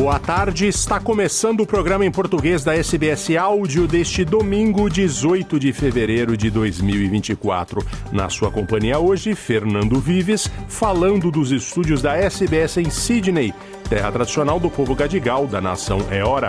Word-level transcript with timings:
Boa 0.00 0.18
tarde, 0.18 0.66
está 0.66 0.98
começando 0.98 1.60
o 1.60 1.66
programa 1.66 2.06
em 2.06 2.10
português 2.10 2.64
da 2.64 2.74
SBS 2.74 3.36
Áudio 3.36 3.86
deste 3.86 4.24
domingo, 4.24 4.88
18 4.88 5.60
de 5.60 5.74
fevereiro 5.74 6.38
de 6.38 6.48
2024. 6.48 7.84
Na 8.10 8.30
sua 8.30 8.50
companhia 8.50 8.98
hoje, 8.98 9.34
Fernando 9.34 10.00
Vives, 10.00 10.50
falando 10.68 11.30
dos 11.30 11.52
estúdios 11.52 12.00
da 12.00 12.16
SBS 12.16 12.78
em 12.78 12.88
Sydney, 12.88 13.52
terra 13.90 14.10
tradicional 14.10 14.58
do 14.58 14.70
povo 14.70 14.94
gadigal 14.94 15.46
da 15.46 15.60
nação 15.60 15.98
Eora. 16.10 16.48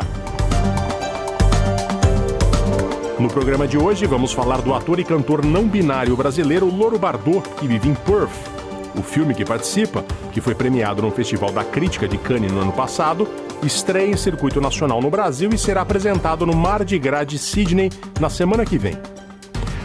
No 3.19 3.27
programa 3.27 3.67
de 3.67 3.77
hoje, 3.77 4.07
vamos 4.07 4.31
falar 4.31 4.61
do 4.61 4.73
ator 4.73 4.97
e 4.97 5.03
cantor 5.03 5.43
não 5.43 5.67
binário 5.67 6.15
brasileiro 6.15 6.73
Loro 6.73 6.97
Bardot, 6.97 7.47
que 7.59 7.67
vive 7.67 7.89
em 7.89 7.95
Perth. 7.95 8.50
O 8.95 9.01
filme 9.01 9.33
que 9.33 9.45
participa, 9.45 10.03
que 10.33 10.41
foi 10.41 10.53
premiado 10.53 11.01
no 11.01 11.11
Festival 11.11 11.51
da 11.51 11.63
Crítica 11.63 12.07
de 12.07 12.17
Cannes 12.17 12.51
no 12.51 12.59
ano 12.59 12.73
passado, 12.73 13.27
estreia 13.63 14.11
em 14.11 14.17
circuito 14.17 14.59
nacional 14.59 15.01
no 15.01 15.09
Brasil 15.09 15.49
e 15.53 15.57
será 15.57 15.81
apresentado 15.81 16.45
no 16.45 16.53
Gras 16.99 17.27
de 17.27 17.37
Sydney 17.37 17.89
na 18.19 18.29
semana 18.29 18.65
que 18.65 18.77
vem. 18.77 18.97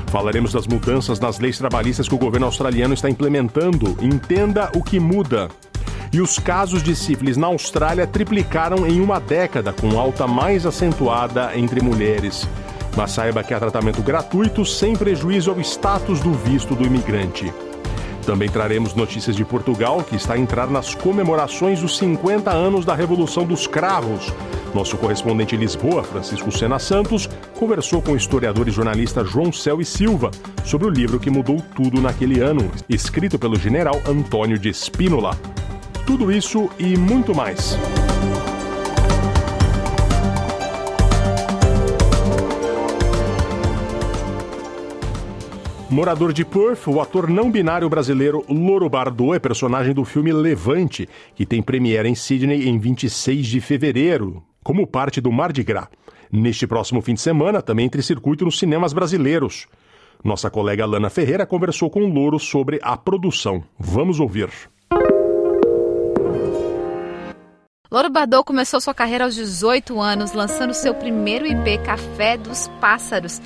Falaremos 0.08 0.52
das 0.52 0.66
mudanças 0.66 1.20
nas 1.20 1.38
leis 1.38 1.58
trabalhistas 1.58 2.08
que 2.08 2.14
o 2.14 2.18
governo 2.18 2.46
australiano 2.46 2.94
está 2.94 3.10
implementando. 3.10 3.96
Entenda 4.00 4.70
o 4.74 4.82
que 4.82 4.98
muda. 4.98 5.48
E 6.12 6.20
os 6.20 6.38
casos 6.38 6.82
de 6.82 6.96
sífilis 6.96 7.36
na 7.36 7.48
Austrália 7.48 8.06
triplicaram 8.06 8.86
em 8.86 9.00
uma 9.00 9.20
década, 9.20 9.72
com 9.72 9.98
alta 9.98 10.26
mais 10.26 10.64
acentuada 10.64 11.56
entre 11.56 11.82
mulheres. 11.82 12.48
Mas 12.96 13.10
saiba 13.10 13.42
que 13.42 13.52
há 13.52 13.58
tratamento 13.58 14.00
gratuito 14.00 14.64
sem 14.64 14.96
prejuízo 14.96 15.50
ao 15.50 15.60
status 15.60 16.20
do 16.20 16.32
visto 16.32 16.74
do 16.74 16.84
imigrante. 16.84 17.52
Também 18.26 18.48
traremos 18.48 18.92
notícias 18.92 19.36
de 19.36 19.44
Portugal, 19.44 20.02
que 20.02 20.16
está 20.16 20.34
a 20.34 20.38
entrar 20.38 20.68
nas 20.68 20.96
comemorações 20.96 21.80
dos 21.80 21.96
50 21.96 22.50
anos 22.50 22.84
da 22.84 22.92
Revolução 22.92 23.46
dos 23.46 23.68
Cravos. 23.68 24.32
Nosso 24.74 24.96
correspondente 24.98 25.54
em 25.54 25.58
Lisboa, 25.58 26.02
Francisco 26.02 26.50
Sena 26.50 26.80
Santos, 26.80 27.30
conversou 27.56 28.02
com 28.02 28.12
o 28.12 28.16
historiador 28.16 28.66
e 28.66 28.72
jornalista 28.72 29.24
João 29.24 29.52
Céu 29.52 29.80
e 29.80 29.84
Silva 29.84 30.32
sobre 30.64 30.88
o 30.88 30.90
livro 30.90 31.20
que 31.20 31.30
mudou 31.30 31.62
tudo 31.76 32.00
naquele 32.00 32.40
ano, 32.40 32.68
escrito 32.88 33.38
pelo 33.38 33.56
general 33.56 34.02
Antônio 34.04 34.58
de 34.58 34.68
Espínola. 34.68 35.38
Tudo 36.04 36.32
isso 36.32 36.68
e 36.80 36.96
muito 36.96 37.32
mais. 37.32 37.78
Morador 45.88 46.32
de 46.32 46.44
Perth, 46.44 46.88
o 46.88 47.00
ator 47.00 47.30
não 47.30 47.48
binário 47.48 47.88
brasileiro 47.88 48.44
Loro 48.48 48.90
Bardot 48.90 49.36
é 49.36 49.38
personagem 49.38 49.94
do 49.94 50.04
filme 50.04 50.32
Levante, 50.32 51.08
que 51.32 51.46
tem 51.46 51.62
premiere 51.62 52.08
em 52.08 52.14
Sydney 52.14 52.68
em 52.68 52.76
26 52.76 53.46
de 53.46 53.60
fevereiro, 53.60 54.42
como 54.64 54.84
parte 54.84 55.20
do 55.20 55.30
Mardi 55.30 55.62
Gras. 55.62 55.86
Neste 56.30 56.66
próximo 56.66 57.00
fim 57.00 57.14
de 57.14 57.20
semana, 57.20 57.62
também 57.62 57.86
entre 57.86 58.02
circuito 58.02 58.44
nos 58.44 58.58
cinemas 58.58 58.92
brasileiros. 58.92 59.68
Nossa 60.24 60.50
colega 60.50 60.84
Lana 60.84 61.08
Ferreira 61.08 61.46
conversou 61.46 61.88
com 61.88 62.00
Loro 62.00 62.40
sobre 62.40 62.80
a 62.82 62.96
produção. 62.96 63.62
Vamos 63.78 64.18
ouvir. 64.18 64.50
Loro 67.88 68.10
Bardot 68.10 68.42
começou 68.44 68.80
sua 68.80 68.92
carreira 68.92 69.22
aos 69.22 69.36
18 69.36 70.00
anos, 70.00 70.32
lançando 70.32 70.74
seu 70.74 70.92
primeiro 70.92 71.46
IP 71.46 71.78
Café 71.78 72.36
dos 72.36 72.66
Pássaros 72.80 73.40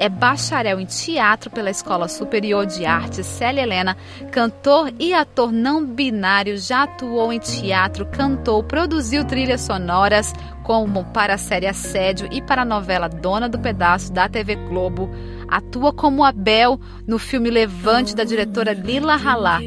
é 0.00 0.08
bacharel 0.08 0.80
em 0.80 0.86
teatro 0.86 1.50
pela 1.50 1.68
Escola 1.68 2.08
Superior 2.08 2.64
de 2.64 2.86
Artes 2.86 3.26
Célia 3.26 3.60
Helena, 3.60 3.94
cantor 4.32 4.90
e 4.98 5.12
ator 5.12 5.52
não 5.52 5.84
binário, 5.84 6.56
já 6.56 6.84
atuou 6.84 7.30
em 7.30 7.38
teatro, 7.38 8.06
cantou, 8.06 8.64
produziu 8.64 9.26
trilhas 9.26 9.60
sonoras 9.60 10.32
como 10.64 11.04
para 11.04 11.34
a 11.34 11.38
série 11.38 11.66
Assédio 11.66 12.28
e 12.32 12.40
para 12.40 12.62
a 12.62 12.64
novela 12.64 13.08
Dona 13.10 13.46
do 13.46 13.58
Pedaço 13.58 14.10
da 14.10 14.26
TV 14.26 14.56
Globo. 14.56 15.10
Atua 15.46 15.92
como 15.92 16.24
Abel 16.24 16.80
no 17.06 17.18
filme 17.18 17.50
Levante 17.50 18.16
da 18.16 18.24
diretora 18.24 18.72
Lila 18.72 19.16
Halá, 19.16 19.58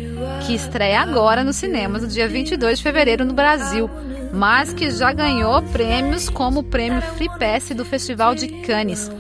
que 0.45 0.55
estreia 0.55 1.01
agora 1.01 1.44
nos 1.44 1.57
cinemas 1.57 2.01
no 2.01 2.07
dia 2.07 2.27
22 2.27 2.79
de 2.79 2.83
fevereiro 2.83 3.23
no 3.23 3.33
Brasil 3.33 3.88
mas 4.35 4.73
que 4.73 4.89
já 4.89 5.13
ganhou 5.13 5.61
prêmios 5.61 6.27
como 6.27 6.61
o 6.61 6.63
prêmio 6.63 7.03
Free 7.03 7.29
Pass 7.38 7.69
do 7.69 7.85
Festival 7.85 8.33
de 8.33 8.47
Cannes. 8.63 9.11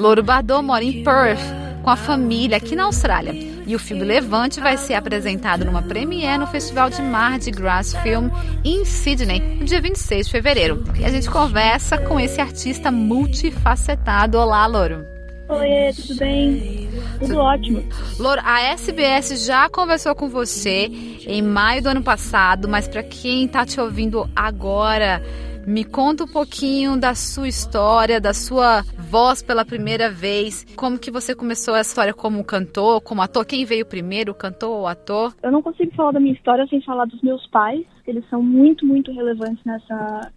Louro 0.00 0.22
Bardot 0.22 0.62
mora 0.62 0.82
em 0.82 1.04
Perth 1.04 1.42
com 1.82 1.90
a 1.90 1.96
família 1.96 2.56
aqui 2.56 2.74
na 2.74 2.84
Austrália. 2.84 3.34
E 3.66 3.76
o 3.76 3.78
filme 3.78 4.02
Levante 4.02 4.58
vai 4.58 4.78
ser 4.78 4.94
apresentado 4.94 5.62
numa 5.62 5.82
premiere 5.82 6.38
no 6.38 6.46
Festival 6.46 6.88
de 6.88 7.02
Mardi 7.02 7.50
Gras 7.50 7.94
Film 7.96 8.30
em 8.64 8.82
Sydney, 8.86 9.58
no 9.60 9.66
dia 9.66 9.80
26 9.80 10.26
de 10.26 10.32
fevereiro. 10.32 10.82
E 10.98 11.04
a 11.04 11.10
gente 11.10 11.28
conversa 11.28 11.98
com 11.98 12.18
esse 12.18 12.40
artista 12.40 12.90
multifacetado. 12.90 14.38
Olá, 14.38 14.66
Louro. 14.66 15.04
Oi, 15.50 15.92
tudo 15.94 16.18
bem? 16.18 16.88
Tudo 17.18 17.36
ótimo. 17.36 17.84
Louro, 18.18 18.40
a 18.42 18.60
SBS 18.72 19.44
já 19.44 19.68
conversou 19.68 20.14
com 20.14 20.30
você 20.30 20.88
em 21.26 21.42
maio 21.42 21.82
do 21.82 21.90
ano 21.90 22.02
passado, 22.02 22.66
mas 22.66 22.88
para 22.88 23.02
quem 23.02 23.44
está 23.44 23.66
te 23.66 23.78
ouvindo 23.78 24.28
agora, 24.34 25.22
me 25.70 25.84
conta 25.84 26.24
um 26.24 26.26
pouquinho 26.26 26.98
da 26.98 27.14
sua 27.14 27.46
história, 27.46 28.20
da 28.20 28.34
sua 28.34 28.82
voz 28.98 29.40
pela 29.40 29.64
primeira 29.64 30.10
vez. 30.10 30.66
Como 30.74 30.98
que 30.98 31.12
você 31.12 31.32
começou 31.32 31.74
a 31.74 31.80
história 31.80 32.12
como 32.12 32.44
cantor, 32.44 33.00
como 33.00 33.22
ator? 33.22 33.46
Quem 33.46 33.64
veio 33.64 33.86
primeiro, 33.86 34.34
cantor 34.34 34.70
ou 34.70 34.86
ator? 34.88 35.32
Eu 35.40 35.52
não 35.52 35.62
consigo 35.62 35.94
falar 35.94 36.10
da 36.10 36.18
minha 36.18 36.34
história 36.34 36.66
sem 36.66 36.82
falar 36.82 37.04
dos 37.04 37.22
meus 37.22 37.46
pais. 37.46 37.86
Eles 38.04 38.28
são 38.28 38.42
muito, 38.42 38.84
muito 38.84 39.12
relevantes 39.12 39.64
nessa, 39.64 40.32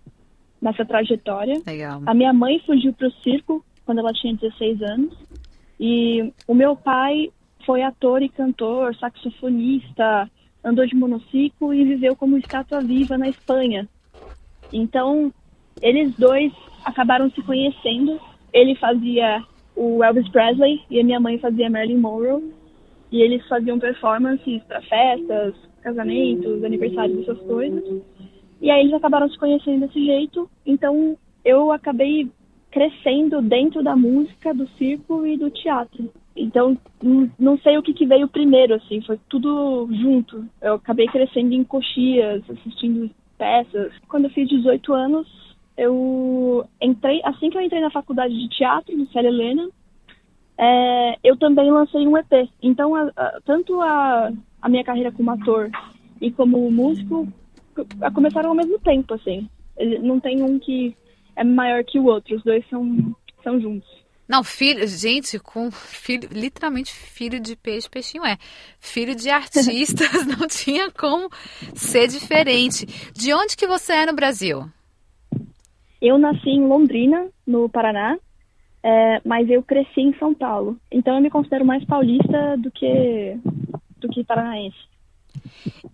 nessa 0.61 0.85
trajetória. 0.85 1.59
Legal. 1.65 2.03
A 2.05 2.13
minha 2.13 2.31
mãe 2.31 2.61
fugiu 2.63 2.93
para 2.93 3.07
o 3.07 3.11
circo 3.23 3.65
quando 3.85 3.99
ela 3.99 4.13
tinha 4.13 4.35
16 4.35 4.83
anos. 4.83 5.17
E 5.79 6.31
o 6.47 6.53
meu 6.53 6.75
pai 6.75 7.31
foi 7.65 7.81
ator 7.81 8.21
e 8.21 8.29
cantor, 8.29 8.95
saxofonista, 8.97 10.29
andou 10.63 10.85
de 10.85 10.95
monociclo 10.95 11.73
e 11.73 11.83
viveu 11.83 12.15
como 12.15 12.37
estátua 12.37 12.81
viva 12.81 13.17
na 13.17 13.27
Espanha. 13.27 13.89
Então, 14.73 15.31
eles 15.81 16.13
dois 16.15 16.51
acabaram 16.83 17.29
se 17.31 17.41
conhecendo. 17.43 18.19
Ele 18.51 18.75
fazia 18.75 19.43
o 19.75 20.03
Elvis 20.03 20.27
Presley 20.29 20.81
e 20.89 20.99
a 20.99 21.03
minha 21.03 21.19
mãe 21.19 21.37
fazia 21.37 21.69
Marilyn 21.69 21.99
Monroe. 21.99 22.51
E 23.11 23.21
eles 23.21 23.47
faziam 23.47 23.77
performances 23.77 24.63
para 24.63 24.81
festas, 24.81 25.53
casamentos, 25.81 26.63
aniversários, 26.63 27.21
essas 27.21 27.39
coisas. 27.45 28.01
E 28.59 28.71
aí 28.71 28.81
eles 28.81 28.93
acabaram 28.93 29.29
se 29.29 29.37
conhecendo 29.37 29.85
desse 29.85 30.03
jeito. 30.03 30.49
Então, 30.65 31.15
eu 31.45 31.71
acabei 31.71 32.29
crescendo 32.71 33.39
dentro 33.39 33.83
da 33.83 33.95
música, 33.95 34.51
do 34.51 34.67
circo 34.69 35.27
e 35.27 35.37
do 35.37 35.51
teatro. 35.51 36.09
Então, 36.35 36.75
não 37.37 37.57
sei 37.59 37.77
o 37.77 37.83
que, 37.83 37.93
que 37.93 38.07
veio 38.07 38.27
primeiro, 38.27 38.73
assim, 38.73 38.99
foi 39.01 39.19
tudo 39.29 39.87
junto. 39.91 40.43
Eu 40.59 40.75
acabei 40.75 41.05
crescendo 41.07 41.53
em 41.53 41.63
coxias, 41.63 42.41
assistindo 42.49 43.11
peças. 43.43 43.91
Quando 44.07 44.25
eu 44.25 44.29
fiz 44.29 44.47
18 44.47 44.93
anos, 44.93 45.27
eu 45.77 46.65
entrei, 46.81 47.21
assim 47.25 47.49
que 47.49 47.57
eu 47.57 47.61
entrei 47.61 47.81
na 47.81 47.91
faculdade 47.91 48.33
de 48.33 48.47
teatro, 48.47 48.95
no 48.95 49.05
Célia 49.07 49.27
Helena, 49.27 49.69
é, 50.57 51.17
eu 51.23 51.35
também 51.35 51.69
lancei 51.69 52.07
um 52.07 52.17
EP. 52.17 52.49
Então, 52.61 52.95
a, 52.95 53.11
a, 53.17 53.41
tanto 53.45 53.81
a, 53.81 54.31
a 54.61 54.69
minha 54.69 54.83
carreira 54.83 55.11
como 55.11 55.31
ator 55.31 55.69
e 56.21 56.31
como 56.31 56.71
músico 56.71 57.27
começaram 58.13 58.49
ao 58.49 58.55
mesmo 58.55 58.79
tempo, 58.79 59.13
assim. 59.13 59.49
Não 60.01 60.19
tem 60.19 60.41
um 60.41 60.57
que 60.57 60.95
é 61.35 61.43
maior 61.43 61.83
que 61.83 61.99
o 61.99 62.05
outro, 62.05 62.37
os 62.37 62.43
dois 62.43 62.63
são, 62.69 63.13
são 63.43 63.59
juntos. 63.59 64.02
Não, 64.27 64.43
filho, 64.43 64.87
gente, 64.87 65.37
com 65.37 65.69
filho, 65.69 66.29
literalmente 66.31 66.93
filho 66.93 67.39
de 67.39 67.55
peixe, 67.55 67.89
peixinho 67.89 68.25
é. 68.25 68.37
Filho 68.79 69.15
de 69.15 69.29
artistas, 69.29 70.25
não 70.25 70.47
tinha 70.47 70.89
como 70.91 71.29
ser 71.75 72.07
diferente. 72.07 72.85
De 73.13 73.33
onde 73.33 73.57
que 73.57 73.67
você 73.67 73.93
é 73.93 74.05
no 74.05 74.15
Brasil? 74.15 74.65
Eu 76.01 76.17
nasci 76.17 76.49
em 76.49 76.65
Londrina, 76.67 77.27
no 77.45 77.69
Paraná, 77.69 78.17
é, 78.81 79.21
mas 79.25 79.49
eu 79.49 79.61
cresci 79.61 80.01
em 80.01 80.17
São 80.17 80.33
Paulo. 80.33 80.77
Então 80.91 81.15
eu 81.15 81.21
me 81.21 81.29
considero 81.29 81.65
mais 81.65 81.83
paulista 81.85 82.57
do 82.57 82.71
que 82.71 83.37
do 83.97 84.09
que 84.09 84.23
paranaense. 84.23 84.77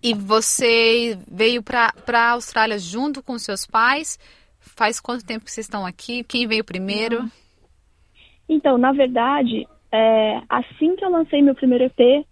E 0.02 0.14
você 0.14 1.18
veio 1.30 1.62
para 1.62 1.92
a 2.12 2.30
Austrália 2.30 2.78
junto 2.78 3.22
com 3.22 3.38
seus 3.38 3.66
pais? 3.66 4.18
Faz 4.58 5.00
quanto 5.00 5.24
tempo 5.24 5.44
que 5.44 5.50
vocês 5.50 5.66
estão 5.66 5.86
aqui? 5.86 6.24
Quem 6.24 6.46
veio 6.46 6.64
primeiro? 6.64 7.30
Então, 8.50 8.76
na 8.76 8.90
verdade, 8.90 9.64
é, 9.92 10.42
assim 10.48 10.96
que 10.96 11.04
eu 11.04 11.10
lancei 11.10 11.40
meu 11.40 11.54
primeiro 11.54 11.84
EP, 11.84 12.26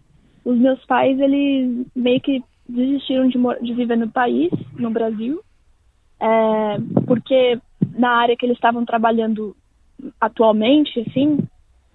os 0.44 0.59
meus 0.59 0.85
pais, 0.85 1.17
eles 1.20 1.87
meio 1.94 2.20
que 2.20 2.43
desistiram 2.69 3.29
de, 3.29 3.38
de 3.62 3.73
viver 3.73 3.97
no 3.97 4.11
país, 4.11 4.50
no 4.76 4.91
Brasil, 4.91 5.41
é, 6.19 6.76
porque 7.06 7.61
na 7.97 8.11
área 8.11 8.37
que 8.37 8.44
eles 8.44 8.56
estavam 8.56 8.85
trabalhando 8.85 9.56
atualmente, 10.20 10.99
assim, 11.09 11.38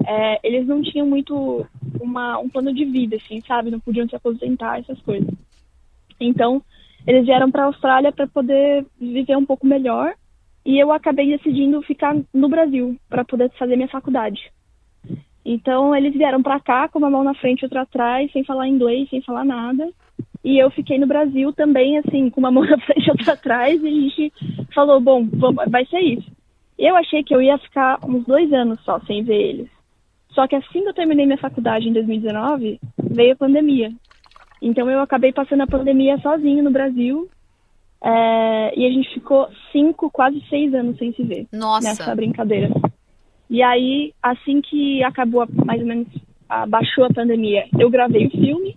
é, 0.05 0.39
eles 0.41 0.65
não 0.65 0.81
tinham 0.81 1.05
muito 1.05 1.67
uma, 1.99 2.39
um 2.39 2.47
plano 2.47 2.73
de 2.73 2.85
vida, 2.85 3.17
assim, 3.17 3.41
sabe? 3.41 3.71
Não 3.71 3.79
podiam 3.81 4.07
se 4.07 4.15
aposentar, 4.15 4.79
essas 4.79 5.01
coisas. 5.01 5.29
Então, 6.17 6.63
eles 7.05 7.25
vieram 7.25 7.51
para 7.51 7.63
a 7.63 7.65
Austrália 7.65 8.13
para 8.13 8.25
poder 8.25 8.85
viver 8.97 9.35
um 9.35 9.45
pouco 9.45 9.67
melhor 9.67 10.15
e 10.65 10.79
eu 10.79 10.91
acabei 10.91 11.27
decidindo 11.27 11.81
ficar 11.81 12.15
no 12.33 12.49
Brasil 12.49 12.97
para 13.09 13.25
poder 13.25 13.49
fazer 13.51 13.75
minha 13.75 13.87
faculdade. 13.87 14.51
Então, 15.45 15.93
eles 15.93 16.13
vieram 16.13 16.41
para 16.41 16.59
cá 16.59 16.87
com 16.87 16.99
uma 16.99 17.09
mão 17.09 17.23
na 17.23 17.33
frente 17.33 17.61
e 17.61 17.65
outra 17.65 17.81
atrás, 17.81 18.31
sem 18.31 18.45
falar 18.45 18.67
inglês, 18.67 19.09
sem 19.09 19.21
falar 19.21 19.43
nada. 19.43 19.89
E 20.43 20.57
eu 20.57 20.71
fiquei 20.71 20.97
no 20.97 21.07
Brasil 21.07 21.51
também, 21.51 21.97
assim, 21.97 22.29
com 22.29 22.39
uma 22.39 22.51
mão 22.51 22.63
na 22.63 22.79
frente 22.85 23.07
e 23.07 23.11
outra 23.11 23.33
atrás, 23.33 23.81
e 23.81 23.87
a 23.87 23.91
gente 23.91 24.33
falou, 24.73 25.01
bom, 25.01 25.27
vamos, 25.31 25.65
vai 25.69 25.85
ser 25.85 25.99
isso. 25.99 26.31
Eu 26.77 26.95
achei 26.95 27.23
que 27.23 27.35
eu 27.35 27.41
ia 27.41 27.57
ficar 27.57 27.99
uns 28.05 28.25
dois 28.25 28.51
anos 28.53 28.79
só 28.81 28.99
sem 29.01 29.23
ver 29.23 29.41
eles. 29.41 29.69
Só 30.29 30.47
que 30.47 30.55
assim 30.55 30.81
que 30.81 30.89
eu 30.89 30.93
terminei 30.93 31.25
minha 31.25 31.37
faculdade 31.37 31.87
em 31.87 31.93
2019, 31.93 32.79
veio 32.97 33.33
a 33.33 33.37
pandemia. 33.37 33.91
Então 34.61 34.89
eu 34.89 34.99
acabei 34.99 35.31
passando 35.31 35.61
a 35.61 35.67
pandemia 35.67 36.17
sozinho 36.17 36.63
no 36.63 36.71
Brasil. 36.71 37.29
É, 38.03 38.77
e 38.77 38.85
a 38.85 38.89
gente 38.91 39.13
ficou 39.13 39.47
cinco, 39.71 40.11
quase 40.11 40.43
seis 40.49 40.73
anos 40.73 40.97
sem 40.97 41.13
se 41.13 41.23
ver. 41.23 41.47
Nossa. 41.53 41.87
Nessa 41.87 42.15
brincadeira. 42.15 42.69
E 43.49 43.61
aí, 43.61 44.13
assim 44.21 44.61
que 44.61 45.03
acabou, 45.03 45.47
mais 45.65 45.79
ou 45.79 45.87
menos, 45.87 46.07
baixou 46.67 47.05
a 47.05 47.13
pandemia, 47.13 47.65
eu 47.79 47.89
gravei 47.89 48.27
o 48.27 48.31
filme. 48.31 48.75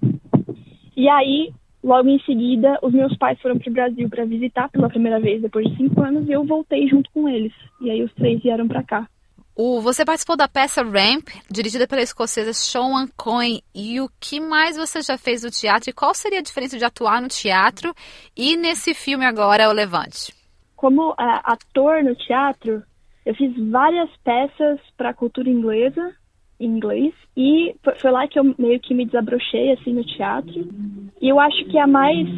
E 0.96 1.08
aí, 1.08 1.50
logo 1.82 2.08
em 2.08 2.20
seguida, 2.20 2.78
os 2.82 2.92
meus 2.92 3.16
pais 3.16 3.40
foram 3.40 3.58
para 3.58 3.70
o 3.70 3.72
Brasil 3.72 4.08
para 4.08 4.24
visitar 4.24 4.68
pela 4.70 4.88
primeira 4.88 5.18
vez 5.18 5.42
depois 5.42 5.68
de 5.68 5.76
cinco 5.76 6.02
anos 6.02 6.28
e 6.28 6.32
eu 6.32 6.44
voltei 6.44 6.86
junto 6.88 7.10
com 7.12 7.28
eles. 7.28 7.52
E 7.80 7.90
aí 7.90 8.02
os 8.02 8.12
três 8.14 8.40
vieram 8.42 8.68
para 8.68 8.82
cá. 8.82 9.08
O, 9.58 9.80
você 9.80 10.04
participou 10.04 10.36
da 10.36 10.46
peça 10.46 10.82
Ramp, 10.82 11.28
dirigida 11.50 11.88
pela 11.88 12.02
escocesa 12.02 12.52
Sean 12.52 13.08
Coyne. 13.16 13.62
E 13.74 13.98
o 14.02 14.10
que 14.20 14.38
mais 14.38 14.76
você 14.76 15.00
já 15.00 15.16
fez 15.16 15.44
no 15.44 15.50
teatro? 15.50 15.88
E 15.88 15.94
qual 15.94 16.12
seria 16.12 16.40
a 16.40 16.42
diferença 16.42 16.76
de 16.76 16.84
atuar 16.84 17.22
no 17.22 17.28
teatro 17.28 17.94
e 18.36 18.54
nesse 18.54 18.92
filme 18.92 19.24
agora, 19.24 19.70
O 19.70 19.72
Levante? 19.72 20.34
Como 20.76 21.12
uh, 21.12 21.16
ator 21.18 22.04
no 22.04 22.14
teatro, 22.14 22.82
eu 23.24 23.34
fiz 23.34 23.50
várias 23.70 24.10
peças 24.22 24.78
para 24.94 25.08
a 25.08 25.14
cultura 25.14 25.48
inglesa, 25.48 26.14
em 26.60 26.66
inglês, 26.66 27.14
e 27.34 27.74
foi 27.98 28.10
lá 28.10 28.28
que 28.28 28.38
eu 28.38 28.54
meio 28.58 28.78
que 28.78 28.92
me 28.92 29.06
desabrochei 29.06 29.72
assim 29.72 29.94
no 29.94 30.04
teatro. 30.04 30.68
E 31.18 31.30
eu 31.30 31.40
acho 31.40 31.64
que 31.64 31.78
a 31.78 31.86
mais 31.86 32.28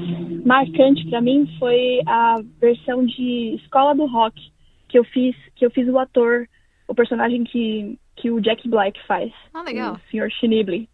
marcante 0.47 1.05
para 1.11 1.21
mim 1.21 1.53
foi 1.59 2.01
a 2.07 2.37
versão 2.61 3.05
de 3.05 3.57
Escola 3.61 3.93
do 3.93 4.07
Rock 4.07 4.41
que 4.89 4.99
eu 4.99 5.05
fiz, 5.05 5.35
que 5.57 5.67
eu 5.67 5.71
fiz 5.71 5.89
o 5.89 5.99
ator 5.99 6.47
o 6.89 6.95
personagem 6.95 7.45
que, 7.45 7.99
que 8.17 8.31
o 8.31 8.41
Jack 8.41 8.67
Black 8.69 8.99
faz. 9.07 9.31
Ah, 9.53 9.63
legal. 9.63 9.95
O 9.95 10.01
Sr. 10.11 10.31
Schneebly. 10.31 10.89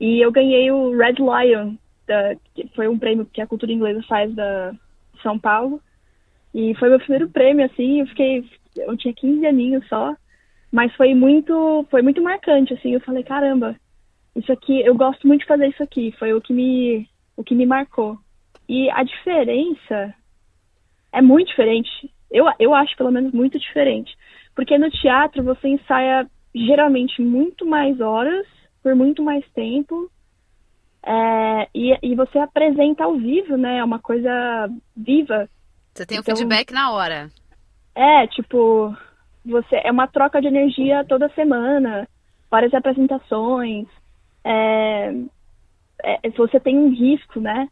E 0.00 0.20
eu 0.20 0.32
ganhei 0.32 0.70
o 0.70 0.96
Red 0.96 1.16
Lion, 1.18 1.74
da, 2.06 2.34
que 2.54 2.68
foi 2.74 2.88
um 2.88 2.98
prêmio 2.98 3.24
que 3.32 3.40
a 3.40 3.46
cultura 3.46 3.72
inglesa 3.72 4.02
faz 4.08 4.34
da 4.34 4.74
São 5.22 5.38
Paulo. 5.38 5.80
E 6.52 6.74
foi 6.74 6.88
meu 6.88 6.98
primeiro 6.98 7.28
prêmio, 7.30 7.64
assim, 7.64 8.00
eu 8.00 8.06
fiquei. 8.08 8.44
Eu 8.76 8.96
tinha 8.96 9.14
15 9.14 9.46
aninhos 9.46 9.86
só. 9.88 10.14
Mas 10.72 10.94
foi 10.96 11.14
muito. 11.14 11.86
Foi 11.90 12.02
muito 12.02 12.20
marcante, 12.22 12.74
assim. 12.74 12.92
Eu 12.92 13.00
falei, 13.00 13.22
caramba, 13.22 13.76
isso 14.34 14.50
aqui, 14.52 14.80
eu 14.80 14.94
gosto 14.94 15.26
muito 15.26 15.42
de 15.42 15.46
fazer 15.46 15.68
isso 15.68 15.82
aqui. 15.82 16.12
Foi 16.18 16.32
o 16.32 16.40
que 16.40 16.52
me. 16.52 17.08
o 17.36 17.44
que 17.44 17.54
me 17.54 17.66
marcou. 17.66 18.18
E 18.68 18.90
a 18.90 19.02
diferença 19.02 20.14
é 21.12 21.20
muito 21.20 21.48
diferente. 21.48 22.10
Eu, 22.30 22.46
eu 22.58 22.74
acho, 22.74 22.96
pelo 22.96 23.10
menos, 23.10 23.32
muito 23.32 23.58
diferente. 23.58 24.16
Porque 24.60 24.76
no 24.76 24.90
teatro 24.90 25.42
você 25.42 25.68
ensaia 25.68 26.30
geralmente 26.54 27.22
muito 27.22 27.64
mais 27.64 27.98
horas, 27.98 28.46
por 28.82 28.94
muito 28.94 29.22
mais 29.22 29.42
tempo, 29.52 30.10
é, 31.02 31.66
e, 31.74 31.98
e, 32.02 32.14
você 32.14 32.38
apresenta 32.38 33.04
ao 33.04 33.16
vivo, 33.16 33.56
né? 33.56 33.78
É 33.78 33.84
uma 33.84 33.98
coisa 33.98 34.30
viva. 34.94 35.48
Você 35.94 36.04
tem 36.04 36.18
então, 36.18 36.34
o 36.34 36.36
feedback 36.36 36.74
na 36.74 36.92
hora. 36.92 37.30
É, 37.94 38.26
tipo, 38.26 38.94
você 39.46 39.80
é 39.82 39.90
uma 39.90 40.06
troca 40.06 40.42
de 40.42 40.48
energia 40.48 41.06
toda 41.06 41.30
semana, 41.30 42.06
várias 42.50 42.74
apresentações. 42.74 43.86
É, 44.44 45.10
é, 46.02 46.30
você 46.36 46.60
tem 46.60 46.76
um 46.76 46.90
risco, 46.90 47.40
né? 47.40 47.66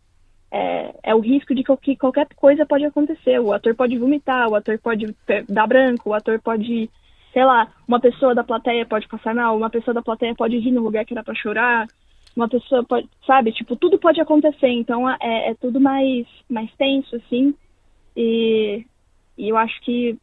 É, 0.51 0.95
é, 1.03 1.15
o 1.15 1.21
risco 1.21 1.55
de 1.55 1.63
que 1.63 1.97
qualquer 1.97 2.27
coisa 2.35 2.65
pode 2.65 2.85
acontecer. 2.85 3.39
O 3.39 3.53
ator 3.53 3.75
pode 3.75 3.99
vomitar, 3.99 4.49
o 4.49 4.55
ator 4.55 4.79
pode 4.79 5.15
dar 5.49 5.67
branco, 5.67 6.11
o 6.11 6.15
ator 6.15 6.41
pode, 6.41 6.91
sei 7.33 7.45
lá, 7.45 7.71
uma 7.87 8.01
pessoa 8.01 8.35
da 8.35 8.43
plateia 8.43 8.87
pode 8.87 9.07
passar 9.09 9.35
mal, 9.35 9.57
uma 9.57 9.71
pessoa 9.71 9.95
da 9.95 10.03
plateia 10.03 10.35
pode 10.35 10.59
rir 10.59 10.71
no 10.71 10.83
lugar 10.83 11.05
que 11.05 11.13
era 11.13 11.23
para 11.23 11.35
chorar, 11.35 11.87
uma 12.35 12.49
pessoa 12.49 12.85
pode, 12.85 13.09
sabe, 13.27 13.53
tipo, 13.53 13.77
tudo 13.77 13.99
pode 13.99 14.21
acontecer. 14.21 14.69
Então 14.69 15.09
é, 15.11 15.51
é 15.51 15.55
tudo 15.55 15.81
mais, 15.81 16.27
mais 16.49 16.71
tenso, 16.77 17.17
assim. 17.17 17.55
E, 18.17 18.87
e 19.37 19.49
eu 19.49 19.57
acho 19.57 19.81
que 19.83 20.19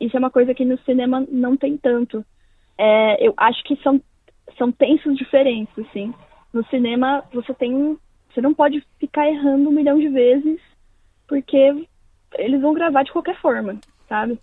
isso 0.00 0.16
é 0.16 0.18
uma 0.18 0.30
coisa 0.30 0.54
que 0.54 0.64
no 0.64 0.78
cinema 0.80 1.26
não 1.30 1.56
tem 1.56 1.76
tanto. 1.76 2.24
É, 2.76 3.26
eu 3.26 3.34
acho 3.36 3.62
que 3.64 3.76
são, 3.82 4.00
são 4.56 4.72
tensos 4.72 5.16
diferentes, 5.16 5.78
assim. 5.78 6.12
No 6.52 6.64
cinema 6.66 7.22
você 7.32 7.54
tem 7.54 7.98
você 8.32 8.40
não 8.40 8.54
pode 8.54 8.82
ficar 8.98 9.28
errando 9.28 9.68
um 9.68 9.72
milhão 9.72 9.98
de 9.98 10.08
vezes, 10.08 10.60
porque 11.26 11.86
eles 12.38 12.60
vão 12.60 12.72
gravar 12.72 13.02
de 13.02 13.12
qualquer 13.12 13.38
forma, 13.40 13.78
sabe? 14.08 14.38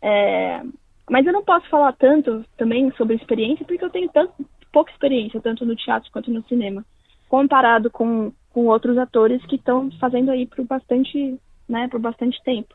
É... 0.00 0.62
Mas 1.10 1.26
eu 1.26 1.32
não 1.32 1.42
posso 1.42 1.68
falar 1.68 1.92
tanto 1.92 2.44
também 2.56 2.90
sobre 2.92 3.16
experiência, 3.16 3.64
porque 3.66 3.84
eu 3.84 3.90
tenho 3.90 4.08
tanto, 4.10 4.32
pouca 4.72 4.90
experiência, 4.92 5.40
tanto 5.40 5.64
no 5.64 5.76
teatro 5.76 6.10
quanto 6.12 6.30
no 6.30 6.42
cinema, 6.44 6.84
comparado 7.28 7.90
com, 7.90 8.32
com 8.50 8.66
outros 8.66 8.96
atores 8.98 9.44
que 9.46 9.56
estão 9.56 9.90
fazendo 10.00 10.30
aí 10.30 10.46
por 10.46 10.64
bastante, 10.64 11.38
né, 11.68 11.88
por 11.88 12.00
bastante 12.00 12.42
tempo. 12.44 12.74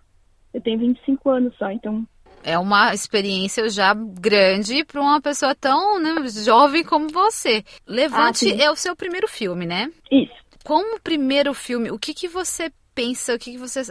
Eu 0.54 0.62
tenho 0.62 0.80
25 0.80 1.30
anos 1.30 1.56
só, 1.58 1.72
então 1.72 2.06
é 2.44 2.58
uma 2.58 2.94
experiência 2.94 3.70
já 3.70 3.94
grande 3.94 4.84
para 4.86 5.02
uma 5.02 5.20
pessoa 5.20 5.54
tão 5.54 6.00
né, 6.00 6.16
jovem 6.46 6.84
como 6.84 7.10
você. 7.10 7.64
Levante 7.86 8.50
ah, 8.52 8.64
é 8.66 8.72
o 8.72 8.76
seu 8.76 8.96
primeiro 8.96 9.28
filme, 9.28 9.66
né? 9.66 9.92
Isso. 10.12 10.47
Como 10.68 11.00
primeiro 11.00 11.54
filme, 11.54 11.90
o 11.92 11.98
que, 11.98 12.14
que 12.14 12.28
você 12.28 12.70
pensa, 12.94 13.34
o 13.34 13.40
que, 13.40 13.54
que 13.54 13.58
você 13.58 13.84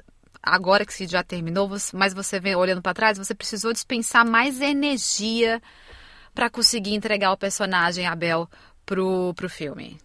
agora 0.43 0.85
que 0.85 1.07
já 1.09 1.23
terminou, 1.23 1.71
mas 1.95 2.13
você 2.13 2.39
vem 2.39 2.55
olhando 2.55 2.83
para 2.83 2.93
trás, 2.93 3.17
você 3.17 3.35
precisou 3.35 3.73
dispensar 3.73 4.27
mais 4.27 4.61
energia 4.61 5.63
para 6.35 6.51
conseguir 6.51 6.95
entregar 6.95 7.33
o 7.33 7.37
personagem 7.39 8.07
Abel 8.07 8.47
pro, 8.85 9.33
pro 9.33 9.49
filme? 9.49 9.97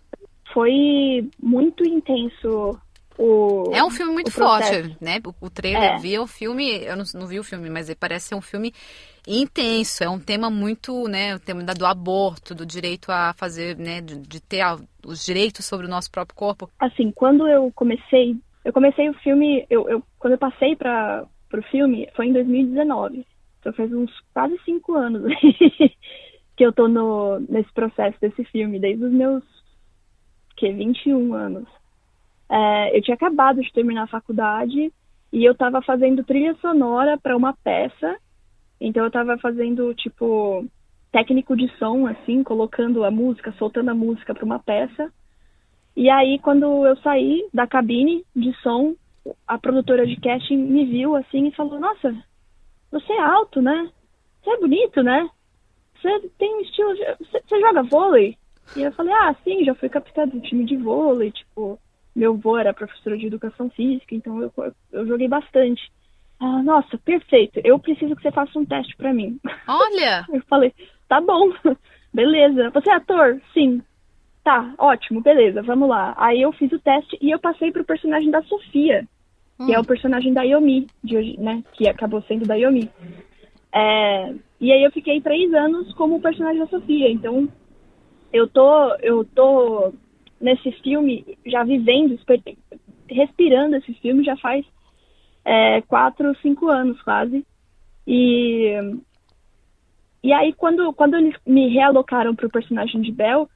Foi 0.54 1.30
muito 1.44 1.86
intenso 1.86 2.80
o. 3.18 3.72
É 3.74 3.84
um 3.84 3.89
filme 3.89 4.13
muito 4.13 4.32
forte, 4.32 4.96
né? 5.01 5.20
O, 5.25 5.46
o 5.46 5.50
trailer 5.50 5.94
é. 5.94 5.98
vi 5.98 6.18
o 6.18 6.27
filme, 6.27 6.84
eu 6.84 6.96
não, 6.96 7.03
não 7.15 7.27
vi 7.27 7.39
o 7.39 7.44
filme, 7.44 7.70
mas 7.70 7.94
parece 7.96 8.30
ser 8.30 8.36
um 8.36 8.41
filme 8.41 8.74
intenso, 9.27 10.03
é 10.03 10.10
um 10.10 10.20
tema 10.20 10.50
muito, 10.50 11.08
né, 11.08 11.36
o 11.36 11.39
tema 11.39 11.63
do 11.63 11.86
aborto, 11.86 12.56
do 12.56 12.65
direito 12.65 13.12
a 13.12 13.34
fazer, 13.34 13.77
né, 13.77 14.01
de, 14.01 14.18
de 14.18 14.41
ter 14.41 14.62
a, 14.62 14.77
os 15.06 15.24
direitos 15.24 15.65
sobre 15.65 15.86
o 15.86 15.89
nosso 15.89 16.12
próprio 16.12 16.36
corpo. 16.36 16.70
Assim, 16.80 17.12
quando 17.12 17.48
eu 17.48 17.72
comecei, 17.75 18.36
eu 18.65 18.74
comecei 18.74 19.10
o 19.10 19.13
filme, 19.15 19.65
eu, 19.70 19.88
eu 19.88 20.03
quando 20.18 20.34
eu 20.34 20.39
passei 20.39 20.75
para 20.75 21.27
o 21.53 21.62
filme, 21.63 22.10
foi 22.15 22.27
em 22.27 22.34
2019. 22.34 23.25
Então 23.60 23.74
faz 23.74 23.94
uns 23.94 24.12
quase 24.34 24.58
cinco 24.65 24.96
anos 24.96 25.22
que 26.58 26.65
eu 26.65 26.74
tô 26.74 26.88
no, 26.88 27.39
nesse 27.48 27.72
processo 27.74 28.18
desse 28.20 28.44
filme, 28.46 28.80
desde 28.80 29.03
os 29.06 29.12
meus, 29.12 29.44
que, 30.58 30.72
21 30.72 31.34
anos. 31.34 31.68
É, 32.51 32.98
eu 32.98 33.01
tinha 33.01 33.15
acabado 33.15 33.62
de 33.62 33.72
terminar 33.72 34.03
a 34.03 34.08
faculdade 34.08 34.91
e 35.31 35.43
eu 35.46 35.53
estava 35.53 35.81
fazendo 35.81 36.24
trilha 36.24 36.53
sonora 36.55 37.17
para 37.17 37.38
uma 37.38 37.53
peça 37.63 38.17
então 38.81 39.05
eu 39.05 39.12
tava 39.12 39.38
fazendo, 39.38 39.93
tipo, 39.93 40.65
técnico 41.12 41.55
de 41.55 41.70
som, 41.77 42.08
assim, 42.08 42.43
colocando 42.43 43.03
a 43.03 43.12
música, 43.12 43.53
soltando 43.53 43.89
a 43.89 43.93
música 43.93 44.34
para 44.34 44.43
uma 44.43 44.58
peça. 44.58 45.13
E 45.96 46.10
aí, 46.10 46.39
quando 46.39 46.88
eu 46.88 46.98
saí 46.98 47.48
da 47.53 47.67
cabine 47.67 48.25
de 48.36 48.51
som, 48.63 48.96
a 49.48 49.60
produtora 49.60 50.08
de 50.08 50.20
casting 50.20 50.58
me 50.58 50.86
viu, 50.86 51.15
assim, 51.15 51.48
e 51.48 51.51
falou: 51.51 51.79
Nossa, 51.79 52.12
você 52.91 53.13
é 53.13 53.22
alto, 53.22 53.62
né? 53.62 53.91
Você 54.41 54.50
é 54.50 54.58
bonito, 54.58 55.03
né? 55.03 55.29
Você 56.01 56.29
tem 56.39 56.55
um 56.55 56.62
estilo. 56.62 56.96
De... 56.96 57.05
Você 57.20 57.60
joga 57.60 57.84
vôlei? 57.84 58.36
E 58.75 58.81
eu 58.81 58.91
falei: 58.93 59.13
Ah, 59.13 59.36
sim, 59.43 59.63
já 59.63 59.75
fui 59.75 59.89
capitã 59.89 60.27
do 60.27 60.41
time 60.41 60.65
de 60.65 60.75
vôlei, 60.75 61.29
tipo. 61.31 61.79
Meu 62.15 62.34
avô 62.34 62.58
era 62.58 62.74
professor 62.74 63.18
de 63.18 63.27
educação 63.27 63.70
física, 63.70 64.13
então 64.13 64.41
eu, 64.41 64.51
eu 64.91 65.08
joguei 65.08 65.27
bastante. 65.27 65.82
Ah, 66.39 66.63
nossa, 66.63 66.98
perfeito. 66.98 67.62
Eu 67.63 67.77
preciso 67.77 68.15
que 68.15 68.24
você 68.24 68.32
faça 68.32 68.58
um 68.58 68.65
teste 68.65 68.96
para 68.98 69.13
mim. 69.13 69.39
Olha! 69.68 70.25
eu 70.34 70.41
falei, 70.50 70.74
tá 71.08 71.22
bom, 71.22 71.51
beleza. 72.12 72.72
Você 72.72 72.89
é 72.89 72.96
ator? 72.96 73.39
Sim. 73.53 73.82
Tá, 74.44 74.74
ótimo, 74.80 75.22
beleza, 75.22 75.62
vamos 75.62 75.88
lá. 75.88 76.15
Aí 76.18 76.41
eu 76.41 76.51
fiz 76.53 76.72
o 76.72 76.80
teste 76.80 77.15
e 77.22 77.30
eu 77.30 77.39
passei 77.39 77.72
pro 77.72 77.86
personagem 77.86 78.32
da 78.32 78.41
Sofia, 78.41 79.08
hum. 79.60 79.68
que 79.68 79.74
é 79.74 79.80
o 79.80 79.86
personagem 79.86 80.34
da 80.34 80.41
Yomi, 80.41 80.88
de 81.03 81.15
hoje, 81.15 81.39
né? 81.39 81.63
Que 81.74 81.88
acabou 81.88 82.24
sendo 82.24 82.48
da 82.48 82.56
Yomi. 82.56 82.89
É, 83.72 84.34
e 84.60 84.72
aí 84.72 84.84
eu 84.84 84.91
fiquei 84.91 85.22
três 85.22 85.53
anos 85.53 85.94
como 85.94 86.15
o 86.15 86.22
personagem 86.22 86.60
da 86.60 86.68
Sofia. 86.68 87.10
Então, 87.12 87.48
eu 88.34 88.48
tô, 88.48 88.96
eu 88.96 89.24
tô 89.24 89.94
nesse 90.41 90.71
filme 90.81 91.38
já 91.45 91.63
vivendo, 91.63 92.19
respirando 93.10 93.75
esse 93.75 93.93
filme 93.95 94.24
já 94.24 94.36
faz 94.38 94.65
é, 95.45 95.81
quatro, 95.81 96.36
cinco 96.41 96.67
anos 96.67 97.01
quase. 97.01 97.45
E, 98.07 98.74
e 100.24 100.33
aí, 100.33 100.53
quando, 100.53 100.91
quando 100.93 101.15
eles 101.15 101.36
me 101.45 101.69
realocaram 101.69 102.36
para 102.36 102.48
o 102.48 102.51
personagem 102.51 103.01
de 103.01 103.12
Belle, 103.12 103.48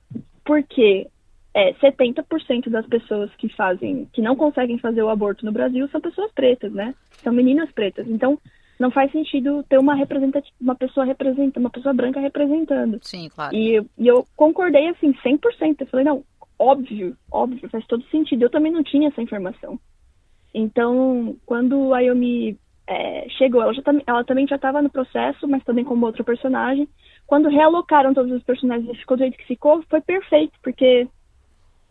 porque 0.43 1.07
é, 1.53 1.73
70% 1.73 2.69
das 2.69 2.85
pessoas 2.85 3.33
que 3.35 3.49
fazem, 3.49 4.07
que 4.13 4.21
não 4.21 4.35
conseguem 4.35 4.77
fazer 4.77 5.01
o 5.01 5.09
aborto 5.09 5.45
no 5.45 5.51
Brasil 5.51 5.87
são 5.89 6.01
pessoas 6.01 6.31
pretas, 6.33 6.71
né? 6.71 6.93
São 7.23 7.33
meninas 7.33 7.71
pretas. 7.71 8.07
Então, 8.07 8.37
não 8.77 8.91
faz 8.91 9.11
sentido 9.11 9.63
ter 9.63 9.77
uma 9.77 9.95
uma 10.59 10.75
pessoa 10.75 11.05
representando, 11.05 11.63
uma 11.63 11.69
pessoa 11.69 11.93
branca 11.93 12.19
representando. 12.19 12.99
Sim, 13.01 13.29
claro. 13.33 13.55
E, 13.55 13.81
e 13.97 14.07
eu 14.07 14.25
concordei 14.35 14.89
assim 14.89 15.13
100%. 15.13 15.77
Eu 15.79 15.87
falei, 15.87 16.05
não, 16.05 16.23
óbvio, 16.59 17.15
óbvio, 17.31 17.69
faz 17.69 17.85
todo 17.87 18.03
sentido. 18.05 18.43
Eu 18.43 18.49
também 18.49 18.71
não 18.71 18.83
tinha 18.83 19.07
essa 19.07 19.21
informação. 19.21 19.79
Então, 20.53 21.35
quando 21.45 21.93
a 21.93 21.99
Yomi 21.99 22.57
é, 22.87 23.27
chegou, 23.37 23.61
ela, 23.61 23.73
já, 23.73 23.81
ela 24.05 24.23
também 24.23 24.47
já 24.47 24.55
estava 24.55 24.81
no 24.81 24.89
processo, 24.89 25.47
mas 25.47 25.63
também 25.63 25.83
como 25.83 26.05
outro 26.05 26.23
personagem. 26.23 26.87
Quando 27.27 27.49
realocaram 27.49 28.13
todos 28.13 28.31
os 28.31 28.43
personagens 28.43 28.89
e 28.89 28.99
ficou 28.99 29.17
do 29.17 29.21
jeito 29.21 29.37
que 29.37 29.45
ficou, 29.45 29.83
foi 29.89 30.01
perfeito, 30.01 30.53
porque 30.61 31.07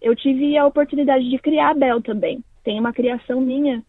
eu 0.00 0.14
tive 0.14 0.56
a 0.56 0.66
oportunidade 0.66 1.28
de 1.28 1.38
criar 1.38 1.71
a 1.71 1.75
Bel 1.75 2.00
também. 2.00 2.42
Tem 2.62 2.78
uma 2.78 2.92
criação 2.92 3.40
minha, 3.40 3.83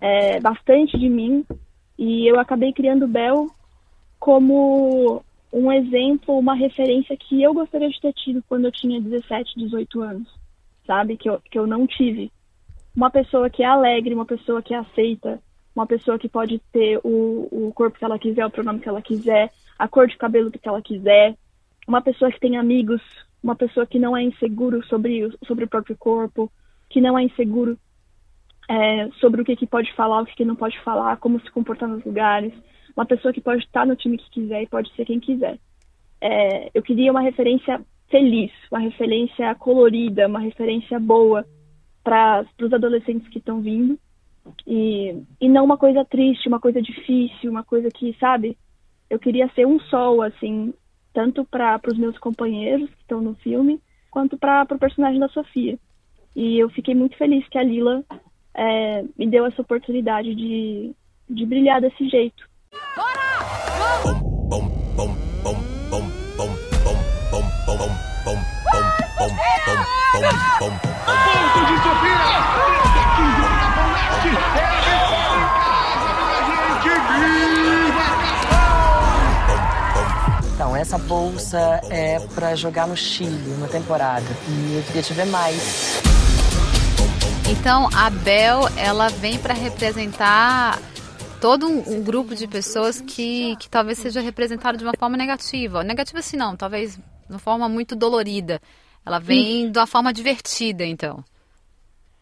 é, 0.00 0.40
bastante 0.40 0.98
de 0.98 1.08
mim, 1.08 1.44
e 1.98 2.26
eu 2.26 2.38
acabei 2.40 2.72
criando 2.72 3.06
Bel 3.06 3.46
como 4.18 5.22
um 5.58 5.72
exemplo, 5.72 6.38
uma 6.38 6.54
referência 6.54 7.16
que 7.16 7.42
eu 7.42 7.54
gostaria 7.54 7.88
de 7.88 7.98
ter 7.98 8.12
tido 8.12 8.44
quando 8.46 8.66
eu 8.66 8.72
tinha 8.72 9.00
17, 9.00 9.58
18 9.58 10.02
anos, 10.02 10.28
sabe? 10.86 11.16
Que 11.16 11.30
eu, 11.30 11.40
que 11.40 11.58
eu 11.58 11.66
não 11.66 11.86
tive. 11.86 12.30
Uma 12.94 13.10
pessoa 13.10 13.48
que 13.48 13.62
é 13.62 13.66
alegre, 13.66 14.12
uma 14.12 14.26
pessoa 14.26 14.60
que 14.60 14.74
é 14.74 14.76
aceita, 14.76 15.40
uma 15.74 15.86
pessoa 15.86 16.18
que 16.18 16.28
pode 16.28 16.58
ter 16.70 17.00
o, 17.02 17.48
o 17.50 17.72
corpo 17.74 17.98
que 17.98 18.04
ela 18.04 18.18
quiser, 18.18 18.44
o 18.44 18.50
pronome 18.50 18.80
que 18.80 18.88
ela 18.88 19.00
quiser, 19.00 19.50
a 19.78 19.88
cor 19.88 20.06
de 20.06 20.18
cabelo 20.18 20.50
que 20.50 20.68
ela 20.68 20.82
quiser, 20.82 21.34
uma 21.88 22.02
pessoa 22.02 22.30
que 22.30 22.40
tem 22.40 22.58
amigos, 22.58 23.00
uma 23.42 23.56
pessoa 23.56 23.86
que 23.86 23.98
não 23.98 24.14
é 24.14 24.22
inseguro 24.22 24.84
sobre, 24.86 25.26
sobre 25.46 25.64
o 25.64 25.68
próprio 25.68 25.96
corpo, 25.96 26.52
que 26.90 27.00
não 27.00 27.18
é 27.18 27.22
inseguro 27.22 27.78
é, 28.68 29.08
sobre 29.20 29.40
o 29.40 29.44
que, 29.44 29.56
que 29.56 29.66
pode 29.66 29.90
falar, 29.94 30.20
o 30.20 30.26
que, 30.26 30.36
que 30.36 30.44
não 30.44 30.56
pode 30.56 30.78
falar, 30.80 31.16
como 31.16 31.40
se 31.40 31.50
comportar 31.50 31.88
nos 31.88 32.04
lugares, 32.04 32.52
uma 32.96 33.06
pessoa 33.06 33.32
que 33.32 33.40
pode 33.40 33.62
estar 33.62 33.86
no 33.86 33.94
time 33.94 34.18
que 34.18 34.30
quiser 34.30 34.62
e 34.62 34.68
pode 34.68 34.92
ser 34.94 35.04
quem 35.04 35.20
quiser. 35.20 35.58
É, 36.20 36.70
eu 36.74 36.82
queria 36.82 37.10
uma 37.10 37.20
referência 37.20 37.80
feliz, 38.08 38.50
uma 38.70 38.80
referência 38.80 39.54
colorida, 39.56 40.26
uma 40.26 40.40
referência 40.40 40.98
boa 40.98 41.44
para 42.02 42.46
os 42.60 42.72
adolescentes 42.72 43.28
que 43.28 43.38
estão 43.38 43.60
vindo 43.60 43.98
e, 44.66 45.22
e 45.40 45.48
não 45.48 45.64
uma 45.64 45.76
coisa 45.76 46.04
triste, 46.04 46.48
uma 46.48 46.60
coisa 46.60 46.80
difícil, 46.80 47.50
uma 47.50 47.64
coisa 47.64 47.88
que, 47.90 48.16
sabe? 48.18 48.56
Eu 49.10 49.18
queria 49.18 49.48
ser 49.54 49.66
um 49.66 49.78
sol, 49.80 50.22
assim, 50.22 50.72
tanto 51.12 51.44
para 51.44 51.80
os 51.86 51.98
meus 51.98 52.16
companheiros 52.18 52.88
que 52.90 53.00
estão 53.00 53.20
no 53.20 53.34
filme, 53.36 53.80
quanto 54.10 54.36
para 54.36 54.66
o 54.70 54.78
personagem 54.78 55.20
da 55.20 55.28
Sofia. 55.28 55.78
E 56.34 56.58
eu 56.58 56.68
fiquei 56.70 56.94
muito 56.94 57.16
feliz 57.16 57.46
que 57.48 57.58
a 57.58 57.62
Lila 57.62 58.04
é, 58.54 59.02
me 59.16 59.26
deu 59.26 59.46
essa 59.46 59.62
oportunidade 59.62 60.34
de, 60.34 60.92
de 61.28 61.46
brilhar 61.46 61.80
desse 61.80 62.08
jeito. 62.08 62.45
Então, 80.54 80.74
essa 80.74 80.98
bolsa 80.98 81.80
é 81.90 82.18
para 82.34 82.54
jogar 82.54 82.86
no 82.86 82.96
Chile, 82.96 83.54
uma 83.56 83.68
temporada. 83.68 84.26
E 84.48 84.76
eu 84.76 84.82
queria 84.84 85.02
te 85.02 85.12
ver 85.12 85.26
mais. 85.26 86.00
Então, 87.48 87.88
a 87.94 88.10
Bel, 88.10 88.68
ela 88.76 89.08
vem 89.08 89.38
para 89.38 89.54
representar 89.54 90.78
todo 91.40 91.66
um, 91.66 91.96
um, 91.96 92.02
grupo 92.02 92.34
de 92.34 92.46
pessoas 92.48 93.00
que, 93.00 93.56
que 93.56 93.68
talvez 93.68 93.98
seja 93.98 94.20
representado 94.20 94.78
de 94.78 94.84
uma 94.84 94.94
forma 94.98 95.16
negativa. 95.16 95.82
Negativa 95.82 96.18
assim 96.18 96.36
não, 96.36 96.56
talvez 96.56 96.96
de 96.96 97.02
uma 97.32 97.38
forma 97.38 97.68
muito 97.68 97.94
dolorida. 97.94 98.60
Ela 99.04 99.18
vem 99.18 99.70
de 99.70 99.78
uma 99.78 99.86
forma 99.86 100.12
divertida, 100.12 100.84
então. 100.84 101.22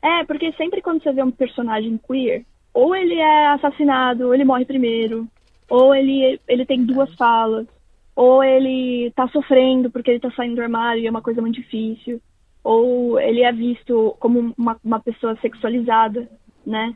É, 0.03 0.25
porque 0.25 0.53
sempre 0.53 0.83
quando 0.83 1.03
você 1.03 1.13
vê 1.13 1.23
um 1.23 1.31
personagem 1.31 1.99
queer, 2.07 2.45
ou 2.75 2.95
ele 2.95 3.15
é 3.15 3.47
assassinado, 3.49 4.27
ou 4.27 4.35
ele 4.35 4.45
morre 4.45 4.65
primeiro, 4.65 5.27
ou 5.71 5.95
ele, 5.95 6.39
ele 6.47 6.67
tem 6.67 6.85
duas 6.85 7.13
falas, 7.15 7.67
ou 8.15 8.45
ele 8.45 9.11
tá 9.17 9.27
sofrendo 9.29 9.91
porque 9.91 10.11
ele 10.11 10.21
tá 10.21 10.31
saindo 10.33 10.57
do 10.57 10.63
armário 10.63 11.03
e 11.03 11.07
é 11.07 11.11
uma 11.11 11.23
coisa 11.23 11.41
muito 11.41 11.55
difícil, 11.55 12.21
ou 12.63 13.19
ele 13.19 13.43
é 13.43 13.53
visto 13.53 14.15
como 14.21 14.53
uma, 14.59 14.77
uma 14.85 15.01
pessoa 15.01 15.37
sexualizada, 15.41 16.29
né? 16.67 16.95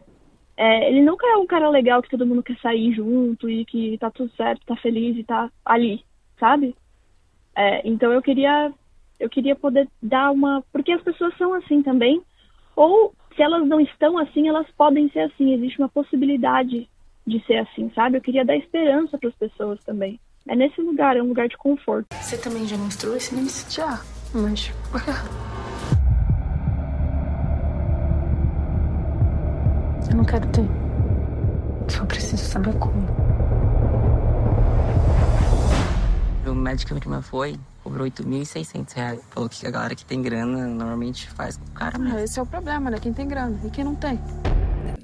É, 0.58 0.90
ele 0.90 1.02
nunca 1.02 1.24
é 1.24 1.36
um 1.36 1.46
cara 1.46 1.70
legal 1.70 2.02
que 2.02 2.10
todo 2.10 2.26
mundo 2.26 2.42
quer 2.42 2.58
sair 2.58 2.92
junto 2.92 3.48
e 3.48 3.64
que 3.64 3.96
tá 3.96 4.10
tudo 4.10 4.28
certo, 4.34 4.66
tá 4.66 4.74
feliz 4.74 5.16
e 5.16 5.22
tá 5.22 5.48
ali, 5.64 6.04
sabe? 6.38 6.74
É, 7.56 7.88
então 7.88 8.12
eu 8.12 8.20
queria 8.20 8.72
eu 9.20 9.30
queria 9.30 9.54
poder 9.54 9.88
dar 10.02 10.32
uma 10.32 10.64
porque 10.72 10.90
as 10.90 11.02
pessoas 11.02 11.36
são 11.38 11.54
assim 11.54 11.80
também 11.80 12.20
ou 12.74 13.14
se 13.36 13.42
elas 13.42 13.68
não 13.68 13.80
estão 13.80 14.18
assim 14.18 14.48
elas 14.48 14.66
podem 14.76 15.08
ser 15.10 15.20
assim 15.20 15.54
existe 15.54 15.78
uma 15.78 15.88
possibilidade 15.88 16.88
de 17.24 17.46
ser 17.46 17.58
assim 17.58 17.88
sabe? 17.94 18.18
Eu 18.18 18.22
queria 18.22 18.44
dar 18.44 18.56
esperança 18.56 19.16
para 19.16 19.28
as 19.28 19.36
pessoas 19.36 19.78
também. 19.84 20.18
É 20.48 20.56
nesse 20.56 20.80
lugar 20.80 21.16
é 21.16 21.22
um 21.22 21.28
lugar 21.28 21.46
de 21.46 21.56
conforto. 21.56 22.08
Você 22.20 22.36
também 22.36 22.66
já 22.66 22.76
mostrou 22.76 23.14
esse 23.14 23.32
nesse 23.32 23.76
já 23.76 24.00
mas 24.34 24.70
por 24.90 25.00
quê 25.06 25.12
Eu 30.10 30.16
não 30.16 30.24
quero 30.24 30.46
ter. 30.48 30.64
Só 31.88 32.04
preciso 32.04 32.44
saber 32.44 32.74
como. 32.78 33.06
O 36.46 36.54
médico 36.54 36.98
que 36.98 37.08
me 37.08 37.22
foi 37.22 37.58
cobrou 37.82 38.06
8.600 38.06 38.94
reais. 38.94 39.20
Falou 39.30 39.48
que 39.48 39.66
a 39.66 39.70
galera 39.70 39.94
que 39.94 40.04
tem 40.04 40.20
grana 40.22 40.66
normalmente 40.66 41.28
faz 41.30 41.56
com 41.56 41.64
o 41.64 41.70
cara 41.72 41.98
mesmo. 41.98 42.18
Ah, 42.18 42.22
esse 42.22 42.38
é 42.38 42.42
o 42.42 42.46
problema, 42.46 42.90
né? 42.90 42.98
Quem 43.00 43.12
tem 43.12 43.26
grana 43.26 43.58
e 43.64 43.70
quem 43.70 43.84
não 43.84 43.94
tem. 43.94 44.18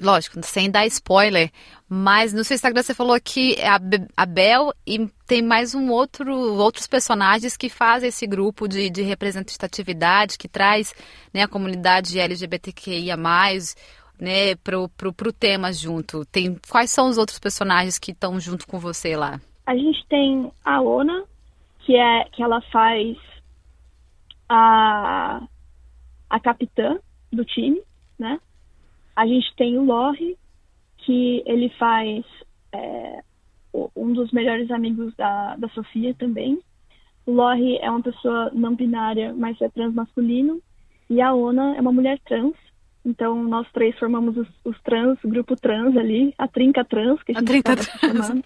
Lógico, 0.01 0.41
sem 0.43 0.71
dar 0.71 0.87
spoiler, 0.87 1.51
mas 1.89 2.33
no 2.33 2.43
seu 2.45 2.55
Instagram 2.55 2.83
você 2.83 2.95
falou 2.95 3.19
que 3.23 3.55
é 3.55 3.69
a 3.69 4.27
Bel 4.27 4.73
e 4.87 5.09
tem 5.27 5.41
mais 5.41 5.75
um 5.75 5.91
outro, 5.91 6.35
outros 6.35 6.87
personagens 6.87 7.57
que 7.57 7.69
fazem 7.69 8.09
esse 8.09 8.27
grupo 8.27 8.67
de, 8.67 8.91
de 8.91 9.03
representatividade, 9.03 10.37
que 10.37 10.49
traz 10.49 10.95
né, 11.33 11.43
a 11.43 11.49
comunidade 11.49 12.19
LGBTQIA+, 12.19 13.17
né, 14.25 14.57
pro, 14.57 14.89
pro, 14.89 15.13
pro 15.13 15.33
tema 15.33 15.73
junto? 15.73 16.25
Tem, 16.25 16.59
quais 16.69 16.91
são 16.91 17.09
os 17.09 17.19
outros 17.19 17.39
personagens 17.39 17.99
que 17.99 18.11
estão 18.11 18.41
junto 18.41 18.67
com 18.67 18.79
você 18.79 19.17
lá? 19.17 19.41
A 19.67 19.77
gente 19.77 20.05
tem 20.09 20.51
a 20.65 20.81
Ona, 20.81 21.25
que 21.81 21.97
é 21.97 22.25
que 22.33 22.43
ela 22.43 22.61
faz 22.73 23.17
a, 24.49 25.43
a 26.29 26.41
capitã 26.41 26.99
do 27.33 27.45
time, 27.45 27.81
né? 28.19 28.41
A 29.15 29.27
gente 29.27 29.55
tem 29.57 29.79
o 29.79 29.85
Lorre, 29.85 30.37
que 30.99 31.43
ele 31.47 31.69
faz 31.79 32.25
é, 32.73 33.23
um 33.95 34.13
dos 34.13 34.33
melhores 34.33 34.71
amigos 34.71 35.15
da, 35.15 35.57
da 35.57 35.69
Sofia 35.69 36.15
também. 36.15 36.61
O 37.27 37.33
Lorre 37.33 37.79
é 37.79 37.91
uma 37.91 38.03
pessoa 38.03 38.51
não 38.53 38.75
binária, 38.75 39.33
mas 39.35 39.61
é 39.61 39.69
transmasculino. 39.69 40.61
E 41.09 41.21
a 41.21 41.35
Ona 41.35 41.77
é 41.77 41.81
uma 41.81 41.93
mulher 41.93 42.19
trans, 42.27 42.55
então, 43.05 43.43
nós 43.45 43.71
três 43.73 43.99
formamos 43.99 44.37
os, 44.37 44.49
os, 44.65 44.81
trans, 44.83 45.23
o 45.23 45.29
grupo 45.29 45.55
trans 45.57 45.97
ali, 45.97 46.35
a 46.39 46.49
trinca 46.49 46.85
trans, 46.85 47.23
que 47.23 47.33
a 47.33 47.41
gente 47.41 47.57
estava 47.57 47.83
chamando. 47.83 48.45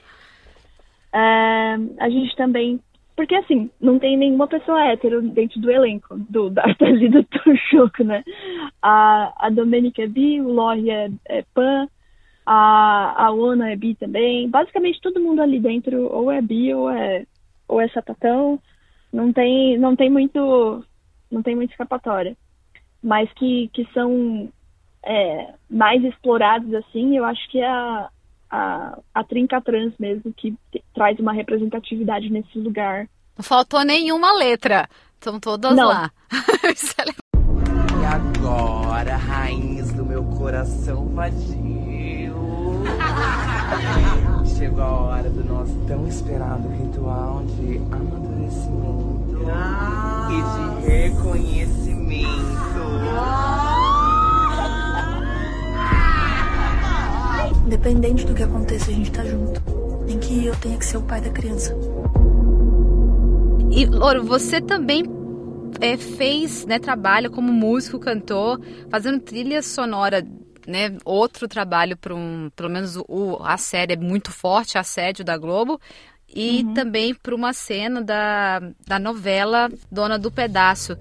É, 1.13 1.79
a 2.01 2.11
gente 2.11 2.37
também 2.37 2.81
Porque 3.17 3.35
assim, 3.35 3.71
não 3.81 3.99
tem 3.99 4.17
nenhuma 4.17 4.47
pessoa 4.47 4.85
hétero 4.85 5.23
dentro 5.23 5.61
do 5.61 5.71
elenco 5.71 6.19
do 6.19 6.51
D'Artagnan 6.51 7.07
e 7.07 7.09
do 7.09 7.57
Choco, 7.71 8.05
né? 8.05 8.23
A, 8.83 9.47
a 9.47 9.51
Domênica 9.51 10.03
é 10.03 10.07
bi, 10.07 10.41
o 10.41 10.49
Lori 10.53 10.91
é, 10.91 11.09
é 11.27 11.43
pan, 11.55 11.89
a, 12.45 13.27
a 13.27 13.33
Ona 13.33 13.71
é 13.71 13.77
bi 13.77 13.95
também. 13.95 14.49
Basicamente 14.51 15.01
todo 15.01 15.21
mundo 15.21 15.41
ali 15.41 15.61
dentro 15.61 16.13
ou 16.13 16.31
é 16.31 16.43
bi 16.43 16.75
ou 16.75 16.91
é, 16.91 17.25
ou 17.67 17.81
é 17.81 17.89
sapatão. 17.89 18.61
Não 19.13 19.33
tem, 19.33 19.79
não 19.79 19.97
tem 19.97 20.11
muito 20.11 20.85
não 21.31 21.43
tem 21.43 21.55
muita 21.55 21.73
escapatória. 21.73 22.37
Mas 23.03 23.33
que, 23.35 23.71
que 23.73 23.87
são 23.93 24.49
é, 25.05 25.55
mais 25.71 26.03
explorados 26.05 26.73
assim, 26.75 27.17
eu 27.17 27.25
acho 27.25 27.49
que 27.51 27.59
é 27.59 27.69
a, 27.69 28.09
a, 28.51 28.99
a 29.15 29.25
trinca 29.25 29.61
trans 29.61 29.93
mesmo, 29.99 30.33
que 30.33 30.55
traz 30.95 31.19
uma 31.19 31.33
representatividade 31.33 32.31
nesse 32.31 32.59
lugar. 32.59 33.09
Não 33.37 33.45
faltou 33.45 33.85
nenhuma 33.85 34.33
letra. 34.37 34.89
Estão 35.15 35.39
todas 35.41 35.75
Não. 35.75 35.89
lá. 35.89 36.11
E 38.01 38.05
agora, 38.11 39.17
rainhas 39.17 39.93
do 39.93 40.05
meu 40.05 40.25
coração 40.25 41.09
vadio. 41.09 42.35
Chegou 44.57 44.83
a 44.83 45.01
hora 45.01 45.29
do 45.29 45.45
nosso 45.45 45.75
tão 45.87 46.07
esperado 46.09 46.69
ritual 46.69 47.43
de 47.45 47.77
amadurecimento 47.93 49.39
e 50.31 50.81
de 50.81 50.87
reconhecimento. 50.87 51.88
Independente 57.67 58.25
do 58.25 58.35
que 58.35 58.43
aconteça, 58.43 58.91
a 58.91 58.95
gente 58.95 59.11
tá 59.11 59.25
junto. 59.25 59.61
Nem 60.07 60.19
que 60.19 60.47
eu 60.47 60.57
tenha 60.57 60.79
que 60.79 60.87
ser 60.87 60.97
o 60.97 61.03
pai 61.03 61.21
da 61.21 61.31
criança. 61.31 61.75
E, 63.71 63.85
Loro, 63.85 64.25
você 64.25 64.61
também 64.61 65.05
é, 65.81 65.97
fez, 65.97 66.65
né, 66.67 66.79
trabalho 66.79 67.31
como 67.31 67.53
músico, 67.53 67.99
cantor, 67.99 68.61
fazendo 68.91 69.21
trilha 69.21 69.63
sonora, 69.63 70.27
né, 70.67 70.97
outro 71.05 71.47
trabalho 71.47 71.97
para 71.97 72.15
um, 72.15 72.51
pelo 72.57 72.71
menos 72.71 72.97
o, 72.97 73.39
a 73.43 73.57
série 73.57 73.95
é 73.95 73.97
muito 73.97 74.33
forte, 74.33 74.79
Assédio 74.79 75.25
da 75.25 75.37
Globo, 75.37 75.81
e 76.29 76.65
também 76.75 77.15
para 77.15 77.35
uma 77.35 77.53
cena 77.53 78.03
da, 78.03 78.61
da 78.87 78.99
novela 78.99 79.69
Dona 79.91 80.19
do 80.19 80.31
Pedaço. 80.31 80.97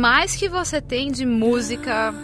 Mais 0.00 0.34
que 0.34 0.48
você 0.48 0.80
tem 0.80 1.12
de 1.12 1.26
música 1.26 2.14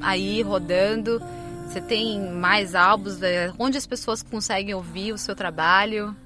aí 0.00 0.40
rodando? 0.40 1.20
Você 1.66 1.82
tem 1.82 2.18
mais 2.32 2.74
álbuns? 2.74 3.22
é, 3.22 3.52
Onde 3.58 3.76
as 3.76 3.86
pessoas 3.86 4.22
conseguem 4.22 4.72
ouvir 4.74 5.12
o 5.12 5.18
seu 5.18 5.36
trabalho? 5.36 6.16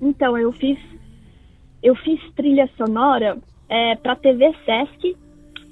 Então, 0.00 0.36
eu 0.36 0.52
fiz 0.52 0.76
eu 1.80 1.94
fiz 1.94 2.20
trilha 2.34 2.68
sonora 2.76 3.38
é, 3.68 3.94
para 3.94 4.16
TV 4.16 4.52
Sesc, 4.64 5.16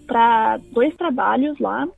para 0.07 0.59
dois 0.73 0.95
trabalhos 0.95 1.59
lá, 1.59 1.89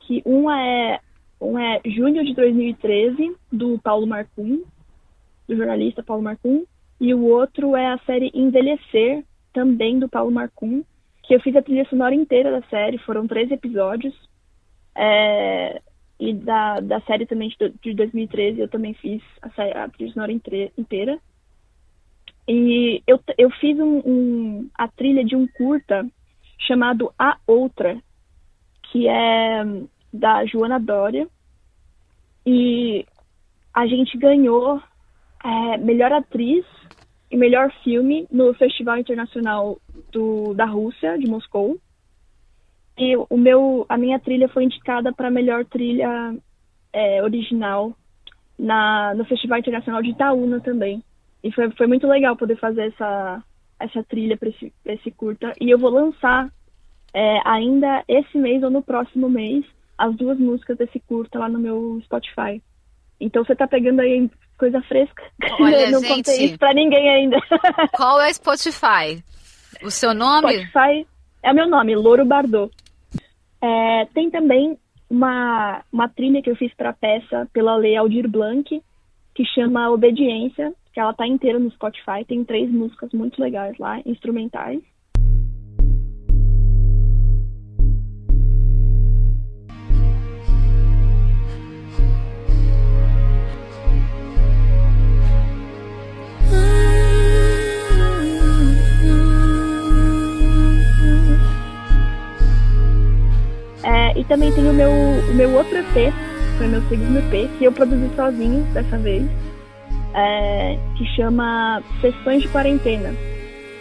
que 0.00 0.22
um 0.26 0.50
é 0.50 1.00
um 1.40 1.58
é 1.58 1.80
junho 1.86 2.22
de 2.22 2.34
2013 2.34 3.34
do 3.50 3.78
Paulo 3.78 4.06
Marcum, 4.06 4.62
do 5.48 5.56
jornalista 5.56 6.02
Paulo 6.02 6.22
Marcum, 6.22 6.64
e 7.00 7.14
o 7.14 7.24
outro 7.24 7.74
é 7.74 7.86
a 7.94 7.98
série 8.00 8.30
Envelhecer, 8.34 9.24
também 9.54 9.98
do 9.98 10.08
Paulo 10.08 10.30
Marcum, 10.30 10.82
que 11.28 11.34
eu 11.34 11.40
fiz 11.40 11.54
a 11.54 11.62
trilha 11.62 11.84
sonora 11.90 12.14
inteira 12.14 12.50
da 12.50 12.66
série, 12.68 12.96
foram 12.96 13.26
três 13.26 13.50
episódios. 13.50 14.14
É, 14.96 15.80
e 16.18 16.32
da, 16.32 16.80
da 16.80 17.00
série 17.02 17.26
também 17.26 17.50
de, 17.50 17.68
de 17.82 17.94
2013 17.94 18.58
eu 18.58 18.66
também 18.66 18.94
fiz 18.94 19.22
a, 19.42 19.84
a 19.84 19.88
trilha 19.90 20.10
sonora 20.14 20.32
inte- 20.32 20.72
inteira. 20.76 21.18
E 22.48 23.02
eu, 23.06 23.20
eu 23.36 23.50
fiz 23.50 23.78
um, 23.78 23.98
um- 24.06 24.70
a 24.74 24.88
trilha 24.88 25.22
de 25.22 25.36
um 25.36 25.46
curta 25.46 26.08
chamado 26.66 27.12
A 27.18 27.36
Outra, 27.46 28.02
que 28.90 29.06
é 29.06 29.62
da 30.10 30.46
Joana 30.46 30.80
Dória. 30.80 31.28
E 32.46 33.04
a 33.74 33.86
gente 33.86 34.16
ganhou 34.16 34.82
é, 35.44 35.76
melhor 35.76 36.10
atriz 36.10 36.64
e 37.30 37.36
melhor 37.36 37.70
filme 37.84 38.26
no 38.30 38.54
Festival 38.54 38.98
Internacional 38.98 39.78
do, 40.10 40.54
da 40.54 40.64
Rússia, 40.64 41.18
de 41.18 41.26
Moscou. 41.26 41.78
E 42.96 43.16
o 43.16 43.36
meu, 43.36 43.86
a 43.88 43.96
minha 43.96 44.18
trilha 44.18 44.48
foi 44.48 44.64
indicada 44.64 45.12
para 45.12 45.30
melhor 45.30 45.64
trilha 45.64 46.34
é, 46.92 47.22
original 47.22 47.94
na, 48.58 49.14
no 49.14 49.24
Festival 49.24 49.58
Internacional 49.58 50.02
de 50.02 50.10
Itaúna 50.10 50.60
também. 50.60 51.02
E 51.42 51.52
foi, 51.52 51.70
foi 51.72 51.86
muito 51.86 52.06
legal 52.06 52.36
poder 52.36 52.56
fazer 52.56 52.88
essa, 52.88 53.42
essa 53.78 54.02
trilha 54.02 54.36
para 54.36 54.48
esse, 54.48 54.72
esse 54.84 55.10
curta. 55.10 55.52
E 55.60 55.70
eu 55.70 55.78
vou 55.78 55.90
lançar 55.90 56.50
é, 57.14 57.40
ainda 57.44 58.02
esse 58.08 58.36
mês 58.36 58.62
ou 58.62 58.70
no 58.70 58.82
próximo 58.82 59.28
mês 59.28 59.64
as 59.96 60.14
duas 60.16 60.38
músicas 60.38 60.78
desse 60.78 61.00
curta 61.00 61.38
lá 61.38 61.48
no 61.48 61.58
meu 61.58 62.00
Spotify. 62.04 62.62
Então 63.20 63.44
você 63.44 63.54
tá 63.54 63.66
pegando 63.66 64.00
aí 64.00 64.30
coisa 64.58 64.82
fresca. 64.82 65.22
Olha, 65.60 65.88
não 65.90 66.00
gente. 66.00 66.08
contei 66.08 66.44
isso 66.44 66.58
pra 66.58 66.74
ninguém 66.74 67.08
ainda. 67.08 67.38
Qual 67.96 68.20
é 68.20 68.28
o 68.28 68.34
Spotify? 68.34 69.22
O 69.82 69.90
seu 69.90 70.12
nome? 70.12 70.66
Spotify 70.66 71.06
é 71.42 71.52
o 71.52 71.54
meu 71.54 71.68
nome, 71.68 71.94
Louro 71.94 72.26
Bardot. 72.26 72.74
É, 73.62 74.06
tem 74.14 74.30
também 74.30 74.78
uma, 75.08 75.82
uma 75.92 76.08
trilha 76.08 76.42
que 76.42 76.50
eu 76.50 76.56
fiz 76.56 76.72
para 76.74 76.92
peça 76.92 77.48
pela 77.52 77.76
Lei 77.76 77.96
Aldir 77.96 78.28
Blanc, 78.28 78.82
que 79.34 79.44
chama 79.44 79.90
Obediência, 79.90 80.72
que 80.92 81.00
ela 81.00 81.14
tá 81.14 81.26
inteira 81.26 81.58
no 81.58 81.70
Spotify. 81.70 82.24
Tem 82.26 82.44
três 82.44 82.70
músicas 82.70 83.12
muito 83.12 83.40
legais 83.40 83.76
lá, 83.78 84.00
instrumentais. 84.04 84.80
É, 103.88 104.20
e 104.20 104.24
também 104.24 104.52
tem 104.52 104.68
o 104.68 104.74
meu, 104.74 104.90
o 104.90 105.34
meu 105.34 105.50
outro 105.56 105.78
EP, 105.78 106.12
foi 106.58 106.66
meu 106.66 106.82
segundo 106.88 107.20
EP, 107.20 107.48
que 107.56 107.64
eu 107.64 107.72
produzi 107.72 108.14
sozinho 108.14 108.62
dessa 108.74 108.98
vez, 108.98 109.26
é, 110.14 110.78
que 110.98 111.06
chama 111.16 111.82
Sessões 112.02 112.42
de 112.42 112.48
Quarentena, 112.48 113.14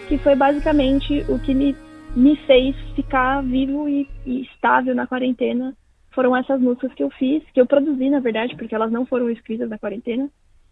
que 0.08 0.18
foi 0.20 0.34
basicamente 0.34 1.26
o 1.28 1.38
que 1.38 1.54
me, 1.54 1.76
me 2.16 2.38
fez 2.46 2.74
ficar 2.96 3.44
vivo 3.44 3.90
e, 3.90 4.08
e 4.26 4.44
estável 4.44 4.96
na 4.96 5.06
quarentena. 5.06 5.76
Foram 6.12 6.34
essas 6.38 6.62
músicas 6.62 6.94
que 6.94 7.04
eu 7.04 7.10
fiz, 7.10 7.44
que 7.54 7.60
eu 7.60 7.66
produzi, 7.66 8.10
na 8.10 8.22
verdade, 8.22 8.56
porque 8.56 8.74
elas 8.74 8.92
não 8.92 9.06
foram 9.06 9.30
escritas 9.30 9.70
na 9.70 9.78
quarentena, 9.78 10.30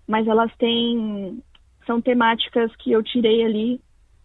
mas 0.08 0.26
elas 0.30 0.50
têm. 0.56 1.43
são 1.86 2.00
temáticas 2.00 2.74
que 2.78 2.89
eu 2.89 3.04
tirei 3.04 3.43
ali, 3.43 3.82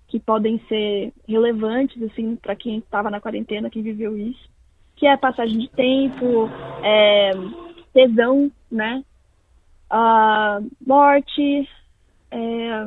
que 0.06 0.20
podem 0.20 0.60
ser 0.68 1.12
relevantes, 1.26 2.00
assim, 2.00 2.36
para 2.36 2.54
quem 2.54 2.78
estava 2.78 3.10
na 3.10 3.20
quarentena, 3.20 3.68
quem 3.68 3.82
viveu 3.82 4.16
isso 4.16 4.48
que 5.00 5.06
é 5.06 5.16
passagem 5.16 5.58
de 5.58 5.68
tempo, 5.68 6.50
é, 6.84 7.30
tesão, 7.90 8.52
né? 8.70 9.02
Ah, 9.88 10.60
morte 10.86 11.66
é, 12.30 12.86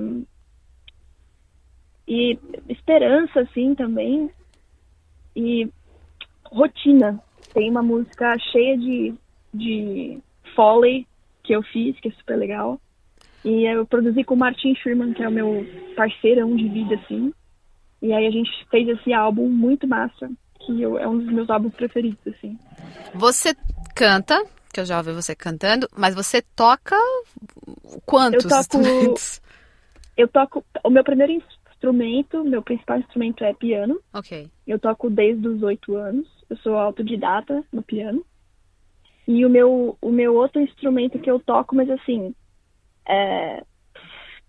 e 2.07 2.37
esperança, 2.69 3.39
assim, 3.39 3.73
também. 3.73 4.29
E 5.35 5.67
rotina. 6.45 7.19
Tem 7.51 7.67
uma 7.67 7.81
música 7.81 8.37
cheia 8.51 8.77
de, 8.77 9.15
de 9.51 10.19
foley 10.55 11.07
que 11.41 11.53
eu 11.53 11.63
fiz, 11.63 11.99
que 11.99 12.09
é 12.09 12.11
super 12.11 12.37
legal. 12.37 12.79
E 13.43 13.65
eu 13.65 13.87
produzi 13.87 14.23
com 14.23 14.35
o 14.35 14.37
Martin 14.37 14.75
Schurman, 14.75 15.13
que 15.13 15.23
é 15.23 15.27
o 15.27 15.31
meu 15.31 15.65
parceirão 15.95 16.55
de 16.55 16.69
vida, 16.69 16.93
assim. 16.93 17.33
E 18.03 18.13
aí 18.13 18.27
a 18.27 18.31
gente 18.31 18.51
fez 18.69 18.87
esse 18.87 19.11
álbum 19.11 19.49
muito 19.49 19.87
massa, 19.87 20.29
que 20.65 20.81
eu- 20.81 20.97
é 20.97 21.07
um 21.07 21.17
dos 21.17 21.31
meus 21.31 21.49
álbuns 21.49 21.73
preferidos, 21.73 22.19
assim. 22.27 22.57
Você 23.13 23.55
canta, 23.95 24.43
que 24.73 24.79
eu 24.79 24.85
já 24.85 24.97
ouvi 24.97 25.11
você 25.11 25.35
cantando, 25.35 25.87
mas 25.95 26.15
você 26.15 26.41
toca 26.55 26.95
quantos 28.05 28.43
Eu 28.45 28.49
toco- 28.49 28.61
instrumentos? 28.61 29.41
Eu 30.15 30.27
toco. 30.27 30.63
O 30.83 30.89
meu 30.91 31.03
primeiro 31.03 31.33
instrumento, 31.71 32.43
meu 32.43 32.61
principal 32.61 32.99
instrumento 32.99 33.43
é 33.43 33.51
piano. 33.53 33.99
Ok. 34.13 34.47
Eu 34.67 34.77
toco 34.77 35.09
desde 35.09 35.47
os 35.47 35.63
oito 35.63 35.95
anos. 35.95 36.27
Eu 36.49 36.55
sou 36.57 36.75
autodidata 36.77 37.63
no 37.71 37.81
piano. 37.81 38.23
E 39.27 39.43
o 39.45 39.49
meu, 39.49 39.97
o 39.99 40.11
meu 40.11 40.35
outro 40.35 40.61
instrumento 40.61 41.17
que 41.17 41.31
eu 41.31 41.39
toco, 41.39 41.75
mas 41.75 41.89
assim, 41.89 42.35
é, 43.07 43.63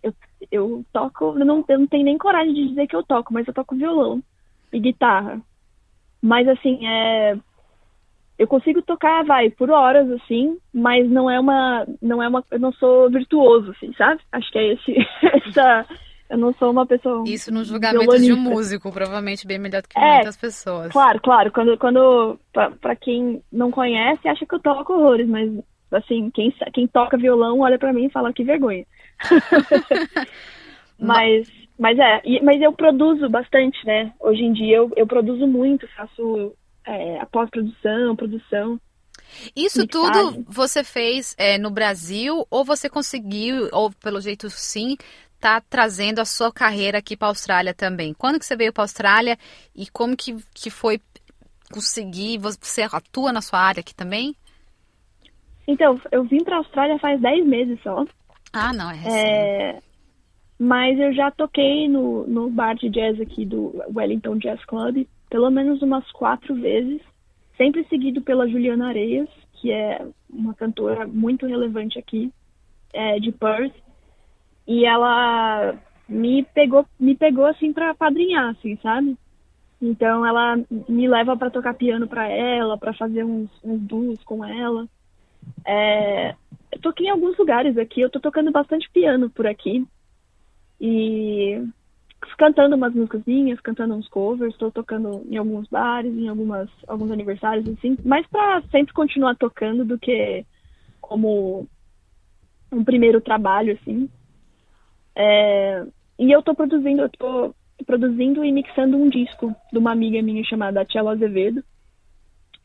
eu, 0.03 0.13
eu 0.51 0.85
toco, 0.93 1.39
eu 1.39 1.45
não, 1.47 1.65
eu 1.67 1.79
não 1.79 1.87
tenho 1.87 2.05
nem 2.05 2.19
coragem 2.19 2.53
de 2.53 2.69
dizer 2.69 2.87
que 2.87 2.97
eu 2.97 3.03
toco, 3.03 3.33
mas 3.33 3.47
eu 3.49 3.55
toco 3.55 3.75
violão 3.77 4.23
e 4.73 4.79
guitarra. 4.79 5.41
Mas 6.25 6.49
assim, 6.49 6.87
é, 6.87 7.37
eu 8.39 8.49
consigo 8.49 8.81
tocar, 8.81 9.23
vai, 9.27 9.51
por 9.51 9.71
horas, 9.71 10.11
assim, 10.11 10.57
mas 10.73 11.07
não 11.11 11.31
é 11.31 11.39
uma, 11.39 11.87
não 12.01 12.23
é 12.23 12.27
uma, 12.27 12.43
eu 12.51 12.59
não 12.59 12.73
sou 12.73 13.11
virtuoso, 13.11 13.73
assim, 13.73 13.93
sabe? 13.93 14.23
Acho 14.33 14.51
que 14.51 14.59
é 14.59 14.73
esse, 14.73 14.97
essa, 15.47 15.87
eu 16.31 16.39
não 16.39 16.55
sou 16.55 16.71
uma 16.71 16.87
pessoa. 16.87 17.25
Isso 17.27 17.53
no 17.53 17.63
julgamento 17.63 18.01
violonista. 18.01 18.27
de 18.27 18.33
um 18.33 18.43
músico, 18.43 18.91
provavelmente 18.91 19.47
bem 19.47 19.59
melhor 19.59 19.83
do 19.83 19.89
que 19.89 19.99
é, 19.99 20.15
muitas 20.15 20.39
pessoas. 20.39 20.91
Claro, 20.91 21.21
claro. 21.21 21.53
Quando, 21.53 21.77
quando 21.77 22.41
para 22.81 22.97
quem 22.97 23.43
não 23.53 23.71
conhece, 23.71 24.27
acha 24.27 24.47
que 24.47 24.55
eu 24.55 24.61
toco 24.61 24.95
horrores, 24.95 25.29
mas 25.29 25.53
assim, 25.93 26.31
quem, 26.31 26.51
quem 26.73 26.87
toca 26.87 27.19
violão 27.19 27.61
olha 27.61 27.79
para 27.79 27.93
mim 27.93 28.07
e 28.07 28.11
fala 28.11 28.33
que 28.33 28.45
vergonha. 28.45 28.87
mas, 30.99 31.47
mas 31.79 31.99
é, 31.99 32.23
mas 32.43 32.61
eu 32.61 32.73
produzo 32.73 33.29
bastante, 33.29 33.85
né? 33.85 34.13
Hoje 34.21 34.43
em 34.43 34.53
dia 34.53 34.77
eu, 34.77 34.93
eu 34.97 35.07
produzo 35.07 35.47
muito, 35.47 35.89
faço 35.89 36.55
é, 36.87 37.21
a 37.21 37.27
pós-produção, 37.27 38.15
produção. 38.17 38.81
Isso 39.57 39.81
mixagem. 39.81 40.33
tudo 40.33 40.45
você 40.47 40.85
fez 40.85 41.35
é, 41.39 41.59
no 41.59 41.71
Brasil 41.71 42.47
ou 42.51 42.65
você 42.65 42.89
conseguiu, 42.89 43.69
ou 43.73 43.91
pelo 43.91 44.21
jeito 44.21 44.49
sim, 44.51 44.97
está 45.35 45.61
trazendo 45.61 46.21
a 46.21 46.25
sua 46.25 46.53
carreira 46.53 46.99
aqui 46.99 47.17
para 47.17 47.29
a 47.29 47.31
Austrália 47.31 47.75
também. 47.75 48.15
Quando 48.15 48.39
que 48.39 48.47
você 48.47 48.57
veio 48.57 48.73
para 48.73 48.83
a 48.83 48.85
Austrália 48.85 49.39
e 49.75 49.87
como 49.91 50.17
que, 50.17 50.37
que 50.55 50.71
foi 50.71 51.01
conseguir? 51.73 52.39
Você 52.39 52.83
atua 52.83 53.33
na 53.33 53.43
sua 53.43 53.59
área 53.61 53.81
aqui 53.81 53.95
também? 53.95 54.35
Então, 55.67 56.01
eu 56.13 56.25
vim 56.25 56.45
para 56.45 56.57
a 56.57 56.59
Austrália 56.59 56.99
faz 56.99 57.21
10 57.21 57.47
meses 57.47 57.79
só. 57.83 58.05
Ah, 58.53 58.73
não, 58.73 58.91
é 58.91 58.95
recente. 58.95 59.27
É, 59.27 59.83
mas 60.59 60.99
eu 60.99 61.13
já 61.13 61.31
toquei 61.31 61.89
no, 61.89 62.27
no 62.27 62.51
bar 62.51 62.75
de 62.75 62.89
jazz 62.89 63.21
aqui 63.21 63.45
do 63.45 63.73
Wellington 63.95 64.37
Jazz 64.37 64.65
Club 64.65 65.07
pelo 65.35 65.51
menos 65.51 65.83
umas 65.83 66.09
quatro 66.13 66.55
vezes, 66.55 67.01
sempre 67.57 67.85
seguido 67.89 68.23
pela 68.23 68.47
Juliana 68.49 68.89
Areias, 68.89 69.29
que 69.55 69.73
é 69.73 70.07
uma 70.31 70.55
cantora 70.55 71.09
muito 71.09 71.45
relevante 71.45 71.99
aqui 71.99 72.33
é, 72.93 73.19
de 73.19 73.33
Perth 73.33 73.75
e 74.65 74.85
ela 74.85 75.75
me 76.09 76.45
pegou, 76.55 76.87
me 77.01 77.17
pegou 77.17 77.47
assim 77.47 77.73
para 77.73 77.95
padrinhar, 77.95 78.51
assim, 78.51 78.77
sabe? 78.83 79.17
Então 79.83 80.25
ela 80.25 80.57
me 80.89 81.09
leva 81.09 81.37
para 81.37 81.51
tocar 81.51 81.75
piano 81.75 82.07
para 82.07 82.29
ela, 82.29 82.79
para 82.79 82.95
fazer 82.95 83.25
uns, 83.25 83.51
uns 83.65 83.81
duos 83.81 84.23
com 84.23 84.45
ela. 84.45 84.87
É, 85.67 86.35
eu 86.71 86.81
toquei 86.81 87.07
em 87.07 87.11
alguns 87.11 87.37
lugares 87.37 87.77
aqui, 87.77 88.01
eu 88.01 88.11
tô 88.11 88.21
tocando 88.21 88.53
bastante 88.53 88.89
piano 88.91 89.29
por 89.29 89.47
aqui. 89.47 89.85
E 90.87 91.67
cantando 92.37 92.77
umas 92.77 92.93
músicas 92.93 93.23
minhas, 93.27 93.59
cantando 93.61 93.95
uns 93.95 94.07
covers, 94.07 94.53
estou 94.53 94.71
tocando 94.71 95.25
em 95.31 95.39
alguns 95.39 95.67
bares, 95.67 96.13
em 96.13 96.29
algumas, 96.29 96.69
alguns 96.87 97.11
aniversários, 97.11 97.67
assim, 97.67 97.97
mais 98.05 98.27
para 98.27 98.61
sempre 98.71 98.93
continuar 98.93 99.35
tocando 99.35 99.83
do 99.83 99.99
que 99.99 100.45
como 101.01 101.67
um 102.71 102.85
primeiro 102.85 103.19
trabalho, 103.19 103.73
assim. 103.81 104.11
É, 105.17 105.87
e 106.19 106.31
eu 106.31 106.43
tô 106.43 106.55
produzindo, 106.55 107.01
eu 107.01 107.09
tô 107.09 107.55
produzindo 107.87 108.45
e 108.45 108.53
mixando 108.53 108.99
um 108.99 109.09
disco 109.09 109.57
de 109.73 109.79
uma 109.79 109.93
amiga 109.93 110.21
minha 110.21 110.45
chamada 110.45 110.85
Tchela 110.85 111.13
Azevedo, 111.13 111.65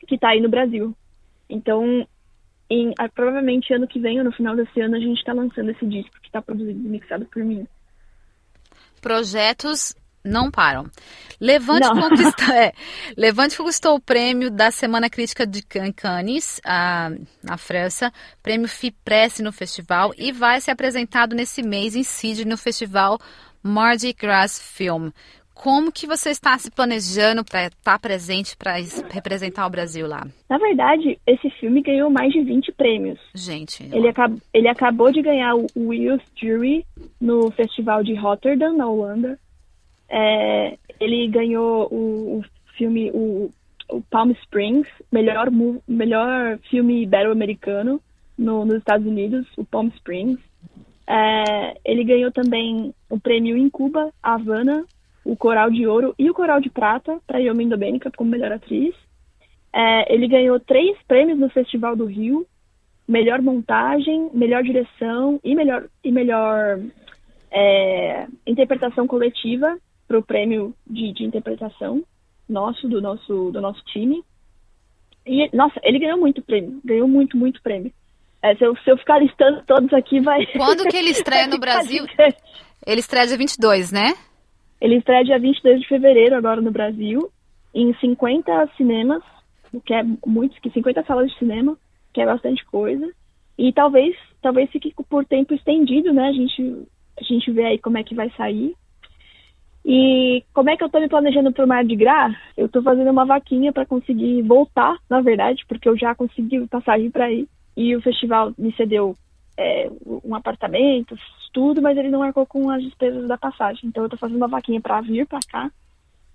que 0.06 0.18
tá 0.18 0.28
aí 0.28 0.42
no 0.42 0.50
Brasil. 0.50 0.94
Então, 1.48 2.06
em, 2.68 2.92
provavelmente 3.14 3.72
ano 3.72 3.88
que 3.88 3.98
vem 3.98 4.18
ou 4.18 4.24
no 4.24 4.32
final 4.32 4.54
desse 4.54 4.78
ano 4.78 4.96
a 4.96 5.00
gente 5.00 5.24
tá 5.24 5.32
lançando 5.32 5.70
esse 5.70 5.86
disco 5.86 6.20
que 6.20 6.30
tá 6.30 6.42
produzido 6.42 6.78
e 6.78 6.90
mixado 6.90 7.24
por 7.24 7.42
mim. 7.42 7.66
Projetos 9.00 9.94
não 10.24 10.50
param. 10.50 10.90
Levante, 11.40 11.88
não. 11.88 12.08
Conquista, 12.08 12.44
é, 12.54 12.72
Levante 13.16 13.56
conquistou 13.56 13.96
o 13.96 14.00
prêmio 14.00 14.50
da 14.50 14.70
Semana 14.70 15.08
Crítica 15.08 15.46
de 15.46 15.62
Cannes, 15.62 16.60
a, 16.64 17.10
na 17.42 17.56
França, 17.56 18.12
prêmio 18.42 18.68
FIPRESS 18.68 19.40
no 19.40 19.52
festival 19.52 20.12
e 20.18 20.32
vai 20.32 20.60
ser 20.60 20.72
apresentado 20.72 21.34
nesse 21.34 21.62
mês 21.62 21.96
em 21.96 22.02
Sydney 22.02 22.44
no 22.44 22.58
festival 22.58 23.18
Mardi 23.62 24.12
Gras 24.12 24.58
Film. 24.58 25.10
Como 25.62 25.92
que 25.92 26.06
você 26.06 26.30
está 26.30 26.56
se 26.56 26.70
planejando 26.70 27.44
para 27.44 27.66
estar 27.66 27.98
presente 27.98 28.56
para 28.56 28.76
representar 29.10 29.66
o 29.66 29.70
Brasil 29.70 30.06
lá? 30.08 30.26
Na 30.48 30.56
verdade, 30.56 31.18
esse 31.26 31.50
filme 31.50 31.82
ganhou 31.82 32.08
mais 32.08 32.32
de 32.32 32.40
20 32.40 32.72
prêmios. 32.72 33.18
Gente. 33.34 33.82
Ele, 33.92 34.08
acab 34.08 34.38
ele 34.54 34.68
acabou 34.68 35.12
de 35.12 35.20
ganhar 35.20 35.54
o 35.54 35.66
Wheels 35.76 36.22
Jury 36.34 36.86
no 37.20 37.50
Festival 37.50 38.02
de 38.02 38.14
Rotterdam, 38.14 38.74
na 38.74 38.88
Holanda. 38.88 39.38
É, 40.08 40.78
ele 40.98 41.28
ganhou 41.28 41.88
o, 41.92 42.38
o 42.38 42.44
filme, 42.78 43.10
o, 43.10 43.50
o, 43.90 44.00
Palm 44.10 44.30
Springs, 44.30 44.88
melhor, 45.12 45.50
melhor 45.86 46.58
filme 46.70 47.02
ibero-americano 47.02 48.00
no, 48.38 48.64
nos 48.64 48.78
Estados 48.78 49.06
Unidos, 49.06 49.46
o 49.58 49.64
Palm 49.66 49.88
Springs. 49.88 50.40
É, 51.06 51.76
ele 51.84 52.02
ganhou 52.02 52.32
também 52.32 52.94
o 53.10 53.20
prêmio 53.20 53.58
em 53.58 53.68
Cuba, 53.68 54.10
Havana, 54.22 54.86
o 55.24 55.36
Coral 55.36 55.70
de 55.70 55.86
Ouro 55.86 56.14
e 56.18 56.30
o 56.30 56.34
Coral 56.34 56.60
de 56.60 56.70
Prata 56.70 57.18
para 57.26 57.38
Yomin 57.38 57.68
Domenica 57.68 58.10
como 58.16 58.30
melhor 58.30 58.52
atriz. 58.52 58.94
É, 59.72 60.12
ele 60.12 60.26
ganhou 60.26 60.58
três 60.58 60.96
prêmios 61.06 61.38
no 61.38 61.48
Festival 61.50 61.94
do 61.94 62.06
Rio, 62.06 62.46
melhor 63.06 63.40
montagem, 63.40 64.30
melhor 64.32 64.62
direção 64.62 65.40
e 65.44 65.54
melhor, 65.54 65.84
e 66.02 66.10
melhor 66.10 66.80
é, 67.50 68.26
interpretação 68.46 69.06
coletiva 69.06 69.78
para 70.08 70.18
o 70.18 70.22
prêmio 70.22 70.74
de, 70.86 71.12
de 71.12 71.24
interpretação 71.24 72.02
nosso, 72.48 72.88
do 72.88 73.00
nosso, 73.00 73.50
do 73.52 73.60
nosso 73.60 73.80
time. 73.84 74.24
E, 75.24 75.54
nossa, 75.54 75.78
ele 75.84 75.98
ganhou 75.98 76.18
muito 76.18 76.42
prêmio, 76.42 76.80
ganhou 76.84 77.06
muito, 77.06 77.36
muito 77.36 77.62
prêmio. 77.62 77.92
É, 78.42 78.54
se, 78.56 78.64
eu, 78.64 78.74
se 78.76 78.90
eu 78.90 78.96
ficar 78.96 79.18
listando 79.18 79.62
todos 79.66 79.92
aqui, 79.92 80.18
vai. 80.20 80.46
Quando 80.46 80.88
que 80.88 80.96
ele 80.96 81.10
estreia 81.12 81.46
no 81.46 81.58
Brasil? 81.58 82.04
Ele 82.86 83.00
estreia 83.00 83.26
dia 83.26 83.36
22, 83.36 83.92
né? 83.92 84.14
Ele 84.80 84.96
estreia 84.96 85.24
dia 85.24 85.38
22 85.38 85.80
de 85.80 85.88
fevereiro, 85.88 86.36
agora 86.36 86.60
no 86.60 86.70
Brasil, 86.70 87.30
em 87.74 87.94
50 87.94 88.70
cinemas, 88.76 89.22
que 89.84 89.92
é 89.92 90.02
muitos, 90.26 90.58
que 90.58 90.70
50 90.70 91.04
salas 91.04 91.30
de 91.30 91.38
cinema, 91.38 91.76
que 92.12 92.20
é 92.20 92.26
bastante 92.26 92.64
coisa. 92.66 93.08
E 93.58 93.72
talvez, 93.72 94.16
talvez 94.40 94.70
fique 94.70 94.92
por 95.08 95.24
tempo 95.24 95.54
estendido, 95.54 96.12
né? 96.12 96.28
A 96.28 96.32
gente, 96.32 96.86
a 97.20 97.24
gente 97.24 97.50
vê 97.50 97.64
aí 97.64 97.78
como 97.78 97.98
é 97.98 98.02
que 98.02 98.14
vai 98.14 98.30
sair. 98.30 98.74
E 99.84 100.42
como 100.52 100.70
é 100.70 100.76
que 100.76 100.84
eu 100.84 100.88
tô 100.88 100.98
me 100.98 101.08
planejando 101.08 101.52
pro 101.52 101.66
Mar 101.66 101.84
de 101.84 101.96
Gras? 101.96 102.34
Eu 102.56 102.68
tô 102.68 102.82
fazendo 102.82 103.10
uma 103.10 103.24
vaquinha 103.24 103.72
para 103.72 103.86
conseguir 103.86 104.42
voltar, 104.42 104.96
na 105.08 105.20
verdade, 105.20 105.64
porque 105.68 105.88
eu 105.88 105.96
já 105.96 106.14
consegui 106.14 106.66
passagem 106.66 107.10
para 107.10 107.30
ir. 107.30 107.48
E 107.76 107.94
o 107.94 108.02
festival 108.02 108.52
me 108.58 108.72
cedeu 108.74 109.14
é, 109.56 109.90
um 110.24 110.34
apartamento, 110.34 111.16
tudo, 111.52 111.82
mas 111.82 111.96
ele 111.96 112.08
não 112.08 112.20
marcou 112.20 112.46
com 112.46 112.70
as 112.70 112.82
despesas 112.82 113.26
da 113.28 113.36
passagem. 113.36 113.88
Então 113.88 114.04
eu 114.04 114.08
tô 114.08 114.16
fazendo 114.16 114.36
uma 114.36 114.48
vaquinha 114.48 114.80
para 114.80 115.00
vir 115.00 115.26
para 115.26 115.40
cá, 115.48 115.70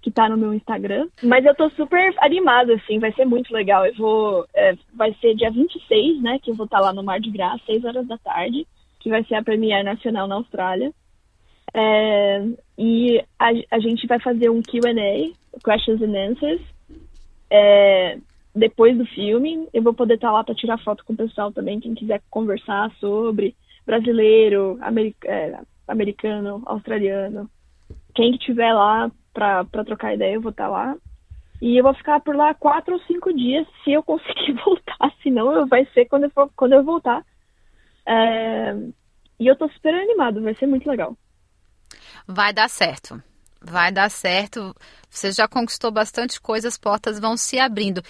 que 0.02 0.12
tá 0.12 0.30
no 0.30 0.38
meu 0.38 0.54
Instagram. 0.54 1.08
Mas 1.24 1.46
eu 1.46 1.56
tô 1.56 1.70
super 1.72 2.14
animada, 2.20 2.74
assim, 2.76 3.00
vai 3.00 3.12
ser 3.14 3.26
muito 3.26 3.54
legal. 3.54 3.86
Eu 3.86 3.96
vou. 3.96 4.46
É, 4.54 4.76
vai 4.94 5.14
ser 5.16 5.36
dia 5.36 5.50
26, 5.50 6.22
né? 6.22 6.40
Que 6.40 6.52
eu 6.52 6.56
vou 6.56 6.66
estar 6.66 6.78
tá 6.80 6.86
lá 6.86 6.94
no 6.94 7.04
Mar 7.04 7.20
de 7.20 7.32
Gras, 7.32 7.62
6 7.66 7.86
horas 7.86 8.08
da 8.08 8.18
tarde, 8.18 8.68
que 9.00 9.10
vai 9.10 9.24
ser 9.24 9.36
a 9.36 9.44
Premiere 9.44 9.84
Nacional 9.84 10.28
na 10.28 10.36
Austrália. 10.36 10.92
É, 11.74 12.42
e 12.78 13.22
a, 13.40 13.50
a, 13.72 13.80
gente 13.80 14.08
vai 14.08 14.20
fazer 14.20 14.50
um 14.50 14.62
QA, 14.62 14.94
Questions 15.64 16.02
and 16.02 16.18
Answers, 16.18 16.62
é, 17.50 18.18
depois 18.56 18.98
do 18.98 19.06
filme. 19.06 19.68
Eu 19.74 19.84
vou 19.84 19.94
poder 19.94 20.16
estar 20.16 20.32
lá 20.32 20.44
para 20.44 20.56
tirar 20.56 20.78
foto 20.80 21.04
com 21.04 21.14
o 21.14 21.18
pessoal 21.18 21.52
também, 21.52 21.80
quem 21.80 21.94
quiser 21.94 22.22
conversar 22.30 22.90
sobre 23.00 23.56
brasileiro, 23.86 24.80
é, 25.26 25.60
americano, 25.88 26.64
australiano. 26.66 27.50
Quem 28.16 28.32
que 28.32 28.40
tiver 28.40 28.74
lá 28.74 29.12
para 29.34 29.66
trocar 29.86 30.16
ideia, 30.16 30.36
eu 30.36 30.42
vou 30.42 30.52
estar 30.52 30.70
lá. 30.70 30.96
E 31.62 31.78
eu 31.78 31.84
vou 31.84 31.94
ficar 31.94 32.20
por 32.22 32.36
lá 32.36 32.54
quatro 32.54 32.94
ou 32.94 33.00
cinco 33.02 33.34
dias 33.34 33.68
se 33.84 33.92
eu 33.92 34.02
conseguir 34.02 34.54
voltar, 34.64 35.14
senão 35.22 35.68
vai 35.68 35.86
ser 35.94 36.06
quando 36.06 36.24
eu, 36.24 36.30
for, 36.32 36.50
quando 36.56 36.74
eu 36.74 36.84
voltar. 36.84 37.24
É, 38.08 38.76
e 39.40 39.48
eu 39.48 39.56
tô 39.56 39.68
super 39.70 39.94
animado, 39.94 40.42
vai 40.42 40.56
ser 40.56 40.68
muito 40.68 40.90
legal. 40.90 41.16
Vai 42.28 42.54
dar 42.54 42.70
certo. 42.70 43.22
Vai 43.62 43.92
dar 43.92 44.10
certo. 44.10 44.76
Você 45.10 45.32
já 45.32 45.48
conquistou 45.48 45.92
bastante 45.92 46.40
coisa, 46.40 46.68
as 46.68 46.78
portas 46.78 47.20
vão 47.20 47.36
se 47.36 47.60
abrindo. 47.60 48.02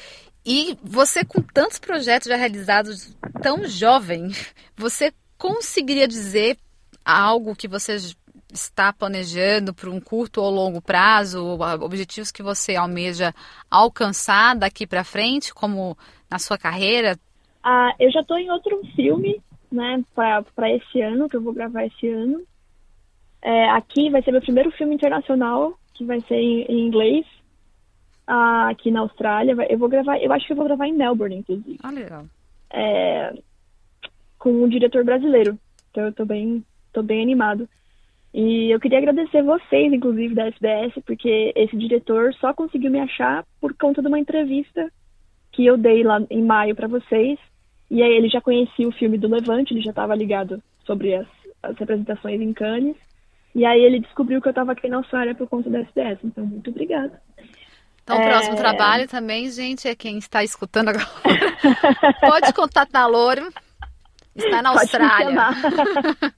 E 0.46 0.78
você, 0.84 1.26
com 1.26 1.42
tantos 1.42 1.80
projetos 1.80 2.28
já 2.28 2.36
realizados, 2.36 3.18
tão 3.42 3.68
jovem, 3.68 4.30
você 4.78 5.12
conseguiria 5.38 6.08
dizer 6.08 6.58
algo 7.04 7.56
que 7.56 7.68
você 7.68 7.98
está 8.54 8.94
planejando 8.94 9.74
para 9.74 9.90
um 9.90 10.00
curto 10.00 10.42
ou 10.42 10.50
longo 10.50 10.82
prazo, 10.82 11.58
objetivos 11.82 12.32
que 12.32 12.44
você 12.44 12.76
almeja 12.76 13.34
alcançar 13.70 14.56
daqui 14.56 14.88
para 14.88 15.04
frente, 15.04 15.54
como 15.54 15.98
na 16.30 16.40
sua 16.40 16.58
carreira? 16.58 17.18
Ah, 17.64 17.94
eu 18.00 18.12
já 18.12 18.24
tô 18.24 18.38
em 18.38 18.50
outro 18.50 18.82
filme, 18.96 19.42
né, 19.72 20.02
para 20.14 20.72
esse 20.72 21.02
ano, 21.02 21.28
que 21.28 21.36
eu 21.36 21.42
vou 21.42 21.54
gravar 21.54 21.86
esse 21.86 22.08
ano. 22.08 22.42
É, 23.42 23.70
aqui 23.72 24.10
vai 24.10 24.24
ser 24.24 24.32
meu 24.32 24.42
primeiro 24.42 24.72
filme 24.72 24.96
internacional, 24.96 25.78
que 25.94 26.06
vai 26.06 26.22
ser 26.22 26.36
em, 26.36 26.64
em 26.64 26.88
inglês, 26.88 27.26
ah, 28.28 28.70
aqui 28.70 28.92
na 28.92 29.02
Austrália. 29.02 29.56
Eu 29.70 29.78
vou 29.78 29.90
gravar, 29.90 30.18
eu 30.20 30.32
acho 30.32 30.46
que 30.46 30.54
eu 30.54 30.58
vou 30.58 30.66
gravar 30.66 30.88
em 30.88 30.94
Melbourne, 30.94 31.38
inclusive. 31.38 31.78
Ah, 31.84 31.92
legal. 31.92 32.26
É, 32.72 33.34
com 34.38 34.52
um 34.52 34.70
diretor 34.70 35.04
brasileiro. 35.04 35.58
Então 35.92 36.06
eu 36.06 36.14
tô 36.14 36.26
bem, 36.26 36.64
tô 36.92 37.02
bem 37.02 37.22
animado. 37.22 37.68
E 38.34 38.70
eu 38.70 38.80
queria 38.82 38.98
agradecer 38.98 39.42
vocês, 39.42 39.94
inclusive, 39.94 40.36
da 40.36 40.48
SBS, 40.48 40.94
porque 41.06 41.54
esse 41.56 41.78
diretor 41.78 42.34
só 42.34 42.54
conseguiu 42.54 42.92
me 42.92 43.00
achar 43.00 43.46
por 43.62 43.74
conta 43.74 44.02
de 44.02 44.10
uma 44.10 44.20
entrevista 44.20 44.92
que 45.54 45.66
eu 45.66 45.78
dei 45.78 46.04
lá 46.04 46.22
em 46.30 46.44
maio 46.44 46.76
para 46.76 46.88
vocês. 46.88 47.40
E 47.90 48.04
aí 48.04 48.12
ele 48.12 48.28
já 48.28 48.42
conhecia 48.42 48.88
o 48.88 48.92
filme 48.92 49.18
do 49.18 49.30
Levante, 49.30 49.74
ele 49.74 49.82
já 49.82 49.92
estava 49.92 50.14
ligado 50.14 50.62
sobre 50.86 51.16
as, 51.16 51.28
as 51.64 51.78
representações 51.78 52.42
em 52.42 52.52
Cannes. 52.52 52.98
E 53.56 53.64
aí 53.64 53.82
ele 53.82 54.02
descobriu 54.02 54.42
que 54.42 54.50
eu 54.50 54.52
estava 54.52 54.74
aqui 54.74 54.90
na 54.90 54.98
Austrália 54.98 55.34
por 55.34 55.48
conta 55.48 55.70
da 55.70 55.80
SBS. 55.80 56.20
Então, 56.22 56.46
muito 56.46 56.70
obrigada. 56.70 57.22
Então, 58.06 58.20
o 58.20 58.22
é... 58.22 58.30
próximo 58.30 58.56
trabalho 58.56 59.08
também, 59.08 59.50
gente, 59.50 59.88
é 59.88 59.96
quem 59.96 60.20
está 60.20 60.44
escutando 60.44 60.90
agora. 60.90 61.08
Pode 62.22 62.54
contatar 62.54 63.10
Louro. 63.10 63.52
Está 64.36 64.62
na 64.62 64.70
Austrália. 64.70 65.34
Pode, 65.34 66.34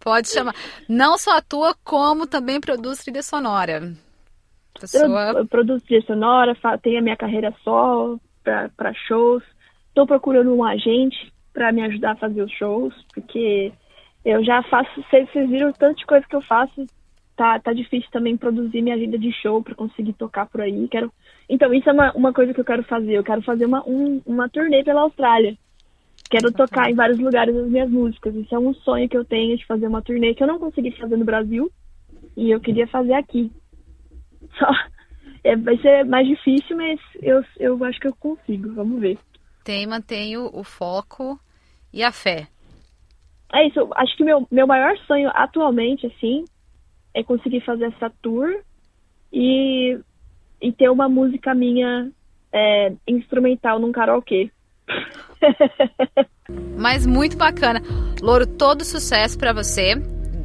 Pode 0.00 0.28
chamar. 0.28 0.54
Não 0.88 1.16
só 1.16 1.36
atua, 1.36 1.76
como 1.84 2.26
também 2.26 2.60
produz 2.60 3.04
trilha 3.04 3.22
sonora. 3.22 3.92
Pessoa... 4.80 5.32
Eu 5.36 5.46
produzo 5.46 5.84
trilha 5.84 6.02
sonora, 6.02 6.56
tenho 6.82 6.98
a 6.98 7.02
minha 7.02 7.16
carreira 7.16 7.54
só 7.62 8.16
para 8.42 8.92
shows. 9.06 9.44
Estou 9.88 10.06
procurando 10.06 10.52
um 10.52 10.64
agente 10.64 11.32
para 11.52 11.70
me 11.70 11.82
ajudar 11.82 12.12
a 12.12 12.16
fazer 12.16 12.42
os 12.42 12.50
shows, 12.50 12.94
porque 13.14 13.72
eu 14.24 14.42
já 14.42 14.60
faço, 14.64 14.90
vocês, 14.96 15.30
vocês 15.30 15.48
viram 15.48 15.70
o 15.70 15.72
tanto 15.72 15.98
de 15.98 16.06
coisa 16.06 16.26
que 16.26 16.34
eu 16.34 16.42
faço. 16.42 16.84
Tá, 17.36 17.58
tá 17.58 17.72
difícil 17.72 18.08
também 18.10 18.36
produzir 18.36 18.82
minha 18.82 18.94
agenda 18.94 19.18
de 19.18 19.32
show 19.32 19.62
para 19.62 19.74
conseguir 19.74 20.12
tocar 20.12 20.46
por 20.46 20.60
aí. 20.60 20.86
Quero... 20.88 21.12
Então, 21.48 21.72
isso 21.72 21.88
é 21.88 21.92
uma, 21.92 22.12
uma 22.12 22.32
coisa 22.32 22.52
que 22.52 22.60
eu 22.60 22.64
quero 22.64 22.82
fazer. 22.84 23.12
Eu 23.12 23.24
quero 23.24 23.42
fazer 23.42 23.64
uma, 23.64 23.82
um, 23.88 24.20
uma 24.26 24.48
turnê 24.48 24.84
pela 24.84 25.02
Austrália. 25.02 25.56
Quero 26.30 26.52
tocar 26.52 26.90
em 26.90 26.94
vários 26.94 27.18
lugares 27.18 27.54
as 27.56 27.68
minhas 27.68 27.90
músicas. 27.90 28.34
Isso 28.34 28.54
é 28.54 28.58
um 28.58 28.74
sonho 28.74 29.08
que 29.08 29.16
eu 29.16 29.24
tenho 29.24 29.56
de 29.56 29.66
fazer 29.66 29.86
uma 29.86 30.02
turnê 30.02 30.34
que 30.34 30.42
eu 30.42 30.46
não 30.46 30.58
consegui 30.58 30.90
fazer 30.92 31.16
no 31.16 31.24
Brasil 31.24 31.70
e 32.36 32.50
eu 32.50 32.60
queria 32.60 32.86
fazer 32.86 33.14
aqui. 33.14 33.50
Só 34.58 34.70
é, 35.44 35.56
vai 35.56 35.76
ser 35.78 36.04
mais 36.04 36.26
difícil, 36.26 36.76
mas 36.76 37.00
eu, 37.20 37.44
eu 37.58 37.84
acho 37.84 37.98
que 38.00 38.06
eu 38.06 38.14
consigo. 38.14 38.72
Vamos 38.74 39.00
ver. 39.00 39.18
Tem, 39.64 39.86
mantenho 39.86 40.48
o 40.52 40.62
foco 40.64 41.38
e 41.92 42.02
a 42.02 42.12
fé. 42.12 42.48
É 43.52 43.66
isso. 43.66 43.88
Acho 43.94 44.16
que 44.16 44.24
meu, 44.24 44.46
meu 44.50 44.66
maior 44.66 44.96
sonho 44.98 45.30
atualmente, 45.34 46.06
assim, 46.06 46.44
é 47.14 47.22
conseguir 47.22 47.60
fazer 47.60 47.86
essa 47.86 48.10
tour 48.22 48.48
e, 49.32 49.98
e 50.60 50.72
ter 50.72 50.88
uma 50.90 51.08
música 51.08 51.54
minha 51.54 52.10
é, 52.52 52.92
instrumental 53.06 53.78
num 53.78 53.92
karaokê. 53.92 54.50
Mas 56.76 57.06
muito 57.06 57.36
bacana. 57.36 57.80
Louro, 58.20 58.46
todo 58.46 58.84
sucesso 58.84 59.38
para 59.38 59.52
você 59.52 59.94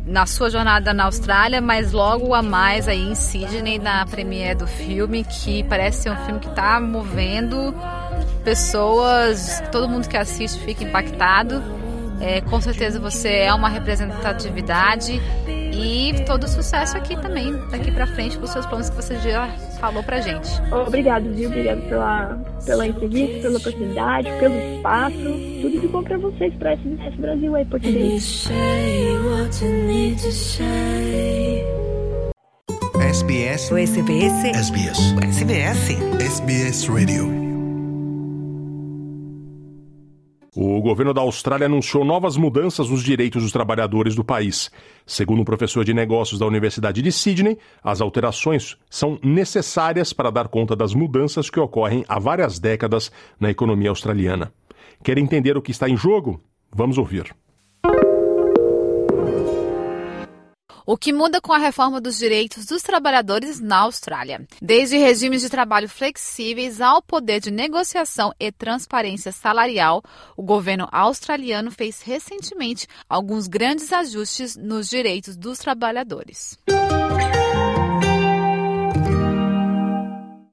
na 0.06 0.26
sua 0.26 0.50
jornada 0.50 0.94
na 0.94 1.06
Austrália, 1.06 1.60
mas 1.60 1.92
logo 1.92 2.34
a 2.34 2.42
mais 2.42 2.88
aí 2.88 3.02
em 3.02 3.14
Sydney 3.14 3.78
na 3.78 4.06
premiere 4.06 4.56
do 4.56 4.66
filme, 4.66 5.26
que 5.26 5.64
parece 5.66 6.04
ser 6.04 6.12
um 6.12 6.16
filme 6.26 6.40
que 6.40 6.48
está 6.48 6.80
movendo 6.80 7.76
pessoas, 8.44 9.62
todo 9.70 9.90
mundo 9.90 10.08
que 10.08 10.16
assiste 10.16 10.64
fica 10.64 10.84
impactado. 10.84 11.62
É, 12.22 12.42
com 12.42 12.60
certeza 12.62 13.00
você 13.00 13.30
é 13.30 13.54
uma 13.54 13.70
representatividade 13.70 15.22
e 15.78 16.26
todo 16.26 16.48
sucesso 16.48 16.98
aqui 16.98 17.16
também, 17.22 17.54
daqui 17.70 17.92
para 17.92 18.08
frente, 18.08 18.38
com 18.38 18.46
os 18.46 18.50
seus 18.52 18.66
planos 18.66 18.90
que 18.90 18.96
você 18.96 19.16
já 19.20 19.48
falou 19.80 20.04
pra 20.04 20.20
gente. 20.22 20.50
Obrigado, 20.72 21.32
viu? 21.34 21.50
Obrigado 21.50 21.82
pela, 21.88 22.40
pela 22.66 22.88
entrevista, 22.88 23.42
pela 23.42 23.58
oportunidade, 23.58 24.30
pelo 24.40 24.56
espaço. 24.56 25.16
Tudo 25.62 25.82
de 25.82 25.88
bom 25.88 26.04
pra 26.04 26.18
vocês, 26.18 26.54
pra 26.56 26.72
SBS 26.72 27.16
Brasil 27.16 27.56
aí, 27.56 27.66
português. 27.66 28.50
SBS. 32.98 33.72
O 33.72 33.78
SBS. 33.78 34.46
SBS. 34.46 35.00
O 35.14 35.24
SBS. 35.24 35.98
SBS 36.20 36.88
Radio. 36.88 37.47
O 40.60 40.82
governo 40.82 41.14
da 41.14 41.22
Austrália 41.22 41.68
anunciou 41.68 42.04
novas 42.04 42.36
mudanças 42.36 42.90
nos 42.90 43.04
direitos 43.04 43.44
dos 43.44 43.52
trabalhadores 43.52 44.16
do 44.16 44.24
país. 44.24 44.72
Segundo 45.06 45.44
um 45.44 45.46
professor 45.46 45.86
de 45.86 45.94
negócios 45.94 46.40
da 46.40 46.48
Universidade 46.48 47.00
de 47.00 47.12
Sydney, 47.12 47.60
as 47.84 48.02
alterações 48.02 48.76
são 48.90 49.20
necessárias 49.22 50.14
para 50.14 50.32
dar 50.32 50.48
conta 50.48 50.76
das 50.76 50.96
mudanças 50.96 51.52
que 51.52 51.60
ocorrem 51.60 52.04
há 52.08 52.18
várias 52.18 52.58
décadas 52.58 53.12
na 53.40 53.52
economia 53.52 53.92
australiana. 53.92 54.52
Quer 55.04 55.20
entender 55.20 55.56
o 55.56 55.62
que 55.62 55.70
está 55.70 55.88
em 55.88 55.96
jogo? 55.96 56.42
Vamos 56.74 56.98
ouvir. 56.98 57.36
O 60.90 60.98
que 60.98 61.12
muda 61.12 61.42
com 61.42 61.52
a 61.52 61.58
reforma 61.58 62.00
dos 62.00 62.18
direitos 62.18 62.66
dos 62.66 62.82
trabalhadores 62.82 63.60
na 63.60 63.80
Austrália? 63.80 64.48
Desde 64.62 64.96
regimes 64.96 65.42
de 65.42 65.50
trabalho 65.50 65.90
flexíveis 65.90 66.80
ao 66.80 67.02
poder 67.02 67.42
de 67.42 67.52
negociação 67.52 68.34
e 68.40 68.50
transparência 68.54 69.34
salarial, 69.34 70.02
o 70.38 70.42
governo 70.42 70.88
australiano 70.90 71.72
fez 71.72 72.02
recentemente 72.02 72.88
alguns 73.10 73.50
grandes 73.50 73.92
ajustes 73.92 74.56
nos 74.56 74.88
direitos 74.88 75.36
dos 75.36 75.60
trabalhadores. 75.60 76.58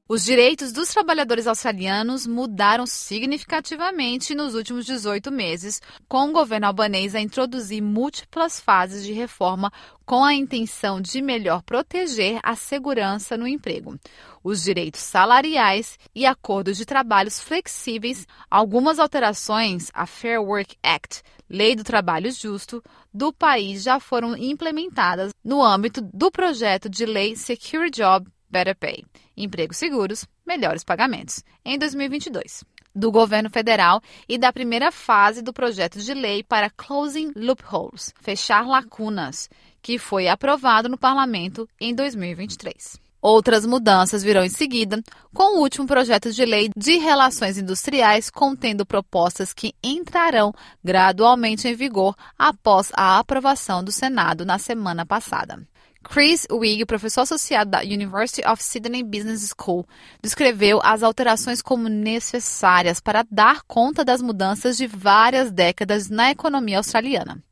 Os 0.07 0.23
direitos 0.23 0.71
dos 0.71 0.90
trabalhadores 0.90 1.47
australianos 1.47 2.27
mudaram 2.27 2.85
significativamente 2.85 4.35
nos 4.35 4.55
últimos 4.55 4.85
18 4.85 5.33
meses, 5.33 5.81
com 6.07 6.29
o 6.29 6.33
governo 6.33 6.67
albanês 6.67 7.14
a 7.14 7.21
introduzir 7.21 7.83
múltiplas 7.83 8.61
fases 8.61 9.03
de 9.03 9.14
reforma 9.14 9.73
com 10.05 10.23
a 10.23 10.35
intenção 10.35 11.01
de 11.01 11.23
melhor 11.23 11.62
proteger 11.62 12.38
a 12.43 12.55
segurança 12.55 13.35
no 13.38 13.49
emprego, 13.49 13.99
os 14.43 14.62
direitos 14.62 15.01
salariais 15.01 15.99
e 16.14 16.27
acordos 16.27 16.77
de 16.77 16.85
trabalhos 16.85 17.40
flexíveis. 17.40 18.27
Algumas 18.51 18.99
alterações 18.99 19.90
à 19.95 20.05
Fair 20.05 20.38
Work 20.43 20.77
Act, 20.83 21.23
Lei 21.49 21.75
do 21.75 21.83
Trabalho 21.83 22.31
Justo, 22.31 22.85
do 23.12 23.33
país 23.33 23.83
já 23.83 23.99
foram 23.99 24.37
implementadas 24.37 25.33
no 25.43 25.62
âmbito 25.62 26.03
do 26.03 26.31
projeto 26.31 26.90
de 26.90 27.07
lei 27.07 27.35
Secure 27.37 27.90
Job 27.90 28.34
Better 28.55 28.77
Pay, 28.77 29.05
empregos 29.37 29.79
seguros, 29.79 30.29
melhores 30.47 30.85
pagamentos, 30.85 31.43
em 31.64 31.77
2022 31.77 32.62
do 32.95 33.11
governo 33.11 33.51
federal 33.51 34.01
e 34.29 34.38
da 34.38 34.53
primeira 34.53 34.93
fase 34.93 35.43
do 35.43 35.53
projeto 35.53 35.99
de 35.99 36.14
lei 36.14 36.45
para 36.45 36.71
Closing 36.71 37.33
Loopholes, 37.35 38.14
fechar 38.21 38.64
lacunas, 38.64 39.51
que 39.83 39.99
foi 39.99 40.29
aprovado 40.29 40.88
no 40.88 40.97
parlamento 40.97 41.69
em 41.81 41.93
2023. 41.93 43.03
Outras 43.21 43.67
mudanças 43.67 44.23
virão 44.23 44.45
em 44.45 44.49
seguida, 44.49 45.03
com 45.35 45.57
o 45.57 45.62
último 45.62 45.88
projeto 45.88 46.31
de 46.31 46.45
lei 46.45 46.71
de 46.77 46.99
relações 46.99 47.59
industriais 47.59 48.31
contendo 48.31 48.87
propostas 48.87 49.53
que 49.53 49.75
entrarão 49.83 50.53
gradualmente 50.85 51.67
em 51.67 51.75
vigor 51.75 52.14
após 52.38 52.93
a 52.95 53.19
aprovação 53.19 53.83
do 53.83 53.90
Senado 53.90 54.45
na 54.45 54.59
semana 54.59 55.05
passada. 55.05 55.67
Chris 56.05 56.47
Wigg, 56.51 56.85
professor 56.85 57.23
associado 57.23 57.71
da 57.71 57.81
University 57.81 58.47
of 58.47 58.62
Sydney 58.62 59.03
Business 59.03 59.53
School, 59.59 59.87
descreveu 60.23 60.81
as 60.85 61.03
alterações 61.03 61.62
como 61.62 61.88
necessárias 61.88 63.01
para 63.01 63.25
dar 63.31 63.62
conta 63.67 64.05
das 64.05 64.21
mudanças 64.21 64.77
de 64.77 64.87
várias 64.87 65.51
décadas 65.51 66.09
na 66.09 66.31
economia 66.31 66.79
australiana. 66.79 67.43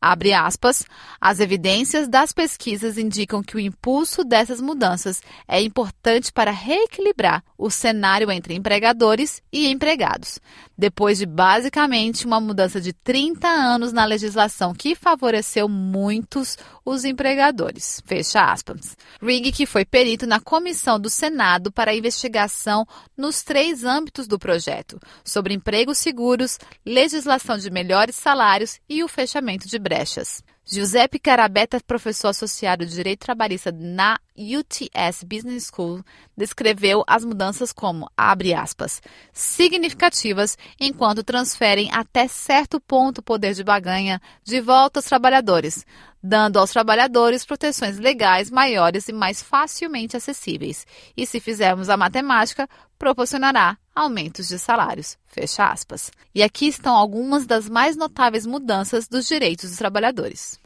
Abre 0.00 0.34
aspas, 0.34 0.84
as 1.18 1.40
evidências 1.40 2.06
das 2.08 2.30
pesquisas 2.30 2.98
indicam 2.98 3.42
que 3.42 3.56
o 3.56 3.60
impulso 3.60 4.22
dessas 4.22 4.60
mudanças 4.60 5.22
é 5.48 5.62
importante 5.62 6.30
para 6.30 6.50
reequilibrar 6.50 7.42
o 7.56 7.70
cenário 7.70 8.30
entre 8.30 8.54
empregadores 8.54 9.42
e 9.50 9.66
empregados, 9.66 10.38
depois 10.76 11.18
de 11.18 11.26
basicamente 11.26 12.26
uma 12.26 12.40
mudança 12.40 12.80
de 12.80 12.92
30 12.92 13.48
anos 13.48 13.92
na 13.92 14.04
legislação 14.04 14.74
que 14.74 14.94
favoreceu 14.94 15.68
muitos 15.68 16.56
os 16.84 17.04
empregadores. 17.04 18.02
Fecha 18.04 18.42
aspas. 18.42 18.96
Rigg, 19.22 19.52
que 19.52 19.66
foi 19.66 19.84
perito 19.84 20.26
na 20.26 20.40
comissão 20.40 20.98
do 20.98 21.08
Senado 21.08 21.72
para 21.72 21.92
a 21.92 21.96
investigação 21.96 22.86
nos 23.16 23.42
três 23.42 23.84
âmbitos 23.84 24.26
do 24.26 24.38
projeto, 24.38 24.98
sobre 25.24 25.54
empregos 25.54 25.98
seguros, 25.98 26.58
legislação 26.84 27.56
de 27.56 27.70
melhores 27.70 28.16
salários 28.16 28.80
e 28.88 29.02
o 29.02 29.08
fechamento 29.08 29.68
de 29.68 29.78
brechas. 29.78 30.42
Giuseppe 30.66 31.18
Carabetta, 31.18 31.78
professor 31.86 32.28
associado 32.28 32.86
de 32.86 32.94
Direito 32.94 33.20
Trabalhista 33.20 33.70
na 33.70 34.18
UTS 34.34 35.22
Business 35.22 35.70
School 35.70 36.02
descreveu 36.34 37.04
as 37.06 37.22
mudanças 37.22 37.70
como, 37.70 38.10
abre 38.16 38.54
aspas, 38.54 39.02
significativas 39.30 40.56
enquanto 40.80 41.22
transferem 41.22 41.90
até 41.92 42.26
certo 42.26 42.80
ponto 42.80 43.18
o 43.18 43.22
poder 43.22 43.52
de 43.52 43.62
baganha 43.62 44.18
de 44.42 44.58
volta 44.62 45.00
aos 45.00 45.04
trabalhadores, 45.04 45.84
dando 46.22 46.58
aos 46.58 46.70
trabalhadores 46.70 47.44
proteções 47.44 47.98
legais 47.98 48.50
maiores 48.50 49.06
e 49.06 49.12
mais 49.12 49.42
facilmente 49.42 50.16
acessíveis. 50.16 50.86
E 51.14 51.26
se 51.26 51.40
fizermos 51.40 51.90
a 51.90 51.96
matemática, 51.98 52.66
proporcionará 52.98 53.76
aumentos 53.94 54.48
de 54.48 54.58
salários. 54.58 55.16
Fecha 55.26 55.70
aspas. 55.70 56.10
E 56.34 56.42
aqui 56.42 56.66
estão 56.66 56.94
algumas 56.94 57.46
das 57.46 57.68
mais 57.68 57.96
notáveis 57.96 58.46
mudanças 58.46 59.06
dos 59.06 59.26
direitos 59.26 59.70
dos 59.70 59.78
trabalhadores. 59.78 60.58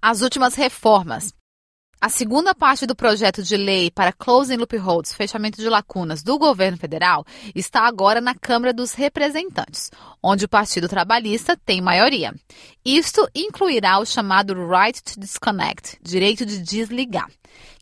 As 0.00 0.20
últimas 0.20 0.54
reformas. 0.54 1.32
A 2.02 2.08
segunda 2.08 2.52
parte 2.52 2.84
do 2.84 2.96
projeto 2.96 3.44
de 3.44 3.56
lei 3.56 3.88
para 3.88 4.12
closing 4.12 4.56
loopholes, 4.56 5.14
fechamento 5.14 5.62
de 5.62 5.68
lacunas 5.68 6.20
do 6.20 6.36
governo 6.36 6.76
federal, 6.76 7.24
está 7.54 7.82
agora 7.82 8.20
na 8.20 8.34
Câmara 8.34 8.72
dos 8.72 8.92
Representantes, 8.92 9.88
onde 10.20 10.44
o 10.44 10.48
Partido 10.48 10.88
Trabalhista 10.88 11.56
tem 11.64 11.80
maioria. 11.80 12.34
Isto 12.84 13.28
incluirá 13.32 14.00
o 14.00 14.04
chamado 14.04 14.52
Right 14.68 15.00
to 15.00 15.20
Disconnect, 15.20 16.00
direito 16.02 16.44
de 16.44 16.58
desligar, 16.58 17.30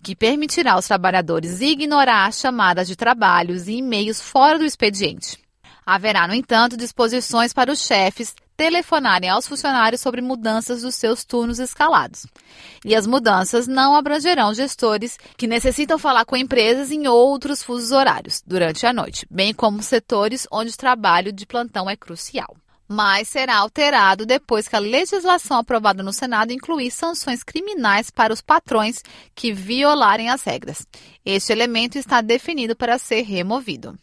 que 0.02 0.14
permitirá 0.14 0.74
aos 0.74 0.86
trabalhadores 0.86 1.62
ignorar 1.62 2.30
chamadas 2.34 2.88
de 2.88 2.96
trabalhos 2.96 3.68
e 3.68 3.76
e-mails 3.76 4.20
fora 4.20 4.58
do 4.58 4.66
expediente. 4.66 5.38
Haverá, 5.86 6.28
no 6.28 6.34
entanto, 6.34 6.76
disposições 6.76 7.54
para 7.54 7.72
os 7.72 7.80
chefes 7.80 8.34
telefonarem 8.60 9.30
aos 9.30 9.48
funcionários 9.48 10.02
sobre 10.02 10.20
mudanças 10.20 10.82
dos 10.82 10.94
seus 10.94 11.24
turnos 11.24 11.58
escalados. 11.58 12.26
E 12.84 12.94
as 12.94 13.06
mudanças 13.06 13.66
não 13.66 13.96
abrangerão 13.96 14.52
gestores 14.52 15.16
que 15.38 15.46
necessitam 15.46 15.98
falar 15.98 16.26
com 16.26 16.36
empresas 16.36 16.90
em 16.90 17.08
outros 17.08 17.62
fusos 17.62 17.90
horários 17.90 18.42
durante 18.46 18.84
a 18.84 18.92
noite, 18.92 19.26
bem 19.30 19.54
como 19.54 19.82
setores 19.82 20.46
onde 20.52 20.72
o 20.72 20.76
trabalho 20.76 21.32
de 21.32 21.46
plantão 21.46 21.88
é 21.88 21.96
crucial 21.96 22.54
mas 22.92 23.28
será 23.28 23.58
alterado 23.58 24.26
depois 24.26 24.66
que 24.66 24.74
a 24.74 24.80
legislação 24.80 25.58
aprovada 25.58 26.02
no 26.02 26.12
Senado 26.12 26.52
incluir 26.52 26.90
sanções 26.90 27.44
criminais 27.44 28.10
para 28.10 28.32
os 28.32 28.40
patrões 28.40 29.00
que 29.32 29.52
violarem 29.52 30.28
as 30.28 30.42
regras. 30.42 30.84
Este 31.24 31.52
elemento 31.52 31.96
está 31.96 32.20
definido 32.20 32.74
para 32.74 32.98
ser 32.98 33.22
removido. 33.22 33.96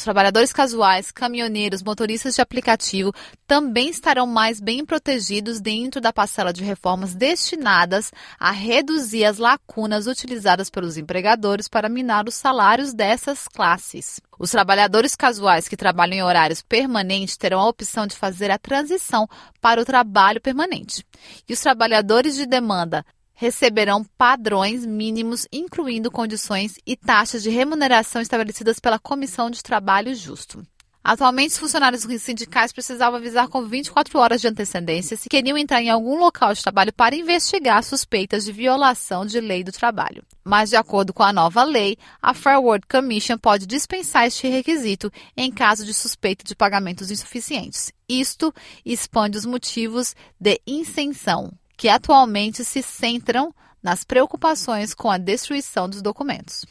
Os 0.00 0.04
trabalhadores 0.04 0.50
casuais, 0.50 1.12
caminhoneiros, 1.12 1.82
motoristas 1.82 2.34
de 2.34 2.40
aplicativo 2.40 3.12
também 3.46 3.90
estarão 3.90 4.26
mais 4.26 4.58
bem 4.58 4.82
protegidos 4.82 5.60
dentro 5.60 6.00
da 6.00 6.10
parcela 6.10 6.54
de 6.54 6.64
reformas 6.64 7.14
destinadas 7.14 8.10
a 8.38 8.50
reduzir 8.50 9.26
as 9.26 9.36
lacunas 9.36 10.06
utilizadas 10.06 10.70
pelos 10.70 10.96
empregadores 10.96 11.68
para 11.68 11.86
minar 11.86 12.26
os 12.26 12.34
salários 12.34 12.94
dessas 12.94 13.46
classes. 13.46 14.22
Os 14.38 14.50
trabalhadores 14.50 15.14
casuais 15.14 15.68
que 15.68 15.76
trabalham 15.76 16.14
em 16.14 16.22
horários 16.22 16.62
permanentes 16.62 17.36
terão 17.36 17.60
a 17.60 17.68
opção 17.68 18.06
de 18.06 18.16
fazer 18.16 18.50
a 18.50 18.56
transição 18.56 19.28
para 19.60 19.82
o 19.82 19.84
trabalho 19.84 20.40
permanente. 20.40 21.04
E 21.46 21.52
os 21.52 21.60
trabalhadores 21.60 22.36
de 22.36 22.46
demanda 22.46 23.04
receberão 23.40 24.04
padrões 24.18 24.84
mínimos, 24.84 25.48
incluindo 25.50 26.10
condições 26.10 26.74
e 26.86 26.94
taxas 26.94 27.42
de 27.42 27.48
remuneração 27.48 28.20
estabelecidas 28.20 28.78
pela 28.78 28.98
Comissão 28.98 29.48
de 29.48 29.62
Trabalho 29.62 30.14
Justo. 30.14 30.62
Atualmente, 31.02 31.52
os 31.52 31.58
funcionários 31.58 32.02
sindicais 32.02 32.70
precisavam 32.70 33.18
avisar 33.18 33.48
com 33.48 33.64
24 33.64 34.18
horas 34.18 34.42
de 34.42 34.48
antecedência 34.48 35.16
se 35.16 35.30
queriam 35.30 35.56
entrar 35.56 35.80
em 35.80 35.88
algum 35.88 36.18
local 36.18 36.52
de 36.52 36.62
trabalho 36.62 36.92
para 36.92 37.16
investigar 37.16 37.82
suspeitas 37.82 38.44
de 38.44 38.52
violação 38.52 39.24
de 39.24 39.40
lei 39.40 39.64
do 39.64 39.72
trabalho. 39.72 40.22
Mas, 40.44 40.68
de 40.68 40.76
acordo 40.76 41.14
com 41.14 41.22
a 41.22 41.32
nova 41.32 41.64
lei, 41.64 41.96
a 42.20 42.34
Fair 42.34 42.60
Work 42.60 42.86
Commission 42.86 43.38
pode 43.38 43.66
dispensar 43.66 44.26
este 44.26 44.48
requisito 44.48 45.10
em 45.34 45.50
caso 45.50 45.86
de 45.86 45.94
suspeita 45.94 46.44
de 46.44 46.54
pagamentos 46.54 47.10
insuficientes. 47.10 47.90
Isto 48.06 48.52
expande 48.84 49.38
os 49.38 49.46
motivos 49.46 50.14
de 50.38 50.60
isenção, 50.66 51.50
que 51.80 51.88
atualmente 51.88 52.62
se 52.62 52.82
centram 52.82 53.54
nas 53.82 54.04
preocupações 54.04 54.92
com 54.92 55.10
a 55.10 55.16
destruição 55.16 55.88
dos 55.88 56.02
documentos. 56.02 56.66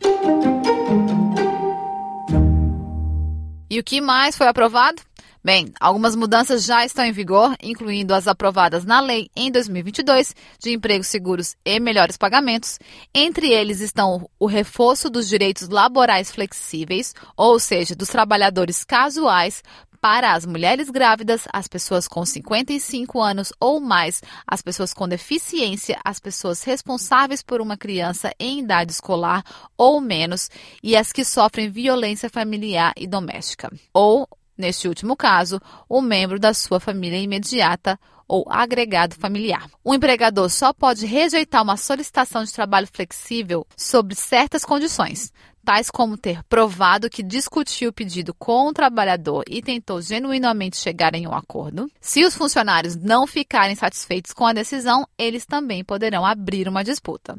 E 3.68 3.80
o 3.80 3.84
que 3.84 4.00
mais 4.00 4.38
foi 4.38 4.48
aprovado? 4.48 5.02
Bem, 5.44 5.74
algumas 5.80 6.16
mudanças 6.16 6.64
já 6.64 6.86
estão 6.86 7.04
em 7.04 7.12
vigor, 7.12 7.56
incluindo 7.60 8.14
as 8.14 8.28
aprovadas 8.28 8.86
na 8.86 9.00
lei 9.00 9.32
em 9.36 9.50
2022 9.50 10.36
de 10.60 10.74
empregos 10.74 11.08
seguros 11.08 11.56
e 11.66 11.80
melhores 11.80 12.16
pagamentos. 12.16 12.78
Entre 13.12 13.52
eles 13.52 13.80
estão 13.80 14.30
o 14.38 14.46
reforço 14.46 15.10
dos 15.10 15.28
direitos 15.28 15.70
laborais 15.70 16.30
flexíveis, 16.30 17.16
ou 17.36 17.58
seja, 17.58 17.96
dos 17.96 18.10
trabalhadores 18.10 18.84
casuais, 18.84 19.64
para 20.02 20.34
as 20.34 20.46
mulheres 20.46 20.90
grávidas, 20.90 21.48
as 21.52 21.68
pessoas 21.68 22.08
com 22.08 22.26
55 22.26 23.22
anos 23.22 23.52
ou 23.60 23.80
mais, 23.80 24.22
as 24.48 24.62
pessoas 24.62 24.94
com 24.94 25.08
deficiência, 25.08 26.00
as 26.04 26.20
pessoas 26.20 26.64
responsáveis 26.64 27.44
por 27.44 27.62
uma 27.62 27.78
criança 27.78 28.34
em 28.40 28.60
idade 28.60 28.92
escolar 28.92 29.44
ou 29.78 30.00
menos 30.00 30.50
e 30.82 30.96
as 30.96 31.12
que 31.12 31.26
sofrem 31.26 31.70
violência 31.70 32.30
familiar 32.30 32.94
e 32.96 33.06
doméstica. 33.06 33.72
Ou, 33.94 34.28
neste 34.58 34.88
último 34.88 35.16
caso, 35.16 35.60
o 35.88 36.02
membro 36.02 36.40
da 36.40 36.54
sua 36.54 36.80
família 36.80 37.20
imediata 37.20 38.00
ou 38.30 38.46
agregado 38.48 39.16
familiar. 39.16 39.70
O 39.84 39.94
empregador 39.94 40.50
só 40.50 40.72
pode 40.72 41.06
rejeitar 41.06 41.64
uma 41.64 41.76
solicitação 41.76 42.44
de 42.44 42.54
trabalho 42.54 42.88
flexível 42.94 43.66
sobre 43.76 44.14
certas 44.16 44.64
condições, 44.64 45.34
tais 45.66 45.90
como 45.90 46.18
ter 46.18 46.44
provado 46.44 47.10
que 47.10 47.24
discutiu 47.24 47.90
o 47.90 47.94
pedido 47.94 48.34
com 48.34 48.68
o 48.68 48.74
trabalhador 48.74 49.44
e 49.50 49.62
tentou 49.62 50.02
genuinamente 50.02 50.78
chegar 50.78 51.16
em 51.16 51.28
um 51.28 51.34
acordo. 51.34 51.92
Se 52.00 52.24
os 52.24 52.36
funcionários 52.36 52.96
não 52.96 53.28
ficarem 53.28 53.76
satisfeitos 53.76 54.32
com 54.32 54.46
a 54.46 54.54
decisão, 54.54 55.08
eles 55.18 55.46
também 55.46 55.84
poderão 55.84 56.26
abrir 56.26 56.68
uma 56.68 56.84
disputa. 56.84 57.38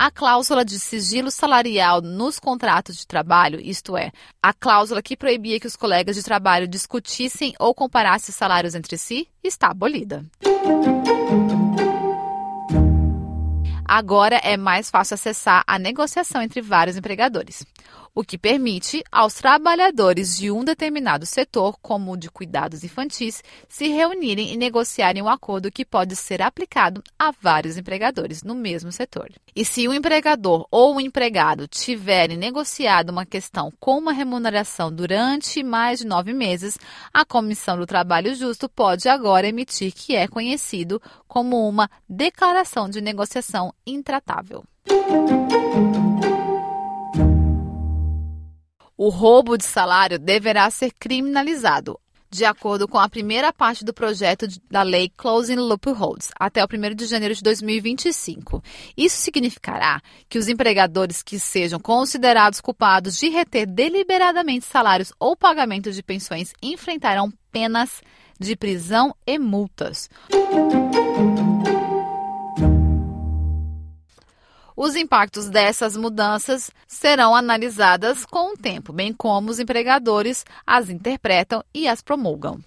A 0.00 0.12
cláusula 0.12 0.64
de 0.64 0.78
sigilo 0.78 1.28
salarial 1.28 2.00
nos 2.00 2.38
contratos 2.38 2.96
de 2.96 3.04
trabalho, 3.04 3.60
isto 3.60 3.96
é, 3.96 4.12
a 4.40 4.52
cláusula 4.52 5.02
que 5.02 5.16
proibia 5.16 5.58
que 5.58 5.66
os 5.66 5.74
colegas 5.74 6.14
de 6.14 6.22
trabalho 6.22 6.68
discutissem 6.68 7.52
ou 7.58 7.74
comparassem 7.74 8.32
salários 8.32 8.76
entre 8.76 8.96
si, 8.96 9.26
está 9.42 9.72
abolida. 9.72 10.24
Agora 13.84 14.36
é 14.36 14.56
mais 14.56 14.88
fácil 14.88 15.14
acessar 15.14 15.64
a 15.66 15.80
negociação 15.80 16.42
entre 16.42 16.62
vários 16.62 16.96
empregadores 16.96 17.66
o 18.18 18.24
que 18.24 18.36
permite 18.36 19.04
aos 19.12 19.34
trabalhadores 19.34 20.36
de 20.36 20.50
um 20.50 20.64
determinado 20.64 21.24
setor, 21.24 21.78
como 21.80 22.10
o 22.10 22.16
de 22.16 22.28
cuidados 22.28 22.82
infantis, 22.82 23.44
se 23.68 23.86
reunirem 23.86 24.52
e 24.52 24.56
negociarem 24.56 25.22
um 25.22 25.28
acordo 25.28 25.70
que 25.70 25.84
pode 25.84 26.16
ser 26.16 26.42
aplicado 26.42 27.00
a 27.16 27.30
vários 27.30 27.76
empregadores 27.78 28.42
no 28.42 28.56
mesmo 28.56 28.90
setor. 28.90 29.30
E 29.54 29.64
se 29.64 29.86
o 29.86 29.94
empregador 29.94 30.66
ou 30.68 30.96
o 30.96 31.00
empregado 31.00 31.68
tiverem 31.68 32.36
negociado 32.36 33.10
uma 33.10 33.24
questão 33.24 33.72
com 33.78 33.96
uma 33.98 34.12
remuneração 34.12 34.92
durante 34.92 35.62
mais 35.62 36.00
de 36.00 36.06
nove 36.08 36.32
meses, 36.32 36.76
a 37.14 37.24
Comissão 37.24 37.76
do 37.76 37.86
Trabalho 37.86 38.34
Justo 38.34 38.68
pode 38.68 39.08
agora 39.08 39.46
emitir 39.46 39.92
que 39.94 40.16
é 40.16 40.26
conhecido 40.26 41.00
como 41.28 41.68
uma 41.68 41.88
declaração 42.08 42.90
de 42.90 43.00
negociação 43.00 43.72
intratável 43.86 44.64
o 48.98 49.08
roubo 49.10 49.56
de 49.56 49.64
salário 49.64 50.18
deverá 50.18 50.68
ser 50.70 50.90
criminalizado, 50.98 51.98
de 52.28 52.44
acordo 52.44 52.88
com 52.88 52.98
a 52.98 53.08
primeira 53.08 53.52
parte 53.52 53.84
do 53.84 53.94
projeto 53.94 54.48
da 54.68 54.82
lei 54.82 55.10
Closing 55.16 55.54
Loopholes, 55.54 56.30
até 56.38 56.62
o 56.62 56.66
1 56.66 56.94
de 56.96 57.06
janeiro 57.06 57.34
de 57.34 57.42
2025. 57.42 58.62
Isso 58.96 59.18
significará 59.18 60.02
que 60.28 60.36
os 60.36 60.48
empregadores 60.48 61.22
que 61.22 61.38
sejam 61.38 61.78
considerados 61.78 62.60
culpados 62.60 63.16
de 63.16 63.28
reter 63.28 63.66
deliberadamente 63.66 64.66
salários 64.66 65.12
ou 65.18 65.36
pagamento 65.36 65.92
de 65.92 66.02
pensões 66.02 66.52
enfrentarão 66.60 67.32
penas 67.52 68.02
de 68.38 68.56
prisão 68.56 69.14
e 69.24 69.38
multas. 69.38 70.10
Os 74.80 74.94
impactos 74.94 75.50
dessas 75.50 75.96
mudanças 75.96 76.70
serão 76.86 77.34
analisadas 77.34 78.24
com 78.24 78.52
o 78.52 78.56
tempo, 78.56 78.92
bem 78.92 79.12
como 79.12 79.50
os 79.50 79.58
empregadores 79.58 80.46
as 80.64 80.88
interpretam 80.88 81.64
e 81.74 81.88
as 81.88 82.00
promulgam. 82.00 82.60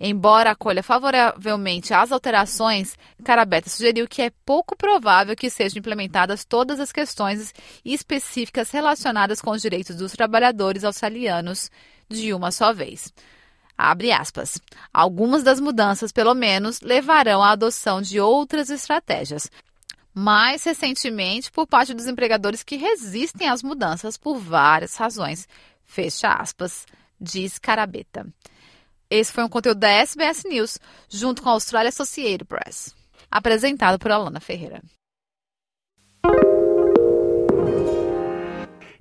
Embora 0.00 0.52
acolha 0.52 0.82
favoravelmente 0.82 1.92
as 1.92 2.10
alterações, 2.10 2.96
Carabetta 3.22 3.68
sugeriu 3.68 4.08
que 4.08 4.22
é 4.22 4.32
pouco 4.46 4.74
provável 4.74 5.36
que 5.36 5.50
sejam 5.50 5.78
implementadas 5.78 6.42
todas 6.42 6.80
as 6.80 6.90
questões 6.90 7.52
específicas 7.84 8.70
relacionadas 8.70 9.42
com 9.42 9.50
os 9.50 9.60
direitos 9.60 9.94
dos 9.94 10.12
trabalhadores 10.12 10.84
australianos 10.84 11.70
de 12.08 12.32
uma 12.32 12.50
só 12.50 12.72
vez. 12.72 13.12
Abre 13.76 14.10
aspas. 14.10 14.58
Algumas 14.90 15.42
das 15.42 15.60
mudanças, 15.60 16.12
pelo 16.12 16.32
menos, 16.32 16.80
levarão 16.80 17.42
à 17.42 17.50
adoção 17.50 18.00
de 18.00 18.18
outras 18.18 18.70
estratégias. 18.70 19.50
Mais 20.18 20.64
recentemente, 20.64 21.52
por 21.52 21.66
parte 21.66 21.92
dos 21.92 22.06
empregadores 22.06 22.62
que 22.62 22.76
resistem 22.76 23.50
às 23.50 23.62
mudanças 23.62 24.16
por 24.16 24.38
várias 24.38 24.96
razões. 24.96 25.46
Fecha 25.84 26.32
aspas, 26.32 26.86
diz 27.20 27.58
Carabeta. 27.58 28.26
Esse 29.10 29.30
foi 29.30 29.44
um 29.44 29.48
conteúdo 29.48 29.80
da 29.80 29.90
SBS 29.90 30.42
News, 30.48 30.78
junto 31.06 31.42
com 31.42 31.50
a 31.50 31.52
Australia 31.52 31.90
Associated 31.90 32.46
Press. 32.46 32.94
Apresentado 33.30 33.98
por 33.98 34.10
Alana 34.10 34.40
Ferreira. 34.40 34.82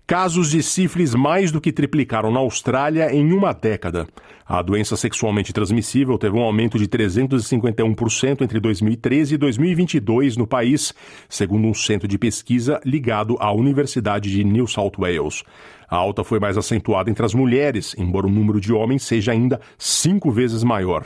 Casos 0.08 0.51
de 0.51 0.62
sífilis 0.62 1.16
mais 1.16 1.51
do 1.51 1.60
que 1.60 1.72
triplicaram 1.72 2.32
na 2.32 2.39
Austrália 2.39 3.12
em 3.12 3.34
uma 3.34 3.53
década. 3.53 4.08
A 4.45 4.62
doença 4.62 4.95
sexualmente 4.95 5.51
transmissível 5.51 6.16
teve 6.20 6.38
um 6.38 6.43
aumento 6.43 6.78
de 6.78 6.88
351% 6.88 8.41
entre 8.41 8.60
2013 8.60 9.34
e 9.34 9.38
2022 9.39 10.38
no 10.38 10.45
país, 10.45 10.93
segundo 11.28 11.68
um 11.68 11.74
centro 11.74 12.08
de 12.08 12.20
pesquisa 12.20 12.80
ligado 12.86 13.36
à 13.39 13.51
Universidade 13.51 14.30
de 14.30 14.43
New 14.43 14.68
South 14.68 14.91
Wales. 14.99 15.41
A 15.89 15.95
alta 15.95 16.24
foi 16.24 16.39
mais 16.39 16.56
acentuada 16.56 17.10
entre 17.10 17.26
as 17.26 17.34
mulheres, 17.34 17.95
embora 17.97 18.28
o 18.28 18.32
número 18.32 18.62
de 18.62 18.72
homens 18.72 19.01
seja 19.01 19.32
ainda 19.32 19.60
cinco 19.76 20.30
vezes 20.30 20.64
maior. 20.64 21.03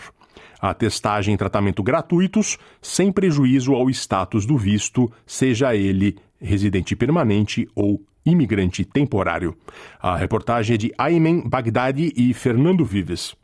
A 0.59 0.73
testagem 0.73 1.35
e 1.35 1.37
tratamento 1.37 1.81
gratuitos, 1.81 2.57
sem 2.81 3.13
prejuízo 3.13 3.75
ao 3.75 3.89
status 3.89 4.45
do 4.45 4.57
visto, 4.57 5.09
seja 5.25 5.73
ele 5.73 6.17
residente 6.41 6.97
permanente 6.97 7.65
ou 7.73 8.01
imigrante 8.25 8.83
temporário. 8.85 9.55
A 9.99 10.15
reportagem 10.15 10.75
é 10.75 10.77
de 10.77 10.93
Aymen 10.97 11.47
Bagdadi 11.47 12.13
e 12.15 12.33
Fernando 12.33 12.85
Vives. 12.85 13.35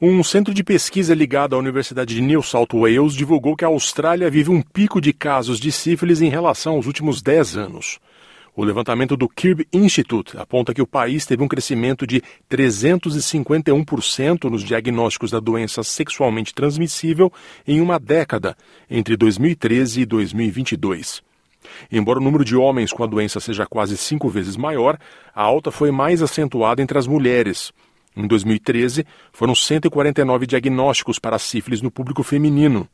Um 0.00 0.22
centro 0.22 0.52
de 0.52 0.62
pesquisa 0.62 1.14
ligado 1.14 1.56
à 1.56 1.58
Universidade 1.58 2.14
de 2.14 2.20
New 2.20 2.42
South 2.42 2.68
Wales 2.74 3.14
divulgou 3.14 3.56
que 3.56 3.64
a 3.64 3.68
Austrália 3.68 4.28
vive 4.28 4.50
um 4.50 4.60
pico 4.60 5.00
de 5.00 5.12
casos 5.12 5.58
de 5.58 5.72
sífilis 5.72 6.20
em 6.20 6.28
relação 6.28 6.74
aos 6.74 6.86
últimos 6.86 7.22
10 7.22 7.56
anos. 7.56 7.98
O 8.56 8.62
levantamento 8.62 9.16
do 9.16 9.28
Kirby 9.28 9.66
Institute 9.72 10.38
aponta 10.38 10.72
que 10.72 10.80
o 10.80 10.86
país 10.86 11.26
teve 11.26 11.42
um 11.42 11.48
crescimento 11.48 12.06
de 12.06 12.22
351% 12.48 14.48
nos 14.48 14.62
diagnósticos 14.62 15.32
da 15.32 15.40
doença 15.40 15.82
sexualmente 15.82 16.54
transmissível 16.54 17.32
em 17.66 17.80
uma 17.80 17.98
década, 17.98 18.56
entre 18.88 19.16
2013 19.16 20.02
e 20.02 20.06
2022. 20.06 21.20
Embora 21.90 22.20
o 22.20 22.22
número 22.22 22.44
de 22.44 22.54
homens 22.54 22.92
com 22.92 23.02
a 23.02 23.08
doença 23.08 23.40
seja 23.40 23.66
quase 23.66 23.96
cinco 23.96 24.28
vezes 24.28 24.56
maior, 24.56 24.96
a 25.34 25.42
alta 25.42 25.72
foi 25.72 25.90
mais 25.90 26.22
acentuada 26.22 26.80
entre 26.80 26.96
as 26.96 27.08
mulheres. 27.08 27.72
Em 28.16 28.24
2013, 28.24 29.04
foram 29.32 29.56
149 29.56 30.46
diagnósticos 30.46 31.18
para 31.18 31.40
sífilis 31.40 31.82
no 31.82 31.90
público 31.90 32.22
feminino. 32.22 32.88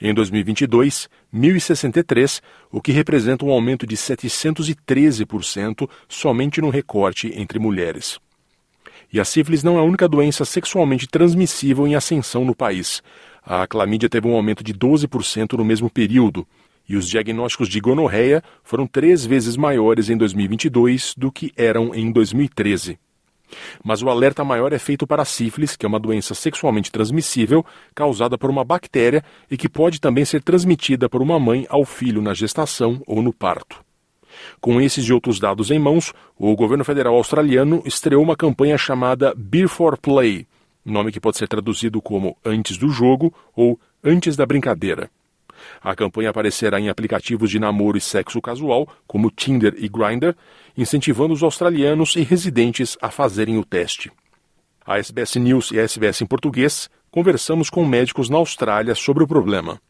Em 0.00 0.12
2022, 0.12 1.08
1.063, 1.34 2.42
o 2.70 2.80
que 2.80 2.92
representa 2.92 3.44
um 3.44 3.50
aumento 3.50 3.86
de 3.86 3.96
713% 3.96 5.88
somente 6.08 6.60
no 6.60 6.68
recorte 6.68 7.32
entre 7.34 7.58
mulheres. 7.58 8.18
E 9.12 9.20
a 9.20 9.24
sífilis 9.24 9.62
não 9.62 9.76
é 9.76 9.80
a 9.80 9.84
única 9.84 10.08
doença 10.08 10.44
sexualmente 10.44 11.06
transmissível 11.06 11.86
em 11.86 11.94
ascensão 11.94 12.44
no 12.44 12.54
país. 12.54 13.02
A 13.44 13.66
clamídia 13.66 14.08
teve 14.08 14.26
um 14.26 14.34
aumento 14.34 14.62
de 14.62 14.74
12% 14.74 15.52
no 15.54 15.64
mesmo 15.64 15.88
período, 15.88 16.46
e 16.88 16.96
os 16.96 17.08
diagnósticos 17.08 17.68
de 17.68 17.80
gonorreia 17.80 18.42
foram 18.62 18.86
três 18.86 19.24
vezes 19.24 19.56
maiores 19.56 20.08
em 20.08 20.16
2022 20.16 21.14
do 21.16 21.32
que 21.32 21.52
eram 21.56 21.94
em 21.94 22.12
2013. 22.12 22.98
Mas 23.84 24.02
o 24.02 24.08
alerta 24.08 24.44
maior 24.44 24.72
é 24.72 24.78
feito 24.78 25.06
para 25.06 25.22
a 25.22 25.24
sífilis, 25.24 25.76
que 25.76 25.86
é 25.86 25.88
uma 25.88 26.00
doença 26.00 26.34
sexualmente 26.34 26.90
transmissível 26.90 27.64
causada 27.94 28.36
por 28.36 28.50
uma 28.50 28.64
bactéria 28.64 29.24
e 29.50 29.56
que 29.56 29.68
pode 29.68 30.00
também 30.00 30.24
ser 30.24 30.42
transmitida 30.42 31.08
por 31.08 31.22
uma 31.22 31.38
mãe 31.38 31.66
ao 31.68 31.84
filho 31.84 32.22
na 32.22 32.34
gestação 32.34 33.02
ou 33.06 33.22
no 33.22 33.32
parto. 33.32 33.84
Com 34.60 34.80
esses 34.80 35.04
e 35.06 35.12
outros 35.12 35.38
dados 35.38 35.70
em 35.70 35.78
mãos, 35.78 36.12
o 36.36 36.54
governo 36.54 36.84
federal 36.84 37.14
australiano 37.14 37.82
estreou 37.86 38.22
uma 38.22 38.36
campanha 38.36 38.76
chamada 38.76 39.32
Beer 39.36 39.68
for 39.68 39.96
Play, 39.96 40.46
nome 40.84 41.10
que 41.10 41.20
pode 41.20 41.36
ser 41.36 41.48
traduzido 41.48 42.00
como 42.00 42.36
Antes 42.44 42.76
do 42.76 42.88
Jogo 42.88 43.32
ou 43.54 43.78
Antes 44.04 44.36
da 44.36 44.46
Brincadeira. 44.46 45.10
A 45.82 45.94
campanha 45.94 46.30
aparecerá 46.30 46.80
em 46.80 46.88
aplicativos 46.88 47.50
de 47.50 47.58
namoro 47.58 47.96
e 47.96 48.00
sexo 48.00 48.40
casual, 48.40 48.88
como 49.06 49.30
Tinder 49.30 49.74
e 49.76 49.88
Grindr, 49.88 50.34
incentivando 50.76 51.34
os 51.34 51.42
australianos 51.42 52.16
e 52.16 52.22
residentes 52.22 52.96
a 53.00 53.10
fazerem 53.10 53.58
o 53.58 53.64
teste. 53.64 54.10
A 54.84 54.98
SBS 54.98 55.36
News 55.36 55.70
e 55.72 55.78
a 55.78 55.82
SBS 55.82 56.22
em 56.22 56.26
português 56.26 56.88
conversamos 57.10 57.70
com 57.70 57.84
médicos 57.84 58.28
na 58.28 58.36
Austrália 58.36 58.94
sobre 58.94 59.24
o 59.24 59.26
problema. 59.26 59.80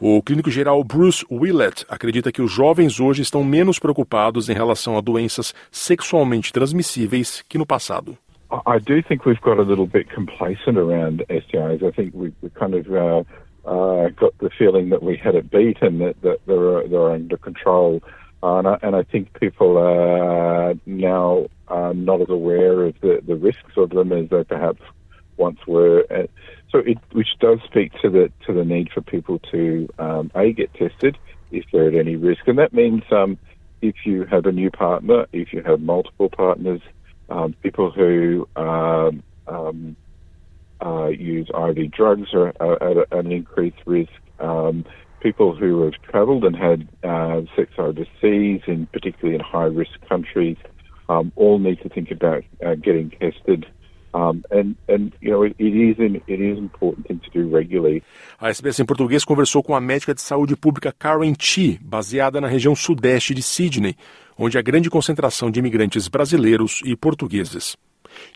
O 0.00 0.22
clínico 0.22 0.48
geral 0.48 0.84
Bruce 0.84 1.26
Willett 1.28 1.84
acredita 1.88 2.30
que 2.30 2.40
os 2.40 2.52
jovens 2.52 3.00
hoje 3.00 3.22
estão 3.22 3.42
menos 3.42 3.80
preocupados 3.80 4.48
em 4.48 4.52
relação 4.52 4.96
a 4.96 5.00
doenças 5.00 5.52
sexualmente 5.72 6.52
transmissíveis 6.52 7.42
que 7.48 7.58
no 7.58 7.66
passado. 7.66 8.16
I 8.50 8.78
do 8.78 9.02
think 9.02 9.26
we've 9.26 9.40
got 9.40 9.58
a 9.58 9.62
little 9.62 9.86
bit 9.86 10.08
complacent 10.08 10.78
around 10.78 11.22
STIs. 11.28 11.82
I 11.82 11.90
think 11.90 12.14
we, 12.14 12.32
we 12.40 12.48
kind 12.50 12.74
of 12.74 12.90
uh, 12.90 13.24
uh, 13.68 14.08
got 14.10 14.36
the 14.38 14.50
feeling 14.58 14.88
that 14.88 15.02
we 15.02 15.16
had 15.16 15.34
it 15.34 15.50
beat 15.50 15.82
and 15.82 16.00
that, 16.00 16.20
that 16.22 16.40
they're, 16.46 16.88
they're 16.88 17.10
under 17.10 17.36
control. 17.36 18.02
Uh, 18.42 18.58
and, 18.58 18.68
I, 18.68 18.78
and 18.82 18.96
I 18.96 19.02
think 19.02 19.38
people 19.38 19.76
are 19.76 20.74
now 20.86 21.48
uh, 21.68 21.92
not 21.94 22.22
as 22.22 22.30
aware 22.30 22.84
of 22.84 22.98
the, 23.00 23.20
the 23.26 23.36
risks 23.36 23.72
of 23.76 23.90
them 23.90 24.12
as 24.12 24.30
they 24.30 24.44
perhaps 24.44 24.80
once 25.36 25.58
were. 25.66 26.06
Uh, 26.10 26.26
so, 26.70 26.78
it, 26.78 26.98
which 27.12 27.38
does 27.40 27.58
speak 27.64 27.92
to 28.00 28.10
the 28.10 28.30
to 28.46 28.52
the 28.52 28.64
need 28.64 28.90
for 28.92 29.00
people 29.00 29.38
to 29.50 29.88
um, 29.98 30.30
a 30.34 30.52
get 30.52 30.72
tested 30.74 31.16
if 31.50 31.64
they're 31.72 31.88
at 31.88 31.94
any 31.94 32.16
risk, 32.16 32.46
and 32.46 32.58
that 32.58 32.74
means 32.74 33.02
um, 33.10 33.38
if 33.80 33.94
you 34.04 34.24
have 34.24 34.44
a 34.44 34.52
new 34.52 34.70
partner, 34.70 35.26
if 35.32 35.52
you 35.52 35.62
have 35.62 35.80
multiple 35.80 36.28
partners, 36.28 36.82
um, 37.28 37.54
people 37.62 37.90
who 37.90 38.48
um, 38.56 39.22
um, 39.46 39.96
uh, 40.84 41.08
use 41.08 41.48
IV 41.50 41.90
drugs 41.90 42.32
are, 42.34 42.52
are, 42.60 43.00
at 43.00 43.12
an 43.12 43.32
increased 43.32 43.78
risk. 43.86 44.12
Um, 44.38 44.84
people 45.20 45.54
who 45.54 45.82
have 45.82 45.94
travelled 46.02 46.44
and 46.44 46.56
had 46.56 46.88
uh, 47.02 47.42
sex 47.56 47.72
overseas, 47.78 48.62
in 48.66 48.86
particularly 48.92 49.34
in 49.34 49.40
high-risk 49.40 49.90
countries, 50.08 50.56
um, 51.08 51.32
all 51.36 51.58
need 51.58 51.80
to 51.82 51.88
think 51.88 52.10
about 52.10 52.44
uh, 52.64 52.74
getting 52.74 53.10
tested. 53.10 53.66
A 58.40 58.48
SBS 58.48 58.80
em 58.80 58.84
português 58.84 59.24
conversou 59.24 59.62
com 59.62 59.74
a 59.74 59.80
médica 59.80 60.14
de 60.14 60.20
saúde 60.20 60.56
pública 60.56 60.94
Karen 60.96 61.34
Chi, 61.38 61.78
baseada 61.82 62.40
na 62.40 62.48
região 62.48 62.74
sudeste 62.74 63.34
de 63.34 63.42
Sydney, 63.42 63.94
onde 64.36 64.58
há 64.58 64.62
grande 64.62 64.88
concentração 64.90 65.50
de 65.50 65.58
imigrantes 65.58 66.08
brasileiros 66.08 66.80
e 66.84 66.96
portugueses. 66.96 67.76